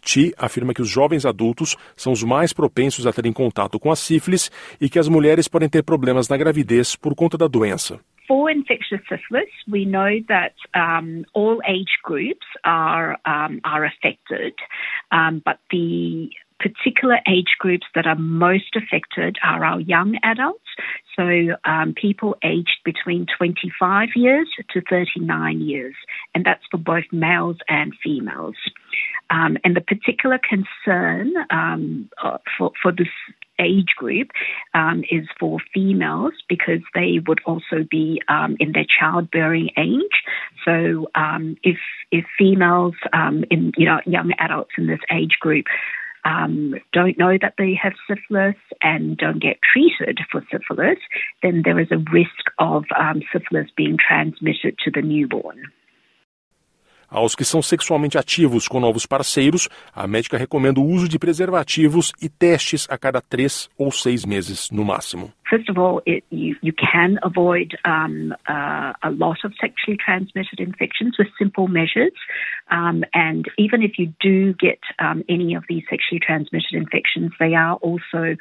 Chi 0.05 0.33
afirma 0.37 0.75
que 0.75 0.83
os 0.83 0.89
jovens 0.89 1.25
adultos 1.25 1.77
são 1.97 2.12
os 2.12 2.23
mais 2.23 2.53
propensos 2.53 3.07
a 3.07 3.12
terem 3.12 3.33
contato 3.33 3.79
com 3.79 3.91
a 3.91 3.97
sífilis 3.97 4.51
e 4.81 4.89
que 4.89 4.99
as 4.99 5.09
mulheres 5.09 5.49
podem 5.49 5.68
ter 5.68 5.83
problemas 5.83 6.29
na 6.29 6.37
gravidez 6.37 6.95
por 6.95 7.14
conta 7.14 7.39
da 7.39 7.47
doença. 7.47 7.99
For 8.33 8.49
infectious 8.49 9.01
syphilis, 9.11 9.51
we 9.70 9.85
know 9.85 10.09
that 10.30 10.55
um, 10.74 11.26
all 11.35 11.61
age 11.68 11.99
groups 12.03 12.47
are 12.64 13.18
um, 13.26 13.61
are 13.62 13.85
affected, 13.85 14.55
um, 15.11 15.43
but 15.45 15.59
the 15.70 16.30
particular 16.59 17.18
age 17.28 17.57
groups 17.59 17.85
that 17.95 18.07
are 18.07 18.16
most 18.16 18.74
affected 18.74 19.37
are 19.45 19.62
our 19.62 19.80
young 19.80 20.18
adults, 20.22 20.64
so 21.14 21.57
um, 21.66 21.93
people 21.93 22.37
aged 22.43 22.78
between 22.87 23.26
25 23.37 24.09
years 24.16 24.49
to 24.70 24.80
39 24.89 25.61
years, 25.61 25.95
and 26.35 26.43
that's 26.47 26.64
for 26.70 26.78
both 26.78 27.05
males 27.12 27.59
and 27.68 27.93
females. 28.03 28.57
Um, 29.28 29.59
and 29.62 29.76
the 29.76 29.83
particular 29.83 30.39
concern 30.39 31.35
um, 31.51 32.09
uh, 32.22 32.39
for, 32.57 32.72
for 32.83 32.93
this 32.93 33.09
age 33.59 33.95
group 33.97 34.31
um, 34.75 35.05
is 35.11 35.27
for 35.39 35.59
females 35.73 36.33
because 36.49 36.81
they 36.95 37.21
would 37.27 37.41
also 37.45 37.85
be 37.89 38.21
um, 38.29 38.57
in 38.59 38.73
their 38.73 38.87
childbearing 38.99 39.71
age. 39.77 40.23
So 40.65 41.09
um, 41.15 41.57
if 41.63 41.79
if 42.11 42.25
females 42.39 42.95
um, 43.13 43.45
in 43.51 43.73
you 43.77 43.87
know 43.87 44.01
young 44.07 44.33
adults 44.39 44.73
in 44.79 44.87
this 44.87 45.01
age 45.11 45.37
group 45.41 45.67
um, 46.25 46.75
don't 46.93 47.19
know 47.19 47.37
that 47.41 47.55
they 47.59 47.75
have 47.75 47.95
syphilis 48.09 48.57
and 48.81 49.17
don't 49.17 49.43
get 49.43 49.59
treated 49.73 50.21
for 50.31 50.45
syphilis, 50.51 50.99
then 51.43 51.63
there 51.65 51.81
is 51.81 51.89
a 51.91 52.05
risk 52.13 52.51
of 52.59 52.85
um, 52.99 53.23
syphilis 53.33 53.69
being 53.77 53.97
transmitted 53.97 54.79
to 54.85 54.91
the 54.91 55.03
newborn. 55.03 55.73
Aos 57.13 57.35
que 57.35 57.45
são 57.45 57.61
sexualmente 57.61 58.17
ativos 58.17 58.67
com 58.67 58.81
novos 58.81 59.05
parceiros, 59.05 59.69
a 59.95 60.07
médica 60.07 60.39
recomenda 60.39 60.81
o 60.81 60.87
uso 60.87 61.07
de 61.07 61.19
preservativos 61.19 62.11
e 62.23 62.27
testes 62.27 62.89
a 62.89 62.97
cada 62.97 63.21
três 63.21 63.69
ou 63.77 63.93
seis 63.93 64.25
meses, 64.25 64.71
no 64.71 64.83
máximo. 64.83 65.31
First 65.51 65.69
of 65.69 65.79
all, 65.79 66.01
it, 66.07 66.25
you, 66.33 66.57
you 66.63 66.73
can 66.73 67.19
avoid 67.23 67.77
um, 67.85 68.33
uh, 68.49 68.95
a 69.03 69.11
lot 69.11 69.45
of 69.45 69.53
sexually 69.61 69.99
transmitted 69.99 70.59
infections 70.59 71.19
with 71.19 71.29
simple 71.39 71.69
measures. 71.69 72.15
Um, 72.71 73.05
and 73.13 73.45
even 73.59 73.83
if 73.83 73.99
you 73.99 74.15
do 74.19 74.55
get 74.55 74.81
um, 74.99 75.23
any 75.29 75.55
of 75.55 75.65
these 75.69 75.83
sexually 75.91 76.19
transmitted 76.19 76.73
infections, 76.73 77.33
they 77.39 77.53
are 77.53 77.75
also, 77.83 78.37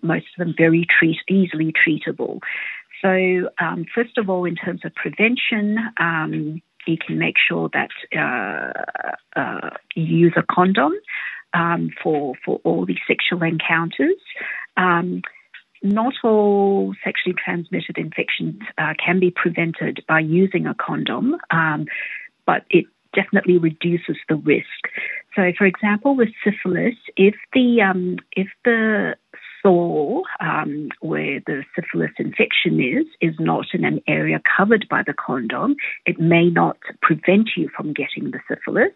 most 0.00 0.24
of 0.32 0.38
them, 0.38 0.54
very 0.56 0.86
treat- 0.88 1.20
easily 1.28 1.74
treatable. 1.76 2.40
So, 3.02 3.50
first 3.94 4.16
of 4.16 4.30
all, 4.30 4.46
in 4.46 4.54
terms 4.54 4.82
of 4.84 4.94
prevention, 4.94 5.76
you 6.86 6.96
can 7.04 7.18
make 7.18 7.36
sure 7.48 7.70
that 7.72 7.90
uh, 8.16 9.38
uh, 9.40 9.70
you 9.94 10.04
use 10.04 10.34
a 10.36 10.42
condom 10.50 10.92
um, 11.54 11.90
for 12.02 12.34
for 12.44 12.60
all 12.64 12.86
these 12.86 13.00
sexual 13.06 13.42
encounters. 13.42 14.16
Um, 14.76 15.22
not 15.82 16.14
all 16.22 16.94
sexually 17.02 17.34
transmitted 17.44 17.98
infections 17.98 18.60
uh, 18.78 18.94
can 19.04 19.18
be 19.18 19.32
prevented 19.32 20.04
by 20.06 20.20
using 20.20 20.66
a 20.66 20.74
condom, 20.74 21.36
um, 21.50 21.86
but 22.46 22.64
it 22.70 22.84
definitely 23.14 23.58
reduces 23.58 24.16
the 24.28 24.36
risk. 24.36 24.88
So, 25.34 25.52
for 25.58 25.66
example, 25.66 26.14
with 26.14 26.28
syphilis, 26.44 26.94
if 27.16 27.34
the 27.52 27.82
um, 27.82 28.16
if 28.32 28.48
the 28.64 29.16
sore 29.62 30.22
um, 30.40 30.88
where 31.00 31.40
the 31.46 31.62
syphilis 31.74 32.10
infection 32.18 32.80
is 32.80 33.06
is 33.20 33.34
not 33.38 33.66
in 33.72 33.84
an 33.84 34.00
area 34.06 34.40
covered 34.56 34.86
by 34.90 35.02
the 35.06 35.14
condom, 35.14 35.76
it 36.06 36.18
may 36.18 36.48
not 36.48 36.78
prevent 37.00 37.50
you 37.56 37.68
from 37.74 37.92
getting 37.92 38.30
the 38.30 38.40
syphilis. 38.48 38.92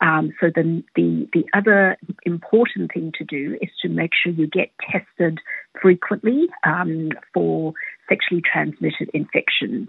Um, 0.00 0.32
so 0.40 0.50
then 0.54 0.84
the 0.96 1.28
the 1.32 1.44
other 1.54 1.96
important 2.24 2.92
thing 2.92 3.12
to 3.18 3.24
do 3.24 3.58
is 3.60 3.70
to 3.82 3.88
make 3.88 4.12
sure 4.14 4.32
you 4.32 4.46
get 4.46 4.70
tested 4.90 5.40
frequently 5.80 6.46
um, 6.64 7.10
for 7.34 7.74
sexually 8.08 8.42
transmitted 8.42 9.10
infections 9.12 9.88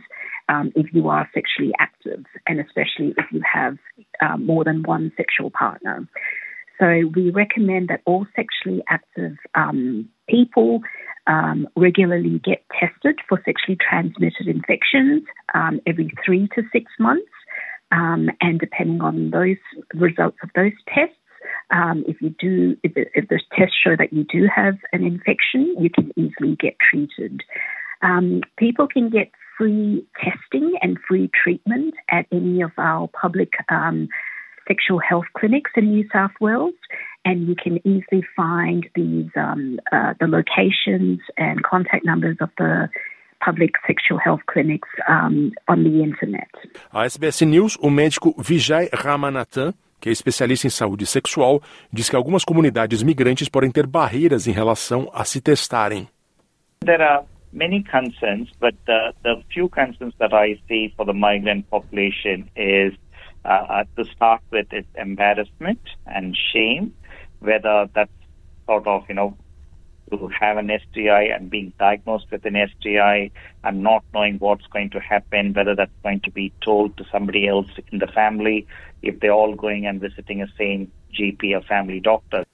um, 0.49 0.71
if 0.75 0.93
you 0.93 1.07
are 1.07 1.29
sexually 1.33 1.71
active, 1.79 2.25
and 2.47 2.59
especially 2.59 3.13
if 3.17 3.25
you 3.31 3.41
have 3.51 3.77
uh, 4.21 4.37
more 4.37 4.63
than 4.63 4.83
one 4.83 5.11
sexual 5.15 5.49
partner. 5.49 6.07
So 6.79 7.11
we 7.13 7.29
recommend 7.29 7.89
that 7.89 8.01
all 8.05 8.25
sexually 8.35 8.81
active 8.87 9.35
um, 9.55 10.07
people 10.29 10.81
um, 11.27 11.67
regularly 11.75 12.39
get 12.43 12.63
tested 12.79 13.19
for 13.27 13.41
sexually 13.45 13.77
transmitted 13.77 14.47
infections 14.47 15.23
um, 15.53 15.79
every 15.85 16.11
three 16.25 16.47
to 16.55 16.63
six 16.71 16.91
months. 16.97 17.29
Um, 17.91 18.29
and 18.39 18.59
depending 18.59 19.01
on 19.01 19.31
those 19.31 19.57
results 19.93 20.37
of 20.43 20.49
those 20.55 20.73
tests, 20.87 21.15
um, 21.71 22.03
if 22.07 22.21
you 22.21 22.29
do, 22.39 22.77
if, 22.83 22.91
if 22.95 23.27
the 23.29 23.39
tests 23.57 23.75
show 23.83 23.95
that 23.97 24.13
you 24.13 24.23
do 24.23 24.47
have 24.53 24.77
an 24.93 25.03
infection, 25.03 25.75
you 25.79 25.89
can 25.89 26.11
easily 26.15 26.55
get 26.55 26.75
treated. 26.79 27.41
Um, 28.01 28.41
people 28.57 28.87
can 28.87 29.09
get 29.09 29.31
free 29.57 30.05
testing 30.23 30.75
and 30.81 30.97
free 31.07 31.29
treatment 31.33 31.95
at 32.09 32.25
any 32.31 32.61
of 32.61 32.71
our 32.77 33.09
public 33.09 33.53
um, 33.69 34.07
sexual 34.69 34.99
health 34.99 35.25
clinics 35.37 35.71
in 35.75 35.85
New 35.91 36.05
South 36.13 36.35
Wales, 36.39 36.79
and 37.25 37.47
you 37.49 37.55
can 37.55 37.75
easily 37.85 38.23
find 38.35 38.87
these 38.95 39.29
um, 39.35 39.79
uh, 39.91 40.13
the 40.21 40.27
locations 40.27 41.19
and 41.37 41.63
contact 41.63 42.05
numbers 42.05 42.37
of 42.39 42.49
the 42.57 42.87
public 43.43 43.71
sexual 43.87 44.19
health 44.19 44.41
clinics 44.47 44.89
um, 45.07 45.51
on 45.67 45.83
the 45.83 46.03
internet. 46.03 46.49
A 46.93 47.05
SBS 47.05 47.41
News, 47.45 47.77
o 47.81 47.89
médico 47.89 48.33
Vijay 48.37 48.89
Ramanathan, 48.93 49.73
que 49.99 50.09
é 50.09 50.11
especialista 50.11 50.67
em 50.67 50.69
saúde 50.69 51.05
sexual, 51.05 51.61
diz 51.91 52.09
que 52.09 52.15
algumas 52.15 52.45
comunidades 52.45 53.03
migrantes 53.03 53.49
podem 53.49 53.71
ter 53.71 53.87
barreiras 53.87 54.47
em 54.47 54.51
relação 54.51 55.09
a 55.13 55.25
se 55.25 55.41
testarem. 55.41 56.07
There 56.85 57.03
are 57.03 57.25
many 57.51 57.83
concerns, 57.83 58.49
but 58.59 58.75
the, 58.85 59.13
the 59.23 59.41
few 59.53 59.67
concerns 59.69 60.13
that 60.19 60.33
I 60.33 60.59
see 60.67 60.93
for 60.95 61.05
the 61.05 61.13
migrant 61.13 61.67
population 61.69 62.47
is 62.55 62.93
uh, 63.45 63.83
to 63.97 64.05
start 64.05 64.41
with 64.51 64.67
is 64.71 64.85
embarrassment 64.95 65.81
and 66.05 66.37
shame, 66.53 66.93
whether 67.39 67.89
that's 67.93 68.11
sort 68.67 68.87
of, 68.87 69.05
you 69.09 69.15
know, 69.15 69.37
to 70.11 70.27
have 70.39 70.57
an 70.57 70.71
STI 70.91 71.23
and 71.23 71.49
being 71.49 71.73
diagnosed 71.79 72.25
with 72.31 72.45
an 72.45 72.55
STI 72.55 73.31
and 73.63 73.83
not 73.83 74.03
knowing 74.13 74.37
what's 74.39 74.65
going 74.67 74.89
to 74.89 74.99
happen, 74.99 75.53
whether 75.53 75.75
that's 75.75 75.91
going 76.03 76.19
to 76.21 76.31
be 76.31 76.51
told 76.63 76.97
to 76.97 77.05
somebody 77.11 77.47
else 77.47 77.67
in 77.91 77.99
the 77.99 78.07
family, 78.07 78.67
if 79.01 79.19
they're 79.19 79.31
all 79.31 79.55
going 79.55 79.85
and 79.85 80.01
visiting 80.01 80.41
a 80.41 80.47
same 80.57 80.91
GP 81.17 81.55
or 81.55 81.61
family 81.61 81.99
doctor. 81.99 82.45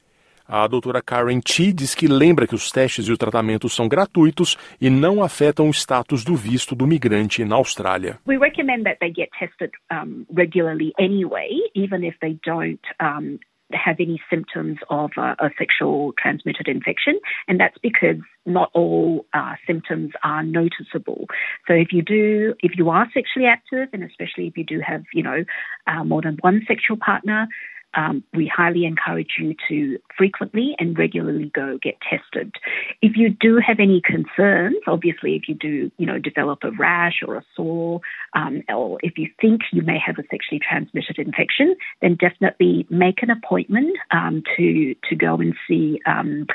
A 0.47 0.67
doutora 0.67 1.01
Karen 1.01 1.41
Chi 1.41 1.73
diz 1.73 1.95
que 1.95 2.07
lembra 2.07 2.45
que 2.45 2.53
os 2.53 2.71
testes 2.71 3.07
e 3.07 3.11
o 3.11 3.17
tratamento 3.17 3.67
são 3.67 3.87
gratuitos 3.87 4.55
e 4.79 4.91
não 4.91 5.23
afetam 5.23 5.67
o 5.67 5.73
status 5.73 6.23
do 6.23 6.35
visto 6.35 6.75
do 6.75 6.85
migrante 6.85 7.43
na 7.43 7.55
Austrália. 7.55 8.19
We 8.27 8.37
recommend 8.37 8.83
that 8.83 8.99
they 8.99 9.11
get 9.11 9.29
tested 9.39 9.71
um, 9.91 10.25
regularly 10.31 10.93
anyway, 10.99 11.49
even 11.73 12.03
if 12.03 12.15
they 12.21 12.37
don't 12.45 12.81
um, 13.01 13.39
have 13.73 13.97
any 13.99 14.21
symptoms 14.29 14.77
of 14.89 15.11
a, 15.17 15.35
a, 15.39 15.49
sexual 15.57 16.13
transmitted 16.21 16.67
infection, 16.67 17.19
and 17.47 17.59
that's 17.59 17.77
because 17.81 18.21
not 18.45 18.69
all 18.73 19.25
uh, 19.33 19.55
symptoms 19.65 20.11
are 20.23 20.43
noticeable. 20.43 21.25
So 21.67 21.73
if 21.73 21.91
you 21.91 22.03
do, 22.03 22.53
if 22.59 22.73
you 22.77 22.89
are 22.89 23.07
sexually 23.13 23.47
active, 23.47 23.89
and 23.93 24.03
especially 24.03 24.47
if 24.47 24.57
you 24.57 24.63
do 24.63 24.79
have, 24.85 25.03
you 25.13 25.23
know, 25.23 25.43
uh, 25.87 26.03
more 26.03 26.21
than 26.21 26.37
one 26.41 26.61
sexual 26.67 26.97
partner, 26.97 27.47
um, 27.95 28.23
we 28.33 28.51
highly 28.53 28.85
encourage 28.85 29.35
you 29.39 29.55
to 29.69 29.97
frequently 30.17 30.75
and 30.79 30.97
regularly 30.97 31.51
go 31.53 31.77
get 31.81 31.95
tested. 32.01 32.53
If 33.01 33.15
you 33.15 33.29
do 33.29 33.59
have 33.65 33.79
any 33.79 34.01
concerns, 34.01 34.77
obviously, 34.87 35.35
if 35.35 35.47
you 35.47 35.55
do, 35.55 35.91
you 35.97 36.05
know, 36.05 36.19
develop 36.19 36.59
a 36.63 36.71
rash 36.71 37.21
or 37.25 37.35
a 37.35 37.43
sore, 37.55 38.01
um, 38.33 38.63
or 38.69 38.99
if 39.01 39.17
you 39.17 39.29
think 39.39 39.61
you 39.71 39.81
may 39.81 39.97
have 40.05 40.17
a 40.17 40.23
sexually 40.29 40.59
transmitted 40.59 41.19
infection, 41.19 41.75
then 42.01 42.15
definitely 42.15 42.85
make 42.89 43.21
an 43.23 43.29
appointment 43.29 43.97
um, 44.11 44.43
to 44.57 44.95
to 45.09 45.15
go 45.15 45.35
and 45.35 45.55
see. 45.67 45.99
Um, 46.05 46.47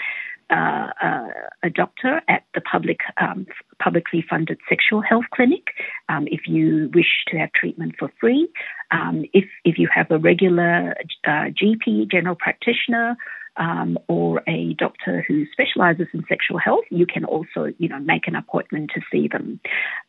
uh, 0.51 0.91
uh, 1.01 1.29
a 1.63 1.71
doctor 1.71 2.21
at 2.27 2.43
the 2.55 2.61
public 2.61 2.99
um, 3.21 3.47
publicly 3.81 4.25
funded 4.29 4.59
sexual 4.69 5.01
health 5.01 5.27
clinic 5.33 5.69
um, 6.09 6.27
if 6.27 6.41
you 6.49 6.91
wish 6.93 7.23
to 7.29 7.39
have 7.39 7.53
treatment 7.53 7.95
for 7.97 8.11
free. 8.21 8.49
Um, 8.91 9.25
if 9.33 9.45
if 9.65 9.79
you 9.79 9.89
have 9.95 10.11
a 10.11 10.19
regular 10.19 10.95
uh, 11.25 11.51
GP, 11.51 12.11
general 12.11 12.35
practitioner, 12.35 13.17
um, 13.57 13.99
or 14.09 14.43
a 14.47 14.75
doctor 14.75 15.25
who 15.27 15.45
specialises 15.53 16.07
in 16.13 16.25
sexual 16.29 16.59
health, 16.59 16.85
you 16.91 17.07
can 17.07 17.25
also, 17.25 17.73
you 17.79 17.89
know, 17.89 17.99
make 17.99 18.27
an 18.27 18.35
appointment 18.35 18.91
to 18.95 19.01
see 19.13 19.29
them. 19.29 19.61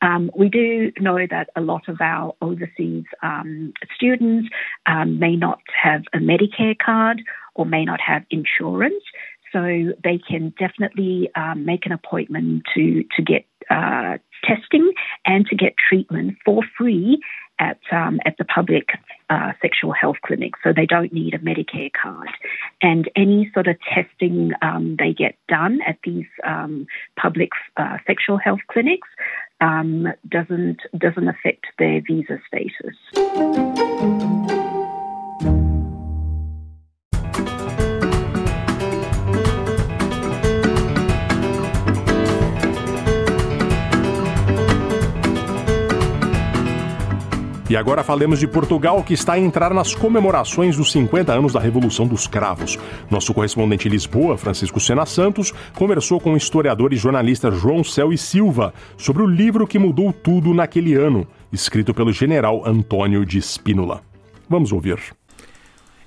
Um, 0.01 0.31
we 0.35 0.49
do 0.49 0.91
know 0.99 1.17
that 1.29 1.49
a 1.55 1.61
lot 1.61 1.87
of 1.87 1.97
our 2.01 2.33
overseas 2.41 3.05
um, 3.21 3.73
students 3.95 4.49
um, 4.85 5.19
may 5.19 5.35
not 5.35 5.59
have 5.81 6.03
a 6.13 6.17
Medicare 6.17 6.77
card 6.77 7.21
or 7.55 7.65
may 7.65 7.83
not 7.83 7.99
have 7.99 8.23
insurance. 8.29 9.03
So 9.51 9.91
they 10.01 10.17
can 10.17 10.53
definitely 10.57 11.29
um, 11.35 11.65
make 11.65 11.85
an 11.85 11.91
appointment 11.91 12.63
to 12.73 13.03
to 13.17 13.21
get 13.21 13.45
uh, 13.69 14.17
testing 14.45 14.93
and 15.25 15.45
to 15.47 15.57
get 15.57 15.73
treatment 15.89 16.37
for 16.45 16.63
free 16.77 17.19
at 17.61 17.79
um, 17.91 18.19
at 18.25 18.35
the 18.37 18.43
public 18.43 18.89
uh, 19.29 19.51
sexual 19.61 19.93
health 19.93 20.17
clinic. 20.25 20.53
So 20.63 20.73
they 20.75 20.85
don't 20.85 21.13
need 21.13 21.33
a 21.33 21.39
Medicare 21.39 21.91
card, 21.93 22.29
and 22.81 23.09
any 23.15 23.49
sort 23.53 23.67
of 23.67 23.77
testing 23.93 24.51
um, 24.61 24.97
they 24.99 25.13
get 25.13 25.35
done 25.47 25.79
at 25.87 25.97
these 26.03 26.25
um, 26.43 26.87
public 27.15 27.51
uh, 27.77 27.97
sexual 28.05 28.37
health 28.37 28.61
clinics 28.69 29.07
um, 29.61 30.07
doesn't 30.27 30.81
doesn't 30.97 31.27
affect 31.27 31.67
their 31.77 32.01
visa 32.01 32.39
status. 32.47 32.97
E 47.71 47.75
agora 47.77 48.03
falemos 48.03 48.37
de 48.37 48.47
Portugal, 48.47 49.01
que 49.01 49.13
está 49.13 49.31
a 49.31 49.39
entrar 49.39 49.73
nas 49.73 49.95
comemorações 49.95 50.75
dos 50.75 50.91
50 50.91 51.31
anos 51.31 51.53
da 51.53 51.59
Revolução 51.61 52.05
dos 52.05 52.27
Cravos. 52.27 52.77
Nosso 53.09 53.33
correspondente 53.33 53.87
em 53.87 53.91
Lisboa, 53.91 54.37
Francisco 54.37 54.77
Sena 54.77 55.05
Santos, 55.05 55.53
conversou 55.73 56.19
com 56.19 56.33
o 56.33 56.37
historiador 56.37 56.91
e 56.91 56.97
jornalista 56.97 57.49
João 57.49 57.81
Céu 57.81 58.11
e 58.11 58.17
Silva 58.17 58.73
sobre 58.97 59.23
o 59.23 59.25
livro 59.25 59.65
que 59.65 59.79
mudou 59.79 60.11
tudo 60.11 60.53
naquele 60.53 60.95
ano, 60.95 61.25
escrito 61.49 61.93
pelo 61.93 62.11
general 62.11 62.61
Antônio 62.67 63.25
de 63.25 63.37
Spínola. 63.37 64.01
Vamos 64.49 64.73
ouvir. 64.73 64.99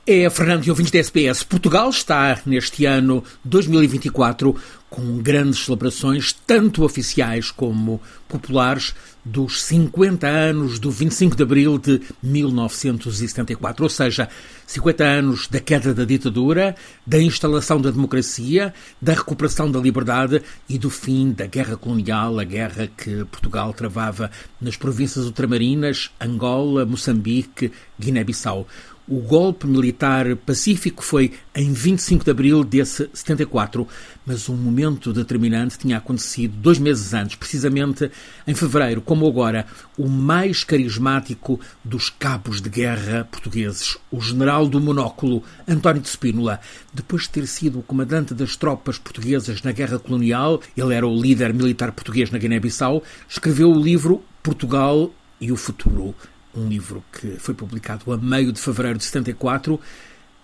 É, 0.06 0.28
Fernando 0.28 0.66
e 0.66 0.70
ouvintes 0.70 0.92
da 0.92 0.98
SBS. 0.98 1.42
Portugal 1.44 1.88
está, 1.88 2.38
neste 2.44 2.84
ano 2.84 3.24
2024, 3.42 4.54
com 4.90 5.16
grandes 5.16 5.64
celebrações, 5.64 6.30
tanto 6.46 6.84
oficiais 6.84 7.50
como 7.50 8.02
populares, 8.28 8.94
dos 9.24 9.62
50 9.62 10.26
anos 10.26 10.78
do 10.78 10.90
25 10.90 11.34
de 11.34 11.42
abril 11.42 11.78
de 11.78 12.00
1974, 12.22 13.82
ou 13.82 13.88
seja, 13.88 14.28
50 14.66 15.04
anos 15.04 15.48
da 15.48 15.60
queda 15.60 15.94
da 15.94 16.04
ditadura, 16.04 16.76
da 17.06 17.20
instalação 17.20 17.80
da 17.80 17.90
democracia, 17.90 18.74
da 19.00 19.14
recuperação 19.14 19.70
da 19.70 19.80
liberdade 19.80 20.42
e 20.68 20.78
do 20.78 20.90
fim 20.90 21.32
da 21.32 21.46
guerra 21.46 21.76
colonial, 21.76 22.38
a 22.38 22.44
guerra 22.44 22.86
que 22.86 23.24
Portugal 23.26 23.72
travava 23.72 24.30
nas 24.60 24.76
províncias 24.76 25.24
ultramarinas, 25.24 26.10
Angola, 26.20 26.84
Moçambique, 26.84 27.72
Guiné-Bissau. 27.98 28.66
O 29.06 29.20
golpe 29.20 29.66
militar 29.66 30.34
pacífico 30.34 31.04
foi 31.04 31.32
em 31.54 31.74
25 31.74 32.24
de 32.24 32.30
abril 32.30 32.64
desse 32.64 33.08
74, 33.12 33.86
mas 34.26 34.48
um 34.48 34.56
momento 34.56 35.12
determinante 35.12 35.78
tinha 35.78 35.98
acontecido 35.98 36.56
dois 36.56 36.78
meses 36.78 37.12
antes, 37.12 37.36
precisamente 37.36 38.10
em 38.46 38.54
fevereiro, 38.54 39.00
como 39.00 39.26
agora, 39.26 39.66
o 39.98 40.08
mais 40.08 40.64
carismático 40.64 41.60
dos 41.82 42.08
cabos 42.10 42.60
de 42.60 42.68
guerra 42.68 43.28
portugueses, 43.30 43.96
o 44.10 44.20
general 44.20 44.66
do 44.66 44.80
monóculo, 44.80 45.42
António 45.68 46.02
de 46.02 46.08
Spínola. 46.08 46.60
Depois 46.92 47.22
de 47.22 47.30
ter 47.30 47.46
sido 47.46 47.80
o 47.80 47.82
comandante 47.82 48.34
das 48.34 48.56
tropas 48.56 48.98
portuguesas 48.98 49.62
na 49.62 49.72
guerra 49.72 49.98
colonial, 49.98 50.60
ele 50.76 50.94
era 50.94 51.06
o 51.06 51.20
líder 51.20 51.52
militar 51.52 51.92
português 51.92 52.30
na 52.30 52.38
Guiné-Bissau, 52.38 53.02
escreveu 53.28 53.70
o 53.70 53.80
livro 53.80 54.22
Portugal 54.42 55.12
e 55.40 55.52
o 55.52 55.56
Futuro 55.56 56.14
um 56.56 56.68
livro 56.68 57.04
que 57.12 57.36
foi 57.38 57.54
publicado 57.54 58.12
a 58.12 58.16
meio 58.16 58.52
de 58.52 58.60
fevereiro 58.60 58.98
de 58.98 59.04
74, 59.04 59.80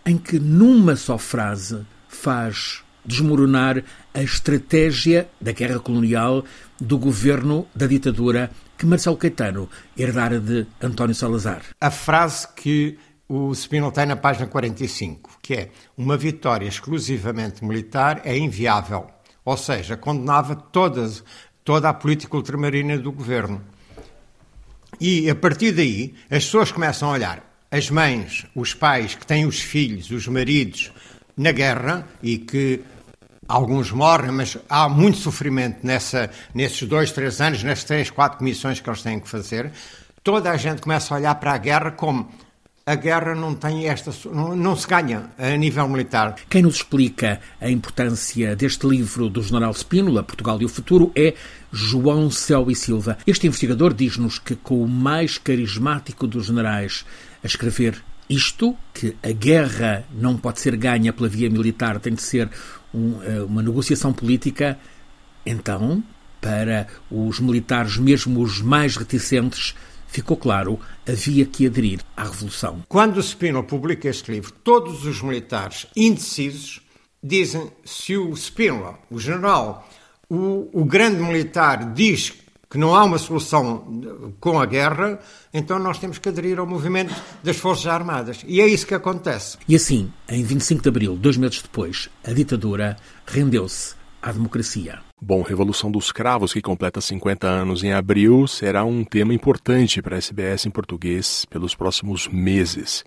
em 0.05 0.18
que 0.18 0.39
numa 0.39 0.97
só 0.97 1.16
frase 1.16 1.87
faz 2.09 2.83
desmoronar 3.05 3.82
a 4.12 4.22
estratégia 4.22 5.28
da 5.40 5.53
guerra 5.53 5.78
colonial 5.78 6.44
do 6.80 6.98
governo 6.98 7.66
da 7.74 7.86
ditadura 7.86 8.51
que 8.76 8.86
Marcelo 8.86 9.16
Caetano 9.16 9.68
herdara 9.96 10.40
de 10.40 10.66
António 10.80 11.14
Salazar. 11.14 11.62
A 11.80 11.90
frase 11.90 12.48
que 12.55 12.98
o 13.28 13.55
Spinel 13.55 13.92
tem 13.92 14.07
na 14.07 14.16
página 14.16 14.46
45, 14.46 15.38
que 15.42 15.55
é 15.55 15.70
uma 15.96 16.16
vitória 16.16 16.66
exclusivamente 16.66 17.64
militar 17.64 18.22
é 18.24 18.36
inviável, 18.36 19.07
ou 19.44 19.57
seja, 19.57 19.96
condenava 19.96 20.57
todas, 20.57 21.22
toda 21.62 21.88
a 21.88 21.94
política 21.94 22.36
ultramarina 22.36 22.98
do 22.98 23.12
governo. 23.12 23.62
E 25.01 25.30
a 25.30 25.34
partir 25.34 25.72
daí, 25.72 26.14
as 26.30 26.44
pessoas 26.44 26.72
começam 26.72 27.09
a 27.09 27.12
olhar 27.12 27.51
as 27.70 27.88
mães, 27.88 28.46
os 28.55 28.74
pais 28.74 29.14
que 29.14 29.24
têm 29.24 29.46
os 29.46 29.61
filhos, 29.61 30.11
os 30.11 30.26
maridos 30.26 30.90
na 31.41 31.53
guerra 31.53 32.07
e 32.22 32.36
que 32.36 32.82
alguns 33.49 33.91
morrem, 33.91 34.30
mas 34.30 34.59
há 34.68 34.91
muito 34.91 35.16
sofrimento 35.16 35.78
nessa, 35.82 36.30
nesses 36.55 36.86
dois, 36.86 37.11
três 37.12 37.41
anos, 37.41 37.62
nas 37.62 37.82
três, 37.82 38.11
quatro 38.11 38.38
comissões 38.38 38.78
que 38.78 38.88
eles 38.88 39.03
têm 39.03 39.18
que 39.18 39.26
fazer. 39.26 39.72
Toda 40.22 40.51
a 40.51 40.57
gente 40.59 40.82
começa 40.82 41.14
a 41.14 41.16
olhar 41.16 41.34
para 41.36 41.55
a 41.55 41.57
guerra 41.57 41.93
como 41.93 42.30
a 42.84 42.95
guerra 42.95 43.34
não 43.34 43.55
tem 43.55 43.88
esta. 43.88 44.12
Não, 44.30 44.55
não, 44.55 44.76
se 44.76 44.86
ganha 44.86 45.30
a 45.38 45.57
nível 45.57 45.88
militar. 45.88 46.34
Quem 46.51 46.62
nos 46.62 46.76
explica 46.76 47.41
a 47.59 47.70
importância 47.70 48.55
deste 48.55 48.86
livro 48.86 49.30
do 49.30 49.43
general 49.43 49.72
Spínola, 49.72 50.22
Portugal 50.22 50.61
e 50.61 50.66
o 50.66 50.68
Futuro, 50.68 51.11
é 51.16 51.34
João 51.72 52.30
Céu 52.30 52.70
e 52.70 52.74
Silva. 52.74 53.16
Este 53.26 53.47
investigador 53.47 53.95
diz-nos 53.95 54.38
que, 54.38 54.57
com 54.57 54.82
o 54.82 54.88
mais 54.88 55.38
carismático 55.38 56.26
dos 56.26 56.47
generais 56.47 57.07
a 57.43 57.47
escrever 57.47 58.03
isto, 58.31 58.76
que 58.95 59.16
a 59.22 59.33
guerra 59.33 60.05
não 60.12 60.37
pode 60.37 60.61
ser 60.61 60.76
ganha 60.76 61.12
pela 61.12 61.28
via 61.28 61.51
militar, 61.51 61.99
tem 61.99 62.14
de 62.14 62.22
ser 62.22 62.49
um, 62.95 63.20
eh, 63.22 63.43
uma 63.43 63.61
negociação 63.61 64.12
política, 64.12 64.78
então, 65.45 66.03
para 66.41 66.87
os 67.11 67.41
militares, 67.41 67.97
mesmo 67.97 68.41
os 68.41 68.62
mais 68.62 68.97
reticentes, 68.97 69.74
ficou 70.07 70.37
claro, 70.37 70.78
havia 71.07 71.45
que 71.45 71.66
aderir 71.66 72.01
à 72.16 72.22
Revolução. 72.24 72.85
Quando 72.89 73.16
o 73.16 73.22
Spínola 73.22 73.64
publica 73.64 74.09
este 74.09 74.31
livro, 74.31 74.53
todos 74.62 75.05
os 75.05 75.20
militares 75.20 75.87
indecisos 75.97 76.81
dizem 77.22 77.70
se 77.85 78.16
o 78.16 78.33
Spínola, 78.37 78.99
o 79.11 79.18
general, 79.18 79.89
o, 80.28 80.70
o 80.72 80.85
grande 80.85 81.20
militar, 81.20 81.93
diz 81.93 82.33
que 82.71 82.79
não 82.79 82.95
há 82.95 83.03
uma 83.03 83.18
solução 83.18 84.33
com 84.39 84.61
a 84.61 84.64
guerra, 84.64 85.18
então 85.53 85.77
nós 85.81 85.99
temos 85.99 86.18
que 86.18 86.29
aderir 86.29 86.61
ao 86.61 86.66
movimento 86.66 87.12
das 87.43 87.57
Forças 87.57 87.89
Armadas. 87.89 88.45
E 88.47 88.61
é 88.61 88.66
isso 88.66 88.87
que 88.87 88.95
acontece. 88.95 89.59
E 89.66 89.75
assim, 89.75 90.12
em 90.29 90.45
25 90.45 90.81
de 90.81 90.89
abril, 90.89 91.16
dois 91.16 91.37
meses 91.37 91.61
depois, 91.61 92.09
a 92.25 92.33
ditadura 92.33 92.97
rendeu-se 93.27 93.97
à 94.23 94.31
democracia. 94.31 95.01
Bom, 95.21 95.43
Revolução 95.43 95.91
dos 95.91 96.12
Cravos, 96.12 96.53
que 96.53 96.62
completa 96.62 97.01
50 97.01 97.47
anos 97.47 97.83
em 97.83 97.93
abril, 97.93 98.47
será 98.47 98.85
um 98.85 99.05
tema 99.05 99.35
importante 99.35 100.01
para 100.01 100.14
a 100.14 100.18
SBS 100.18 100.66
em 100.66 100.71
português 100.71 101.45
pelos 101.47 101.75
próximos 101.75 102.29
meses. 102.29 103.05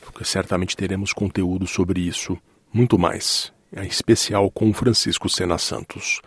Porque 0.00 0.24
certamente 0.24 0.76
teremos 0.76 1.12
conteúdo 1.12 1.68
sobre 1.68 2.00
isso, 2.00 2.36
muito 2.72 2.98
mais, 2.98 3.52
em 3.76 3.86
especial 3.86 4.50
com 4.50 4.72
Francisco 4.72 5.28
Sena 5.28 5.56
Santos. 5.56 6.20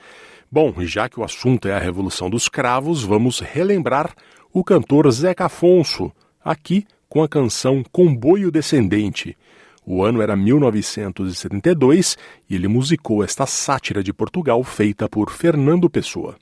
Bom, 0.54 0.74
já 0.80 1.08
que 1.08 1.18
o 1.18 1.24
assunto 1.24 1.70
é 1.70 1.74
a 1.74 1.80
Revolução 1.80 2.30
dos 2.30 2.49
Cravos, 2.49 3.06
vamos 3.06 3.39
relembrar 3.39 4.14
o 4.52 4.66
cantor 4.66 5.10
Zeca 5.10 5.45
Afonso, 5.45 6.12
aqui 6.43 6.86
com 7.08 7.24
a 7.24 7.30
canção 7.30 7.82
Comboio 7.89 8.52
Descendente. 8.52 9.38
O 9.86 10.04
ano 10.04 10.22
era 10.22 10.36
1972 10.36 12.18
e 12.49 12.56
ele 12.56 12.68
musicou 12.68 13.24
esta 13.24 13.45
sátira 13.45 14.04
de 14.04 14.12
Portugal 14.12 14.62
feita 14.62 15.08
por 15.08 15.32
Fernando 15.32 15.89
Pessoa. 15.89 16.36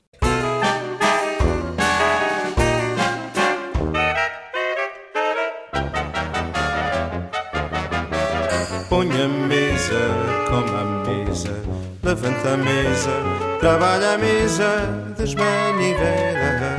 Põe 8.90 9.06
a 9.06 9.28
mesa, 9.28 10.02
come 10.48 10.68
a 10.74 10.84
mesa, 11.06 11.54
levanta 12.02 12.54
a 12.54 12.56
mesa, 12.56 13.12
trabalha 13.60 14.14
a 14.14 14.18
mesa, 14.18 14.84
desmanivela, 15.16 16.72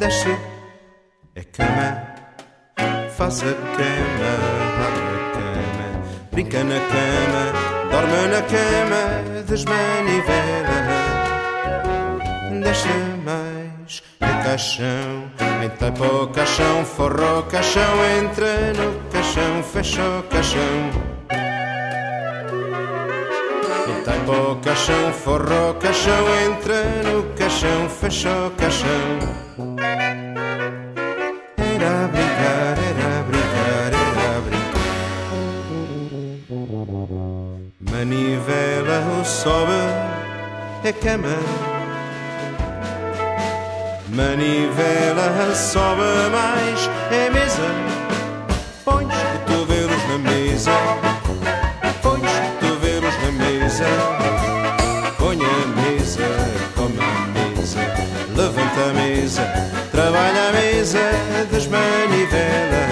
desce 0.00 0.36
a 1.36 1.44
cama, 1.52 2.02
faça 3.16 3.54
cama, 3.76 4.32
abre 4.84 5.06
a 5.14 5.30
cama, 5.36 5.86
brinca 6.32 6.64
na 6.64 6.80
cama, 6.90 7.42
dorme 7.92 8.26
na 8.26 8.42
cama, 8.42 9.02
desmanivela, 9.46 10.78
desce 12.64 12.88
mais 13.88 14.02
a 14.20 14.44
caixão, 14.44 15.30
entapa 15.64 16.04
o 16.04 16.28
caixão, 16.28 16.84
forra 16.84 17.38
o 17.38 17.42
caixão, 17.44 18.04
entra 18.18 18.74
no 18.74 19.00
caixão, 19.10 19.62
fecha 19.62 20.02
o 20.02 20.22
caixão. 20.24 20.90
Entapa 23.88 24.32
o 24.32 24.56
caixão, 24.56 25.12
forra 25.12 25.70
o 25.70 25.74
caixão, 25.74 26.26
entra 26.46 26.84
no 27.04 27.22
caixão, 27.34 27.88
fecha 27.88 28.28
o 28.28 28.50
caixão. 28.50 29.18
Era 31.56 32.08
brincar, 32.08 32.76
era 32.90 33.22
brincar, 33.28 33.92
era 33.94 34.40
brincar. 34.42 34.88
Manivela 37.90 38.98
o 39.20 39.24
sobe, 39.24 39.80
é 40.84 40.92
cama. 40.92 41.77
Manivela 44.10 45.54
sobe 45.54 46.30
mais, 46.32 46.90
é 47.10 47.30
mesa. 47.30 47.62
Põe 48.84 49.04
os 49.04 49.12
cotovelos 49.12 50.08
na 50.08 50.18
mesa. 50.18 50.70
Põe 52.02 52.20
os 52.20 52.32
cotovelos 52.32 53.14
na 53.22 53.32
mesa. 53.32 53.84
Põe 55.18 55.38
a 55.42 55.66
mesa, 55.80 56.28
come 56.74 56.98
a 56.98 57.56
mesa. 57.56 57.80
Levanta 58.34 58.80
a 58.80 58.92
mesa, 58.94 59.42
trabalha 59.92 60.48
a 60.48 60.52
mesa, 60.52 60.98
desmanivela. 61.50 62.87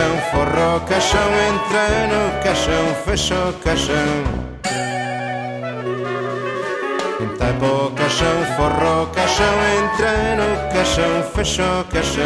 caixão, 0.00 0.16
forró 0.30 0.76
o 0.76 0.80
caixão, 0.80 1.30
entra 1.48 1.84
no 2.08 2.22
caixão, 2.42 2.94
fechou 3.04 3.52
caixão. 3.64 4.24
Tapa 7.38 7.66
o 7.66 7.90
caixão, 7.92 8.44
forró 8.56 9.06
caixão, 9.06 9.54
entra 9.78 10.12
no 10.36 10.48
caixão, 10.72 11.22
fechou 11.34 11.84
caixão. 11.92 12.24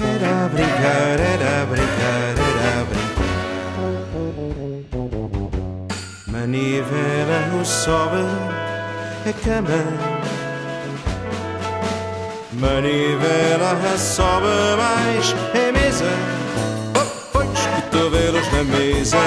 Era 0.00 0.48
brincar, 0.48 1.20
era 1.20 1.66
brincar, 1.66 2.34
era 2.48 2.84
brincar. 2.84 3.28
Manivela 6.26 7.38
no 7.52 7.64
sobe, 7.64 8.24
a 9.24 9.28
é 9.28 9.32
cama. 9.32 10.17
Manivela 12.58 13.96
sobe 13.96 14.48
mais 14.76 15.32
a 15.54 15.72
mesa. 15.72 16.10
Oh, 16.96 17.32
põe 17.32 17.46
os 17.46 17.66
cotovelos 17.66 18.52
na 18.52 18.64
mesa. 18.64 19.18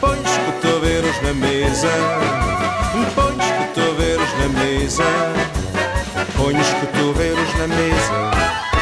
Põe 0.00 0.20
os 0.20 0.36
cotovelos 0.38 1.22
na 1.22 1.34
mesa. 1.34 1.90
Põe 3.16 3.32
os 3.32 3.50
cotovelos 3.50 4.28
na 4.38 4.48
mesa. 4.60 5.04
Põe 6.36 6.54
os 6.56 6.68
cotovelos 6.68 7.54
na 7.58 7.66
mesa. 7.66 8.73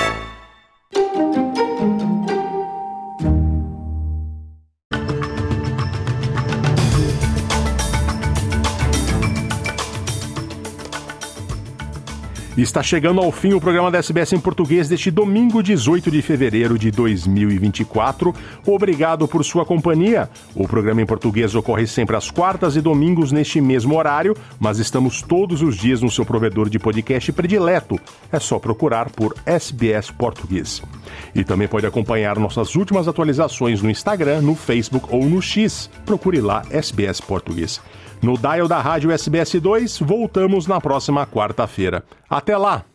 Está 12.63 12.81
chegando 12.81 13.21
ao 13.21 13.33
fim 13.33 13.55
o 13.55 13.61
programa 13.61 13.91
da 13.91 13.99
SBS 13.99 14.35
em 14.35 14.39
português 14.39 14.89
deste 14.89 15.11
domingo, 15.11 15.61
18 15.65 16.13
de 16.13 16.23
fevereiro 16.23 16.79
de 16.79 16.93
2024. 16.93 18.33
Obrigado 18.65 19.27
por 19.27 19.45
sua 19.45 19.67
companhia. 19.67 20.31
O 20.55 20.69
programa 20.69 21.03
em 21.03 21.07
português 21.07 21.57
ocorre 21.57 21.89
sempre 21.89 22.15
às 22.15 22.31
quartas 22.31 22.77
e 22.77 22.81
domingos 22.81 23.33
neste 23.33 23.61
mesmo 23.61 23.99
horário, 23.99 24.37
mas 24.61 24.79
estamos 24.79 25.23
todos 25.23 25.61
os 25.61 25.77
dias 25.77 26.03
no 26.03 26.11
seu 26.11 26.25
provedor 26.25 26.71
de 26.71 26.79
podcast 26.79 27.33
predileto. 27.33 27.99
É 28.31 28.39
só 28.39 28.61
procurar 28.61 29.11
por 29.11 29.35
SBS 29.45 30.13
Português. 30.13 30.81
E 31.35 31.43
também 31.43 31.67
pode 31.67 31.85
acompanhar 31.85 32.39
nossas 32.39 32.77
últimas 32.77 33.09
atualizações 33.09 33.83
no 33.83 33.91
Instagram, 33.91 34.41
no 34.41 34.55
Facebook 34.55 35.09
ou 35.11 35.25
no 35.25 35.43
X. 35.43 35.91
Procure 36.07 36.41
lá 36.41 36.63
SBS 36.71 37.21
Português. 37.21 37.81
No 38.23 38.39
dial 38.39 38.69
da 38.69 38.81
rádio 38.81 39.11
SBS 39.11 39.61
2, 39.61 39.99
voltamos 39.99 40.69
na 40.69 40.81
próxima 40.81 41.27
quarta-feira. 41.27 42.05
Até 42.31 42.57
lá! 42.57 42.92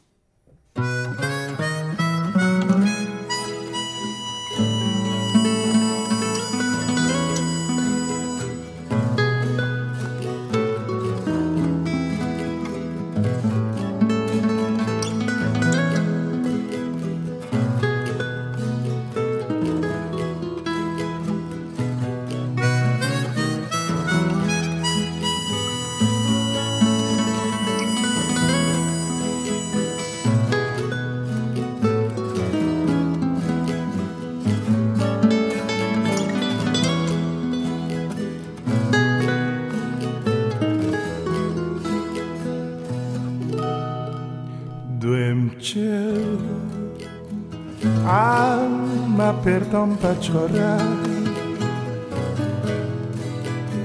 Para 49.70 50.16
chorar. 50.22 50.80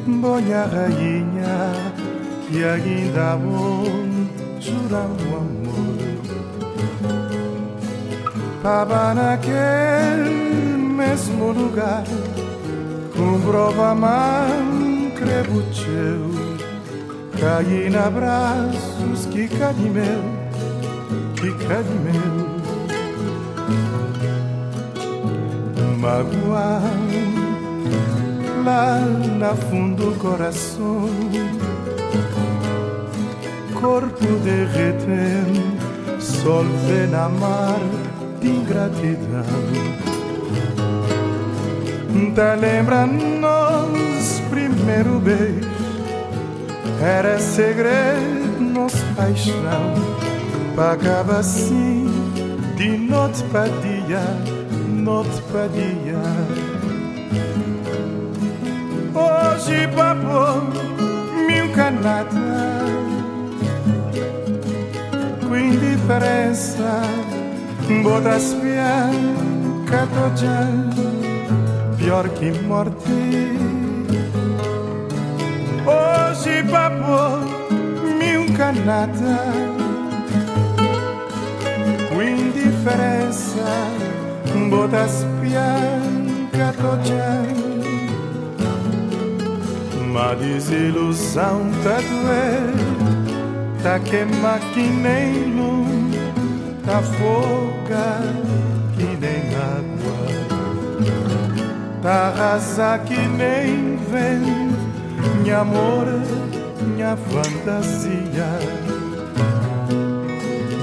Bonha 0.06 0.64
rainha, 0.64 1.72
que 2.48 2.64
ainda 2.64 3.36
bom 3.36 3.84
jurar 4.60 5.08
o 5.08 5.36
amor. 5.36 6.02
Tava 8.62 9.14
naquele 9.14 10.76
mesmo 10.76 11.52
lugar, 11.52 12.04
com 13.16 13.40
prova 13.40 13.94
man 13.94 15.10
crebucheu. 15.16 16.30
Caí 17.40 17.90
na 17.90 18.08
braços 18.08 19.26
que 19.32 19.48
cadi 19.48 19.88
meu, 19.88 20.22
que 21.34 21.52
cadi 21.66 21.90
meu. 22.04 22.41
Mágoa 26.12 26.82
lá 28.64 29.00
na 29.38 29.54
fundo 29.54 30.10
do 30.10 30.18
coração. 30.18 31.08
Corpo 33.80 34.26
derretendo, 34.44 36.20
sol 36.20 36.64
vê 36.86 37.06
na 37.06 37.28
mar 37.28 37.80
de 38.40 38.48
ingratidão. 38.48 39.42
Tá 42.34 42.54
lembra 42.54 43.06
nos 43.06 44.40
primeiro 44.48 45.18
beijo, 45.18 45.68
era 47.00 47.38
segredo 47.38 48.60
nos 48.60 48.94
paixão. 49.16 49.94
Pagava 50.76 51.38
assim 51.38 52.06
de 52.76 52.96
noite 52.96 53.42
para 53.44 53.68
dia 53.68 54.61
noite 55.02 55.42
para 55.50 55.68
dia. 55.68 56.22
Hoje 59.14 59.88
papo 59.88 60.62
mil 61.46 61.72
canata, 61.74 62.30
com 65.46 65.56
indiferença, 65.56 67.02
botas 68.02 68.54
bianca 68.54 70.08
pior 71.98 72.28
que 72.28 72.52
morte. 72.62 73.58
Hoje 75.84 76.62
papo 76.70 77.40
mil 78.18 78.56
canata, 78.56 79.36
com 82.08 82.22
indiferença 82.22 84.11
botas 84.70 85.24
bianca 85.40 86.72
tojan 86.80 87.46
Ma 90.12 90.34
desilusão 90.34 91.70
tá 91.82 91.96
doer 92.00 92.72
Tá 93.82 93.98
queima 93.98 94.58
que 94.72 94.82
nem 94.82 95.54
luz 95.56 96.16
Tá 96.84 97.00
foga 97.02 98.20
que 98.94 99.16
nem 99.16 99.42
água 99.56 100.20
Tá 102.02 102.34
rasa 102.36 102.98
que 102.98 103.16
nem 103.16 103.96
vento 104.10 104.62
Minha 105.42 105.58
amor, 105.58 106.06
minha 106.94 107.16
fantasia. 107.16 108.46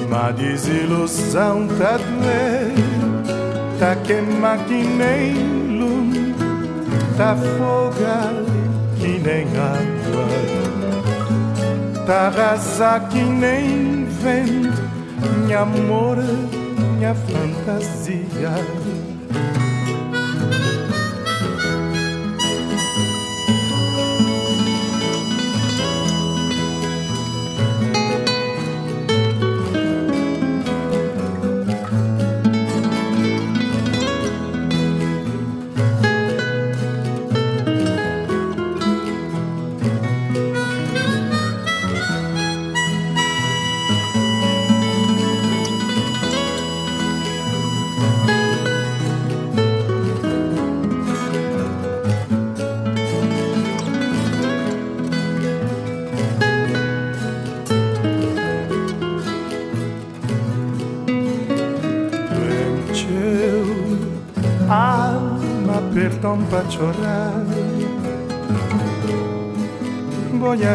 Ma 0.10 0.32
desilusão 0.32 1.68
tá 1.78 1.98
doer 1.98 3.09
Tá 3.80 3.96
queima 3.96 4.58
que 4.68 4.84
nem 4.84 5.34
lume, 5.80 6.36
tá 7.16 7.34
foga 7.34 8.30
que 8.98 9.18
nem 9.20 9.48
água, 9.56 10.28
tá 12.06 12.28
rasa 12.28 13.00
que 13.10 13.24
nem 13.24 14.04
vento, 14.04 14.82
minha 15.46 15.60
amor, 15.62 16.18
minha 16.98 17.16
fantasia. 17.16 18.79
Chorar. 66.70 67.46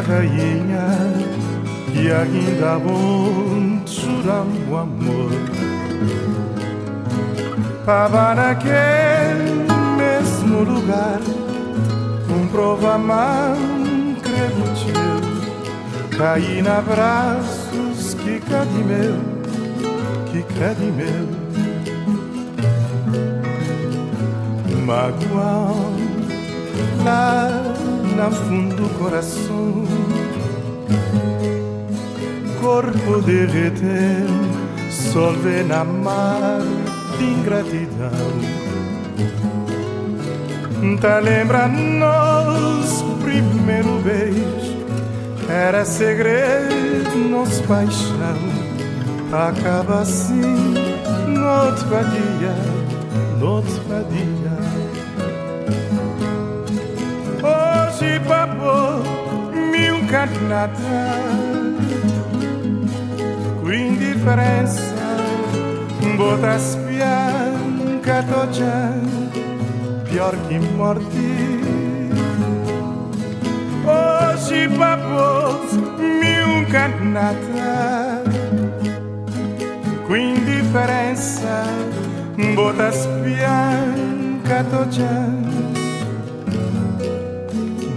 Rainha 0.06 0.86
E 1.94 2.10
ainda 2.10 2.76
onde 2.76 3.90
choramos 3.90 4.68
amor. 4.68 5.30
Para 7.84 8.34
naquele 8.34 9.66
mesmo 9.98 10.62
lugar 10.62 11.20
Um 12.30 12.46
prova 12.48 12.96
mão 12.96 13.56
credo 14.22 14.64
teu 16.10 16.18
Caí 16.18 16.62
na 16.62 16.80
braços 16.80 18.14
que 18.14 18.40
cadi 18.40 18.84
meu 18.84 19.16
Que 20.32 20.42
cadi 20.54 20.84
meu 20.84 21.33
Magoão 24.94 25.92
lá 27.04 27.50
na 28.16 28.30
fundo 28.30 28.76
do 28.76 28.88
coração. 28.96 29.84
Corpo 32.60 33.20
derreter, 33.22 34.24
sol 34.88 35.32
vê 35.32 35.64
na 35.64 35.82
mar 35.82 36.60
de 37.18 37.24
ingratidão. 37.24 38.10
Tá 41.00 41.18
lembra 41.18 41.66
nós 41.66 43.04
primeiro 43.20 44.00
beijo. 44.04 44.78
Era 45.48 45.84
segredo, 45.84 47.18
nos 47.30 47.60
paixão. 47.62 48.38
Acaba 49.32 50.02
assim, 50.02 50.74
no 51.26 51.66
outro 51.66 51.88
dia, 51.88 52.54
no 53.40 53.46
outro 53.46 53.82
dia 54.12 54.43
mil 60.14 60.28
carnata 60.28 60.78
Com 63.62 63.72
indiferença 63.72 64.94
Bota 66.16 66.58
spianca 66.58 68.22
tocciando 68.22 69.24
pior 70.08 70.36
que 70.46 70.58
morte. 70.76 71.34
Hoje 73.84 74.68
babos 74.68 75.72
mil 75.98 76.64
canata 76.70 78.22
com 80.06 80.16
indiferença 80.16 81.64
botas 82.54 83.08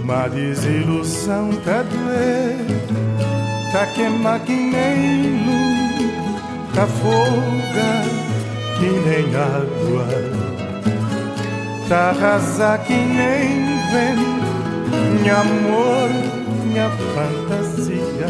bianca 0.08 0.28
tocciando 0.28 0.28
ma 0.28 0.28
desilusão 0.28 1.50
tá 1.64 1.82
doer 1.82 2.56
tá 3.72 3.86
que 4.40 4.52
nem 4.52 5.44
luz 5.44 6.12
tá 6.74 6.86
foga 6.86 8.18
que 8.78 8.86
nem 8.86 9.34
água 9.34 10.48
Tá 11.88 12.12
rasa 12.12 12.78
que 12.86 12.92
nem 12.92 13.78
vento 13.90 15.20
Minha 15.20 15.38
amor, 15.40 16.10
minha 16.66 16.90
fantasia. 16.90 18.28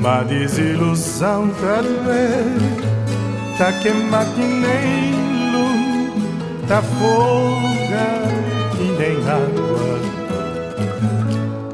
Ma 0.00 0.24
desilusão 0.24 1.48
tá 1.50 1.80
doer 1.80 2.44
Tá 3.56 3.72
que 3.72 3.90
nem 4.42 5.12
luz 5.52 6.68
Tá 6.68 6.82
folga 6.82 8.59
que 8.80 8.86
nem 8.92 9.16
água. 9.28 10.00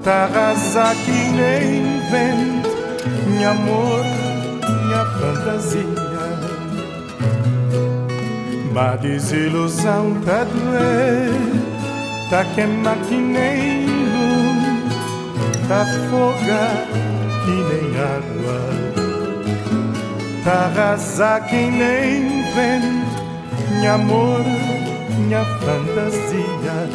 Tá 0.02 0.26
rasa 0.26 0.94
que 1.04 1.10
nem 1.10 2.00
vento 2.10 2.70
Minha 3.28 3.50
amor, 3.50 4.04
minha 4.82 5.04
fantasia. 5.04 5.86
Ma 8.72 8.96
desilusão 8.96 10.20
tá 10.24 10.44
doer 10.44 11.30
Tá 12.28 12.44
queima 12.54 12.96
que 13.08 13.16
nem 13.16 13.86
luz 13.86 14.92
Tá 15.68 15.86
foga 16.10 16.64
que 17.44 17.56
nem 17.70 17.86
água. 18.00 18.60
Tá 20.44 20.66
arrasa 20.66 21.40
que 21.40 21.56
nem 21.56 22.42
vento 22.52 23.76
Minha 23.78 23.94
amor, 23.94 24.44
minha 25.26 25.44
fantasia 25.44 26.88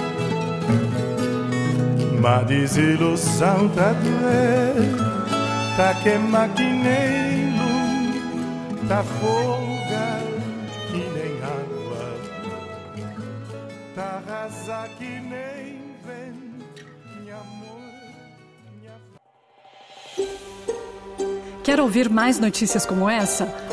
Ma 2.19 2.43
desilusão 2.43 3.67
tá 3.69 3.91
doer 3.93 4.73
Tá 5.75 5.93
queima 6.01 6.47
que 6.49 6.63
nem 6.63 7.57
luz 7.57 8.87
Tá 8.87 9.03
Tá 13.93 14.87
que 14.97 15.05
nem 15.05 15.81
vento, 16.05 16.85
minha 17.19 17.35
amor, 17.35 17.81
minha... 18.79 18.95
Quer 21.63 21.79
ouvir 21.81 22.09
mais 22.09 22.39
notícias 22.39 22.85
como 22.85 23.09
essa? 23.09 23.45